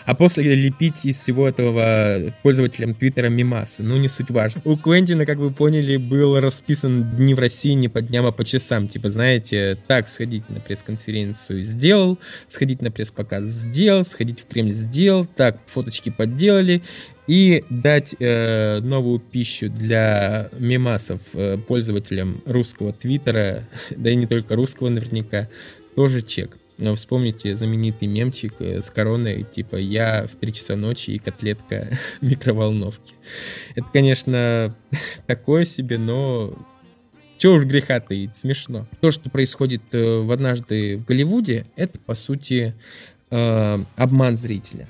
а 0.05 0.15
после 0.15 0.55
лепить 0.55 1.05
из 1.05 1.17
всего 1.17 1.47
этого 1.47 2.33
пользователям 2.43 2.93
Твиттера 2.93 3.29
мимасы. 3.29 3.83
Ну, 3.83 3.97
не 3.97 4.09
суть 4.09 4.29
важно. 4.29 4.61
У 4.65 4.77
Квентина, 4.77 5.25
как 5.25 5.37
вы 5.37 5.51
поняли, 5.51 5.97
был 5.97 6.39
расписан 6.39 7.03
дни 7.15 7.33
в 7.33 7.39
России 7.39 7.73
не 7.73 7.87
по 7.87 8.01
дням, 8.01 8.25
а 8.25 8.31
по 8.31 8.43
часам. 8.45 8.87
Типа, 8.87 9.09
знаете, 9.09 9.77
так, 9.87 10.07
сходить 10.07 10.49
на 10.49 10.59
пресс-конференцию 10.59 11.61
сделал, 11.61 12.19
сходить 12.47 12.81
на 12.81 12.91
пресс-показ 12.91 13.45
сделал, 13.45 14.03
сходить 14.03 14.41
в 14.41 14.47
Кремль 14.47 14.73
сделал, 14.73 15.25
так, 15.25 15.57
фоточки 15.67 16.09
подделали, 16.09 16.81
и 17.27 17.63
дать 17.69 18.15
э, 18.19 18.79
новую 18.81 19.19
пищу 19.19 19.69
для 19.69 20.49
мемасов 20.57 21.21
э, 21.33 21.57
пользователям 21.57 22.41
русского 22.45 22.91
твиттера, 22.91 23.67
да 23.91 24.09
и 24.09 24.15
не 24.15 24.27
только 24.27 24.55
русского 24.55 24.89
наверняка, 24.89 25.47
тоже 25.95 26.21
чек. 26.21 26.57
Но 26.81 26.95
вспомните 26.95 27.55
знаменитый 27.55 28.07
мемчик 28.07 28.55
э, 28.59 28.81
с 28.81 28.89
короной, 28.89 29.43
типа 29.43 29.75
«Я 29.75 30.25
в 30.25 30.35
3 30.35 30.51
часа 30.51 30.75
ночи 30.75 31.11
и 31.11 31.19
котлетка 31.19 31.89
микроволновки». 32.21 33.13
Это, 33.75 33.85
конечно, 33.93 34.75
такое 35.27 35.63
себе, 35.63 35.99
но 35.99 36.57
чего 37.37 37.53
уж 37.53 37.65
греха 37.65 37.99
таить, 37.99 38.35
смешно. 38.35 38.87
То, 38.99 39.11
что 39.11 39.29
происходит 39.29 39.83
э, 39.91 40.21
в 40.21 40.31
«Однажды 40.31 40.97
в 40.97 41.05
Голливуде», 41.05 41.67
это, 41.75 41.99
по 41.99 42.15
сути, 42.15 42.73
э, 43.29 43.79
обман 43.95 44.35
зрителя. 44.35 44.87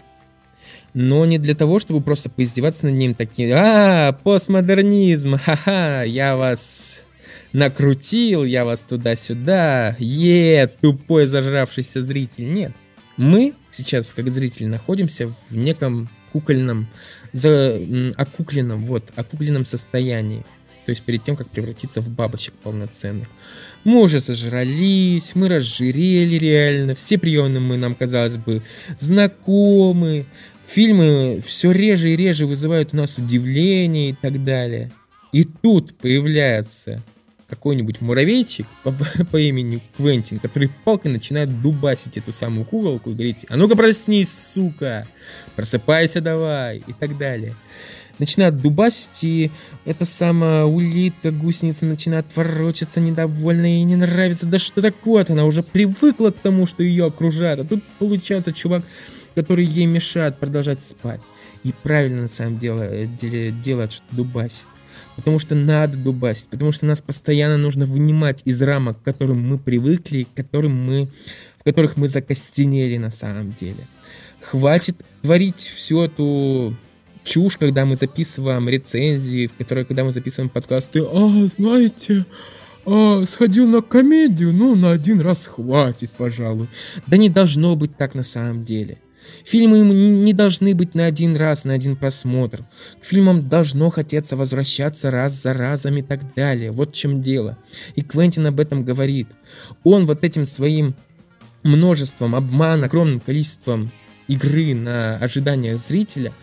Но 0.94 1.26
не 1.26 1.39
для 1.39 1.56
того, 1.56 1.80
чтобы 1.80 2.00
просто 2.00 2.30
поиздеваться 2.30 2.86
над 2.86 2.96
ним 2.96 3.16
таким 3.16 3.52
«А, 3.54 4.14
постмодернизм, 4.14 5.36
ха-ха, 5.36 6.04
я 6.04 6.38
вас 6.38 7.06
накрутил 7.54 8.43
я 8.43 8.66
вас 8.66 8.84
туда-сюда, 8.84 9.95
е, 9.99 10.68
тупой 10.68 11.26
зажравшийся 11.26 12.02
зритель. 12.02 12.52
Нет. 12.52 12.72
Мы 13.18 13.54
сейчас, 13.70 14.14
как 14.14 14.30
зрители, 14.30 14.66
находимся 14.66 15.34
в 15.49 15.56
неком 15.56 16.10
кукольном, 16.32 16.88
за, 17.34 17.80
окукленном, 18.18 18.86
вот, 18.86 19.12
окукленном 19.16 19.66
состоянии. 19.66 20.45
То 20.86 20.91
есть 20.91 21.04
перед 21.04 21.24
тем, 21.24 21.36
как 21.36 21.49
превратиться 21.49 22.02
в 22.02 22.10
бабочек 22.10 22.54
полноценных. 22.56 23.28
Мы 23.84 24.02
уже 24.02 24.20
сожрались, 24.22 25.36
мы 25.36 25.47
разжирели 25.47 26.36
реально, 26.36 26.95
все 26.95 27.18
приемы 27.18 27.60
мы 27.60 27.78
нам, 27.78 27.95
казалось 27.95 28.38
бы, 28.38 28.64
знакомы. 28.97 30.26
Фильмы 30.68 31.41
все 31.45 31.72
реже 31.72 32.12
и 32.12 32.16
реже 32.16 32.45
вызывают 32.45 32.93
у 32.93 32.97
нас 32.97 33.18
удивление 33.18 34.12
и 34.12 34.14
так 34.14 34.43
далее. 34.43 34.91
И 35.34 35.43
тут 35.43 35.97
появляется 35.97 37.04
какой-нибудь 37.52 37.99
муравейчик 37.99 38.66
по, 38.84 38.95
по 39.32 39.38
имени 39.38 39.82
Квентин, 39.97 40.39
который 40.39 40.72
палкой 40.86 41.12
начинает 41.12 41.62
дубасить 41.62 42.18
эту 42.18 42.32
самую 42.32 42.66
куколку 42.66 43.12
и 43.12 43.14
говорить, 43.14 43.45
а 43.49 43.58
ну-ка 43.58 43.76
проснись, 43.76 44.30
сука, 44.32 45.06
просыпайся 45.56 46.22
давай 46.22 46.78
и 46.88 46.93
так 46.93 47.18
далее. 47.18 47.54
Начинает 48.20 48.58
дубасить, 48.62 49.24
и 49.24 49.52
эта 49.84 50.06
самая 50.06 50.64
улитка, 50.64 51.32
гусеница 51.32 51.86
начинает 51.86 52.26
ворочаться 52.36 52.99
недовольно, 53.02 53.66
ей 53.66 53.84
не 53.84 53.95
нравится. 53.95 54.45
Да 54.45 54.60
что 54.60 54.82
такое 54.82 55.26
Она 55.28 55.45
уже 55.45 55.64
привыкла 55.64 56.30
к 56.30 56.38
тому, 56.38 56.68
что 56.68 56.84
ее 56.84 57.06
окружают. 57.06 57.62
А 57.62 57.64
тут 57.64 57.84
получается 57.99 58.54
чувак, 58.54 58.84
который 59.34 59.66
ей 59.66 59.88
мешает 59.88 60.38
продолжать 60.38 60.84
спать. 60.84 61.22
И 61.64 61.74
правильно 61.84 62.24
на 62.24 62.28
самом 62.28 62.60
деле 62.60 63.10
делает, 63.64 63.91
что 63.91 64.06
дубасит 64.12 64.68
потому 65.16 65.39
что 65.39 65.55
надо 65.55 65.97
дубасить, 65.97 66.47
потому 66.47 66.72
что 66.72 66.86
нас 66.86 67.01
постоянно 67.01 67.57
нужно 67.57 67.86
вынимать 67.86 68.41
из 68.45 68.62
рамок, 68.62 68.99
к 68.99 69.03
которым 69.03 69.41
мы 69.47 69.57
привыкли, 69.57 70.24
к 70.24 70.34
которым 70.34 70.74
мы, 70.74 71.07
в 71.59 71.64
которых 71.64 71.97
мы 71.97 72.07
закостенели 72.07 72.97
на 72.97 73.12
самом 73.12 73.53
деле. 73.53 73.88
Хватит 74.41 74.97
творить 75.22 75.59
всю 75.59 76.01
эту 76.01 76.76
чушь, 77.24 77.57
когда 77.57 77.86
мы 77.86 77.95
записываем 77.95 78.68
рецензии, 78.68 79.47
в 79.47 79.53
которой, 79.53 79.86
когда 79.86 80.03
мы 80.03 80.12
записываем 80.12 80.49
подкасты, 80.49 81.01
а, 81.01 81.47
знаете, 81.47 82.26
а, 82.86 83.24
сходил 83.28 83.68
на 83.68 83.82
комедию, 83.82 84.51
ну, 84.51 84.76
на 84.76 84.91
один 84.91 85.20
раз 85.22 85.45
хватит, 85.45 86.12
пожалуй. 86.12 86.68
Да 87.07 87.18
не 87.18 87.30
должно 87.30 87.76
быть 87.76 87.95
так 87.95 88.16
на 88.16 88.24
самом 88.24 88.64
деле. 88.64 88.97
Фильмы 89.45 89.80
не 89.80 90.34
должны 90.34 90.74
быть 90.76 90.95
на 90.95 91.05
один 91.05 91.36
раз, 91.36 91.63
на 91.63 91.74
один 91.74 91.95
просмотр. 91.95 92.63
К 93.01 93.05
фильмам 93.05 93.49
должно 93.49 93.89
хотеться 93.89 94.36
возвращаться 94.36 95.11
раз 95.11 95.34
за 95.34 95.53
разом 95.53 95.97
и 95.97 96.01
так 96.01 96.34
далее. 96.36 96.72
Вот 96.72 96.95
в 96.95 96.97
чем 96.97 97.22
дело. 97.22 97.57
И 97.95 98.01
Квентин 98.01 98.47
об 98.47 98.59
этом 98.59 98.84
говорит. 98.84 99.28
Он 99.84 100.05
вот 100.05 100.24
этим 100.24 100.47
своим 100.47 100.95
множеством 101.63 102.36
обмана, 102.36 102.88
огромным 102.88 103.19
количеством 103.19 103.91
игры 104.28 104.74
на 104.74 105.17
ожиданиях 105.17 105.80
зрителя, 105.80 106.34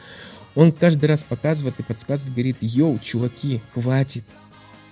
он 0.54 0.72
каждый 0.72 1.06
раз 1.06 1.24
показывает 1.24 1.78
и 1.78 1.82
подсказывает, 1.82 2.34
говорит, 2.34 2.56
йоу, 2.60 2.98
чуваки, 2.98 3.60
хватит, 3.72 4.24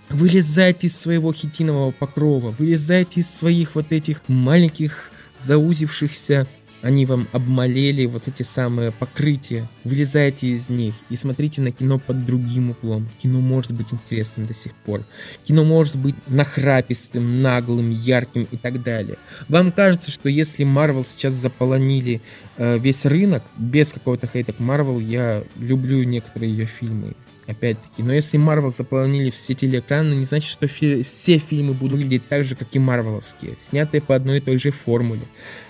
Вылезайте 0.09 0.87
из 0.87 0.97
своего 0.97 1.33
хитинового 1.33 1.91
покрова, 1.91 2.55
вылезайте 2.57 3.21
из 3.21 3.35
своих 3.35 3.75
вот 3.75 3.91
этих 3.91 4.23
маленьких 4.29 5.11
заузившихся 5.37 6.47
они 6.87 7.05
вам 7.05 7.27
обмолели 7.33 8.07
вот 8.07 8.29
эти 8.29 8.45
самые 8.45 8.93
покрытия. 8.93 9.69
Вылезайте 9.83 10.47
из 10.47 10.69
них 10.69 10.95
и 11.11 11.17
смотрите 11.17 11.61
на 11.61 11.73
кино 11.73 11.99
под 11.99 12.25
другим 12.25 12.71
углом. 12.71 13.09
Кино 13.19 13.41
может 13.41 13.73
быть 13.73 13.93
интересным 13.93 14.47
до 14.47 14.55
сих 14.55 14.73
пор. 14.73 15.03
Кино 15.45 15.65
может 15.65 15.97
быть 15.97 16.15
нахрапистым, 16.29 17.43
наглым, 17.43 17.91
ярким 17.91 18.47
и 18.53 18.57
так 18.57 18.85
далее. 18.85 19.19
Вам 19.49 19.73
кажется, 19.73 20.13
что 20.13 20.29
если 20.29 20.65
Marvel 20.65 21.05
сейчас 21.05 21.35
заполонили 21.35 22.23
э, 22.57 22.79
весь 22.79 23.05
рынок, 23.05 23.43
без 23.57 23.93
какого-то 23.93 24.29
хейта 24.29 24.53
к 24.53 24.61
Marvel, 24.61 25.03
я 25.03 25.43
люблю 25.59 26.05
некоторые 26.05 26.53
ее 26.53 26.67
фильмы 26.67 27.15
опять-таки. 27.47 28.03
Но 28.03 28.13
если 28.13 28.39
Marvel 28.39 28.71
заполонили 28.71 29.31
все 29.31 29.55
телеэкраны, 29.55 30.15
не 30.15 30.25
значит, 30.25 30.51
что 30.51 30.67
фи- 30.69 31.03
все 31.03 31.39
фильмы 31.39 31.75
будут 31.75 31.99
выглядеть 31.99 32.29
так 32.29 32.45
же, 32.45 32.57
как 32.57 32.69
и 32.75 32.79
марвеловские, 32.79 33.55
снятые 33.59 34.03
по 34.03 34.15
одной 34.15 34.39
и 34.39 34.41
той 34.41 34.59
же 34.59 34.71
формуле, 34.71 35.23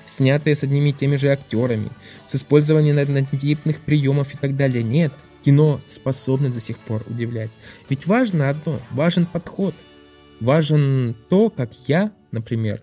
снятые 0.05 0.57
с 0.57 0.63
одними 0.63 0.91
и 0.91 0.93
теми 0.93 1.17
же 1.17 1.29
актерами, 1.29 1.91
с 2.27 2.35
использованием 2.35 2.99
однотипных 2.99 3.81
приемов 3.81 4.35
и 4.35 4.39
так 4.39 4.57
далее. 4.57 4.83
Нет, 4.83 5.13
кино 5.45 5.81
способно 5.87 6.51
до 6.51 6.61
сих 6.61 6.79
пор 6.79 7.03
удивлять. 7.07 7.51
Ведь 7.89 8.07
важно 8.07 8.51
одно, 8.51 8.81
важен 8.91 9.27
подход. 9.27 9.75
Важен 10.41 11.17
то, 11.31 11.49
как 11.49 11.73
я, 11.89 12.13
например, 12.31 12.83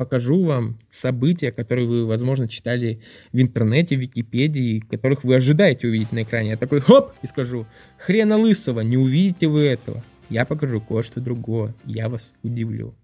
покажу 0.00 0.42
вам 0.42 0.78
события, 0.88 1.52
которые 1.52 1.86
вы, 1.86 2.06
возможно, 2.06 2.48
читали 2.48 3.02
в 3.34 3.40
интернете, 3.42 3.96
в 3.96 4.00
Википедии, 4.00 4.78
которых 4.78 5.24
вы 5.24 5.34
ожидаете 5.34 5.88
увидеть 5.88 6.10
на 6.10 6.22
экране. 6.22 6.48
Я 6.52 6.56
такой 6.56 6.80
хоп 6.80 7.12
и 7.20 7.26
скажу, 7.26 7.66
хрена 7.98 8.38
лысого, 8.38 8.80
не 8.80 8.96
увидите 8.96 9.46
вы 9.46 9.60
этого. 9.60 10.02
Я 10.30 10.46
покажу 10.46 10.80
кое-что 10.80 11.20
другое, 11.20 11.74
я 11.84 12.08
вас 12.08 12.32
удивлю. 12.42 12.94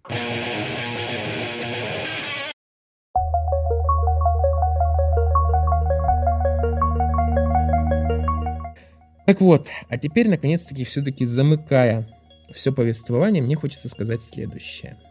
Так 9.26 9.42
вот, 9.42 9.68
а 9.90 9.98
теперь, 9.98 10.30
наконец-таки, 10.30 10.84
все-таки 10.84 11.26
замыкая 11.26 12.08
все 12.54 12.72
повествование, 12.72 13.42
мне 13.42 13.54
хочется 13.54 13.90
сказать 13.90 14.22
следующее– 14.22 14.96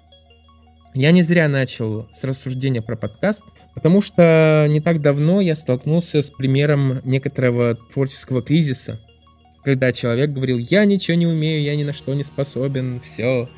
я 0.96 1.12
не 1.12 1.24
зря 1.24 1.50
начал 1.50 2.08
с 2.12 2.24
рассуждения 2.24 2.82
про 2.82 2.96
подкаст, 2.96 3.43
потому 3.74 4.02
что 4.02 4.66
не 4.70 4.80
так 4.80 5.02
давно 5.02 5.41
я 5.41 5.56
столкнулся 5.56 6.22
с 6.22 6.32
примером 6.32 7.02
некоторого 7.04 7.76
творческого 7.76 8.41
кризиса, 8.41 9.00
когда 9.64 9.91
человек 9.91 10.32
говорил, 10.32 10.58
я 10.58 10.86
ничего 10.86 11.18
не 11.18 11.28
умею, 11.28 11.62
я 11.62 11.76
ни 11.76 11.84
на 11.84 11.91
что 11.91 12.14
не 12.14 12.24
способен, 12.24 13.02
все, 13.02 13.50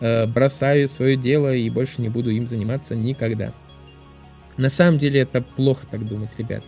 э, 0.00 0.26
бросаю 0.26 0.88
свое 0.88 1.16
дело 1.16 1.54
и 1.54 1.68
больше 1.68 2.00
не 2.00 2.08
буду 2.08 2.30
им 2.30 2.48
заниматься 2.48 2.94
никогда. 2.94 3.52
На 4.56 4.70
самом 4.70 4.98
деле 4.98 5.20
это 5.20 5.42
плохо 5.42 5.86
так 5.90 6.08
думать, 6.08 6.30
ребят. 6.38 6.64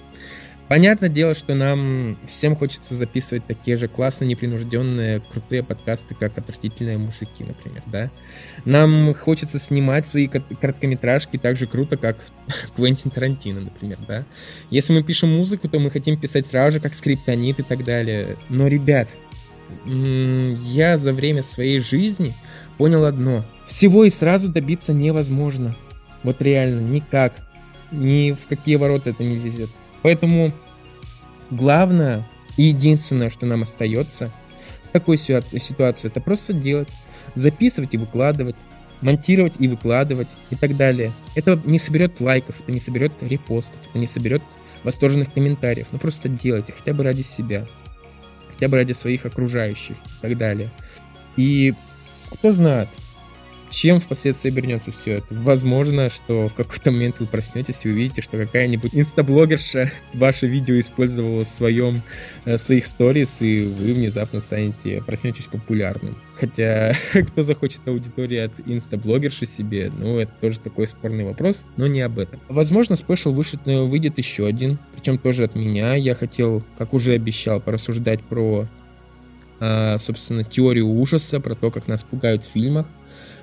Понятное 0.69 1.09
дело, 1.09 1.33
что 1.33 1.55
нам 1.55 2.19
всем 2.29 2.55
хочется 2.55 2.95
записывать 2.95 3.47
такие 3.47 3.79
же 3.79 3.89
классные, 3.89 4.29
непринужденные, 4.29 5.21
крутые 5.21 5.63
подкасты, 5.63 6.15
как 6.15 6.37
«Отвратительные 6.37 6.99
мужики», 6.99 7.43
например, 7.43 7.83
да? 7.87 8.11
Нам 8.67 9.15
хочется 9.15 9.59
снимать 9.59 10.07
свои 10.07 10.29
короткометражки 10.29 11.39
так 11.39 11.57
же 11.57 11.67
круто, 11.67 11.97
как 11.97 12.19
Квентин 12.77 13.11
Тарантино, 13.11 13.63
например, 13.63 13.99
да? 14.07 14.27
Если 14.71 14.93
мы 14.93 15.03
пишем 15.03 15.31
музыку, 15.35 15.69
то 15.69 15.79
мы 15.79 15.91
хотим 15.91 16.21
писать 16.21 16.47
сразу 16.47 16.75
же, 16.75 16.81
как 16.81 16.95
скриптонит 16.95 17.61
и 17.61 17.63
так 17.63 17.83
далее. 17.83 18.37
Но, 18.51 18.69
ребят, 18.69 19.09
я 19.87 20.99
за 20.99 21.15
время 21.15 21.43
своей 21.43 21.79
жизни 21.79 22.35
понял 22.77 23.07
одно. 23.07 23.43
Всего 23.67 24.05
и 24.05 24.11
сразу 24.11 24.53
добиться 24.53 24.93
невозможно. 24.93 25.75
Вот 26.23 26.43
реально, 26.43 26.81
никак. 26.81 27.33
Ни 27.91 28.33
в 28.33 28.47
какие 28.47 28.77
ворота 28.77 29.11
это 29.11 29.25
не 29.25 29.37
лезет. 29.37 29.71
Поэтому 30.09 30.55
главное 31.51 32.27
и 32.57 32.63
единственное, 32.63 33.29
что 33.29 33.45
нам 33.45 33.65
остается 33.65 34.33
в 34.85 34.89
такой 34.89 35.19
ситуации, 35.19 36.09
это 36.09 36.23
просто 36.23 36.55
делать, 36.55 36.89
записывать 37.35 37.93
и 37.93 37.99
выкладывать, 37.99 38.57
монтировать 39.03 39.57
и 39.59 39.69
выкладывать 39.69 40.31
и 40.49 40.55
так 40.55 40.79
далее. 40.79 41.13
Это 41.35 41.61
не 41.67 41.79
соберет 41.79 42.23
лайков, 42.23 42.59
это 42.59 42.73
не 42.73 42.81
соберет 42.81 43.13
репостов, 43.21 43.77
это 43.91 43.99
не 43.99 44.07
соберет 44.07 44.43
восторженных 44.83 45.31
комментариев. 45.31 45.89
Но 45.93 45.99
просто 45.99 46.31
делайте, 46.31 46.73
хотя 46.73 46.95
бы 46.95 47.05
ради 47.05 47.21
себя, 47.21 47.67
хотя 48.51 48.69
бы 48.69 48.79
ради 48.79 48.93
своих 48.95 49.27
окружающих 49.27 49.99
и 49.99 50.23
так 50.23 50.39
далее. 50.39 50.71
И 51.37 51.75
кто 52.33 52.53
знает, 52.53 52.89
чем 53.71 54.01
впоследствии 54.01 54.51
обернется 54.51 54.91
все 54.91 55.15
это? 55.15 55.27
Возможно, 55.31 56.11
что 56.11 56.49
в 56.49 56.55
какой-то 56.55 56.91
момент 56.91 57.17
вы 57.21 57.27
проснетесь 57.27 57.85
и 57.85 57.91
увидите, 57.91 58.23
что 58.23 58.39
какая-нибудь 58.39 58.95
инстаблогерша 58.95 59.91
ваше 60.15 60.47
видео 60.47 60.79
использовала 60.81 61.45
в 61.45 61.49
своем, 61.49 62.03
э, 62.45 62.57
своих 62.59 62.87
сторис, 62.87 63.43
и 63.43 63.63
вы 63.63 63.95
внезапно 63.95 64.43
станете, 64.43 65.03
проснетесь 65.07 65.47
популярным. 65.47 66.17
Хотя, 66.35 66.95
кто 67.13 67.43
захочет 67.43 67.87
аудитории 67.87 68.39
от 68.39 68.53
инстаблогерши 68.67 69.47
себе, 69.47 69.93
ну, 69.97 70.19
это 70.19 70.33
тоже 70.41 70.61
такой 70.61 70.87
спорный 70.87 71.25
вопрос, 71.25 71.65
но 71.77 71.87
не 71.87 72.01
об 72.01 72.19
этом. 72.19 72.41
Возможно, 72.49 72.97
спешл 72.97 73.33
вышит, 73.33 73.61
выйдет 73.65 74.19
еще 74.19 74.47
один, 74.47 74.79
причем 74.95 75.19
тоже 75.19 75.45
от 75.45 75.55
меня. 75.55 75.95
Я 75.95 76.15
хотел, 76.15 76.63
как 76.79 76.95
уже 76.95 77.13
обещал, 77.13 77.61
порассуждать 77.61 78.21
про 78.23 78.67
э, 79.61 79.99
собственно, 79.99 80.45
теорию 80.45 80.87
ужаса, 80.87 81.41
про 81.41 81.55
то, 81.55 81.71
как 81.71 81.89
нас 81.89 82.03
пугают 82.03 82.45
в 82.45 82.51
фильмах 82.51 82.87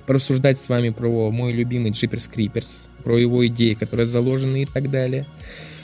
порассуждать 0.05 0.59
с 0.59 0.69
вами 0.69 0.89
про 0.89 1.31
мой 1.31 1.51
любимый 1.51 1.91
Jeepers 1.91 2.29
Creepers, 2.33 2.89
про 3.03 3.17
его 3.17 3.45
идеи, 3.47 3.73
которые 3.73 4.05
заложены 4.05 4.63
и 4.63 4.65
так 4.65 4.89
далее. 4.89 5.25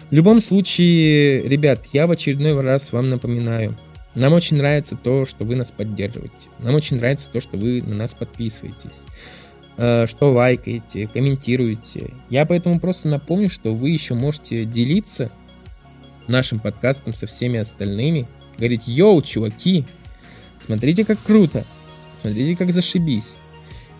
В 0.10 0.14
любом 0.14 0.42
случае, 0.42 1.48
ребят, 1.48 1.86
я 1.94 2.06
в 2.06 2.12
очередной 2.12 2.60
раз 2.60 2.92
вам 2.92 3.10
напоминаю, 3.10 3.78
нам 4.14 4.34
очень 4.34 4.58
нравится 4.58 4.98
то, 5.02 5.26
что 5.26 5.46
вы 5.46 5.56
нас 5.56 5.72
поддерживаете. 5.72 6.50
Нам 6.60 6.76
очень 6.76 6.98
нравится 6.98 7.30
то, 7.30 7.40
что 7.40 7.58
вы 7.58 7.82
на 7.82 7.96
нас 7.96 8.14
подписываетесь, 8.14 9.04
э, 9.78 10.06
что 10.06 10.34
лайкаете, 10.34 11.08
комментируете. 11.08 12.14
Я 12.30 12.46
поэтому 12.46 12.80
просто 12.80 13.08
напомню, 13.08 13.50
что 13.50 13.74
вы 13.74 13.92
еще 13.92 14.14
можете 14.14 14.66
делиться 14.66 15.32
нашим 16.28 16.60
подкастом 16.60 17.14
со 17.14 17.26
всеми 17.26 17.60
остальными. 17.60 18.28
Говорить, 18.58 18.86
йоу, 18.86 19.22
чуваки, 19.22 19.86
смотрите, 20.60 21.06
как 21.06 21.18
круто, 21.24 21.64
смотрите, 22.20 22.58
как 22.58 22.74
зашибись. 22.74 23.38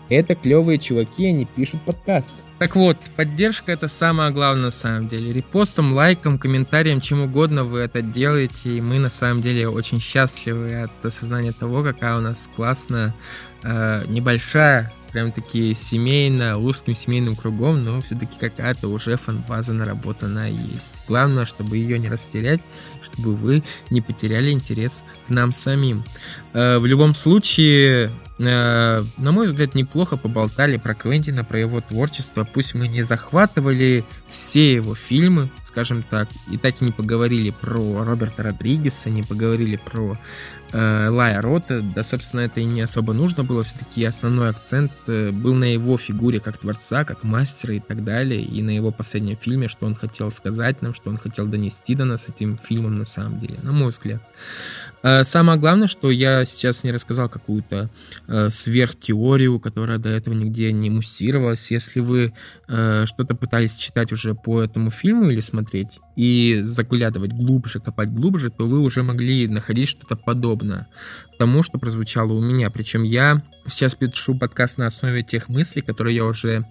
Это 0.08 0.34
клевые 0.34 0.78
чуваки, 0.78 1.26
они 1.26 1.44
пишут 1.44 1.82
подкаст. 1.82 2.34
Так 2.58 2.76
вот, 2.76 2.96
поддержка 3.16 3.72
это 3.72 3.88
самое 3.88 4.30
главное 4.30 4.66
на 4.66 4.70
самом 4.70 5.08
деле. 5.08 5.32
Репостом, 5.32 5.94
лайком, 5.94 6.38
комментарием, 6.38 7.00
чем 7.00 7.22
угодно 7.22 7.64
вы 7.64 7.80
это 7.80 8.02
делаете. 8.02 8.76
И 8.76 8.80
мы 8.80 8.98
на 8.98 9.10
самом 9.10 9.42
деле 9.42 9.68
очень 9.68 10.00
счастливы 10.00 10.82
от 10.82 11.04
осознания 11.04 11.52
того, 11.52 11.82
какая 11.82 12.18
у 12.18 12.20
нас 12.20 12.48
классная, 12.54 13.14
э, 13.64 14.04
небольшая 14.06 14.92
прям 15.12 15.30
таки 15.30 15.74
семейно, 15.74 16.58
узким 16.58 16.94
семейным 16.94 17.36
кругом, 17.36 17.84
но 17.84 18.00
все-таки 18.00 18.38
какая-то 18.38 18.88
уже 18.88 19.16
фан-база 19.16 19.72
наработанная 19.72 20.50
есть. 20.50 20.94
Главное, 21.06 21.44
чтобы 21.44 21.76
ее 21.76 21.98
не 21.98 22.08
растерять, 22.08 22.62
чтобы 23.02 23.34
вы 23.34 23.62
не 23.90 24.00
потеряли 24.00 24.50
интерес 24.50 25.04
к 25.26 25.30
нам 25.30 25.52
самим. 25.52 26.04
Э, 26.54 26.78
в 26.78 26.86
любом 26.86 27.14
случае, 27.14 28.10
на 28.42 29.32
мой 29.32 29.46
взгляд, 29.46 29.74
неплохо 29.74 30.16
поболтали 30.16 30.76
про 30.76 30.94
Квентина, 30.94 31.44
про 31.44 31.58
его 31.58 31.80
творчество. 31.80 32.44
Пусть 32.44 32.74
мы 32.74 32.88
не 32.88 33.02
захватывали 33.02 34.04
все 34.28 34.74
его 34.74 34.94
фильмы, 34.94 35.48
скажем 35.64 36.02
так, 36.02 36.28
и 36.50 36.56
так 36.56 36.80
и 36.80 36.84
не 36.84 36.92
поговорили 36.92 37.50
про 37.50 38.04
Роберта 38.04 38.42
Родригеса, 38.42 39.10
не 39.10 39.22
поговорили 39.22 39.76
про 39.76 40.18
э, 40.72 41.08
Лая 41.08 41.40
Рота, 41.40 41.80
да, 41.80 42.02
собственно, 42.02 42.42
это 42.42 42.60
и 42.60 42.64
не 42.64 42.80
особо 42.80 43.12
нужно 43.12 43.44
было, 43.44 43.62
все-таки 43.62 44.04
основной 44.04 44.50
акцент 44.50 44.92
э, 45.06 45.30
был 45.30 45.54
на 45.54 45.72
его 45.72 45.96
фигуре 45.96 46.40
как 46.40 46.58
творца, 46.58 47.04
как 47.04 47.24
мастера 47.24 47.74
и 47.74 47.80
так 47.80 48.04
далее, 48.04 48.42
и 48.42 48.62
на 48.62 48.70
его 48.70 48.90
последнем 48.90 49.36
фильме, 49.36 49.68
что 49.68 49.86
он 49.86 49.94
хотел 49.94 50.30
сказать 50.30 50.82
нам, 50.82 50.94
что 50.94 51.10
он 51.10 51.18
хотел 51.18 51.46
донести 51.46 51.94
до 51.94 52.04
нас 52.04 52.28
этим 52.28 52.58
фильмом 52.58 52.96
на 52.96 53.06
самом 53.06 53.38
деле, 53.38 53.56
на 53.62 53.72
мой 53.72 53.90
взгляд. 53.90 54.22
Э, 55.02 55.24
самое 55.24 55.58
главное, 55.58 55.88
что 55.88 56.10
я 56.10 56.44
сейчас 56.44 56.84
не 56.84 56.92
рассказал 56.92 57.28
какую-то 57.28 57.90
э, 58.28 58.50
сверхтеорию, 58.50 59.58
которая 59.58 59.98
до 59.98 60.08
этого 60.08 60.34
нигде 60.34 60.72
не 60.72 60.90
муссировалась. 60.90 61.70
Если 61.70 62.00
вы 62.00 62.32
э, 62.68 63.04
что-то 63.06 63.34
пытались 63.34 63.76
читать 63.76 64.12
уже 64.12 64.34
по 64.34 64.62
этому 64.62 64.90
фильму 64.90 65.30
или 65.30 65.40
смотреть 65.40 65.98
и 66.14 66.60
заглядывать 66.62 67.32
глубже, 67.32 67.80
копать 67.80 68.12
глубже, 68.12 68.50
то 68.50 68.66
вы 68.66 68.78
уже 68.78 69.02
могли 69.02 69.48
находить 69.48 69.88
что-то 69.88 70.16
подобное 70.16 70.86
тому, 71.38 71.62
что 71.62 71.78
прозвучало 71.78 72.32
у 72.32 72.40
меня. 72.40 72.70
Причем 72.70 73.02
я 73.02 73.42
сейчас 73.66 73.94
пишу 73.96 74.38
подкаст 74.38 74.78
на 74.78 74.86
основе 74.86 75.24
тех 75.24 75.48
мыслей, 75.48 75.82
которые 75.82 76.16
я 76.16 76.24
уже 76.24 76.64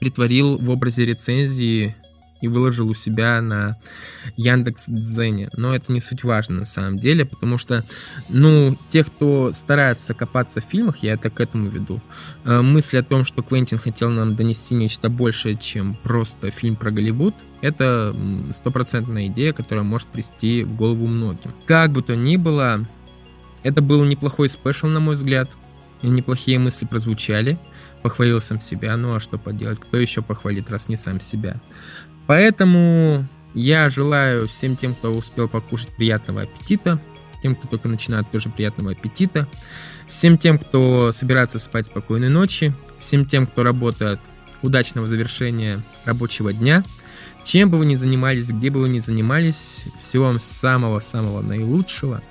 притворил 0.00 0.58
в 0.58 0.70
образе 0.70 1.04
рецензии 1.04 1.96
и 2.40 2.48
выложил 2.48 2.88
у 2.88 2.94
себя 2.94 3.40
на 3.40 3.76
Яндекс 4.36 4.86
Дзене. 4.88 5.50
Но 5.54 5.74
это 5.74 5.92
не 5.92 6.00
суть 6.00 6.24
важно 6.24 6.60
на 6.60 6.66
самом 6.66 6.98
деле, 6.98 7.24
потому 7.24 7.58
что, 7.58 7.84
ну, 8.28 8.76
те, 8.90 9.04
кто 9.04 9.52
старается 9.52 10.14
копаться 10.14 10.60
в 10.60 10.64
фильмах, 10.64 10.98
я 10.98 11.14
это 11.14 11.30
к 11.30 11.40
этому 11.40 11.68
веду, 11.68 12.00
э, 12.44 12.60
мысль 12.60 12.98
о 12.98 13.02
том, 13.02 13.24
что 13.24 13.42
Квентин 13.42 13.78
хотел 13.78 14.10
нам 14.10 14.36
донести 14.36 14.74
нечто 14.74 15.08
большее, 15.08 15.56
чем 15.56 15.96
просто 16.02 16.50
фильм 16.50 16.76
про 16.76 16.90
Голливуд, 16.90 17.34
это 17.60 18.14
стопроцентная 18.52 19.26
идея, 19.26 19.52
которая 19.52 19.84
может 19.84 20.08
прийти 20.08 20.62
в 20.62 20.76
голову 20.76 21.06
многим. 21.06 21.52
Как 21.66 21.90
бы 21.90 22.02
то 22.02 22.14
ни 22.14 22.36
было, 22.36 22.86
это 23.62 23.82
был 23.82 24.04
неплохой 24.04 24.48
спешл, 24.48 24.86
на 24.86 25.00
мой 25.00 25.14
взгляд. 25.14 25.50
Неплохие 26.02 26.60
мысли 26.60 26.86
прозвучали. 26.86 27.58
Похвалил 28.02 28.40
сам 28.40 28.60
себя. 28.60 28.96
Ну 28.96 29.16
а 29.16 29.20
что 29.20 29.36
поделать? 29.36 29.80
Кто 29.80 29.96
еще 29.96 30.22
похвалит, 30.22 30.70
раз 30.70 30.88
не 30.88 30.96
сам 30.96 31.20
себя? 31.20 31.60
Поэтому 32.28 33.26
я 33.54 33.88
желаю 33.88 34.46
всем 34.46 34.76
тем, 34.76 34.94
кто 34.94 35.14
успел 35.14 35.48
покушать 35.48 35.88
приятного 35.96 36.42
аппетита. 36.42 37.00
Тем, 37.42 37.56
кто 37.56 37.68
только 37.68 37.88
начинает, 37.88 38.30
тоже 38.30 38.50
приятного 38.50 38.90
аппетита. 38.90 39.48
Всем 40.08 40.36
тем, 40.36 40.58
кто 40.58 41.10
собирается 41.12 41.58
спать 41.58 41.86
спокойной 41.86 42.28
ночи. 42.28 42.74
Всем 43.00 43.24
тем, 43.24 43.46
кто 43.46 43.62
работает, 43.62 44.20
удачного 44.60 45.08
завершения 45.08 45.80
рабочего 46.04 46.52
дня. 46.52 46.84
Чем 47.44 47.70
бы 47.70 47.78
вы 47.78 47.86
ни 47.86 47.96
занимались, 47.96 48.50
где 48.50 48.68
бы 48.68 48.82
вы 48.82 48.90
ни 48.90 48.98
занимались, 48.98 49.86
всего 49.98 50.24
вам 50.24 50.38
самого-самого 50.38 51.40
наилучшего. 51.40 52.22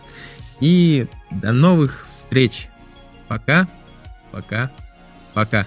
И 0.60 1.08
до 1.32 1.54
новых 1.54 2.06
встреч. 2.08 2.68
Пока, 3.28 3.68
пока, 4.32 4.70
пока. 5.34 5.66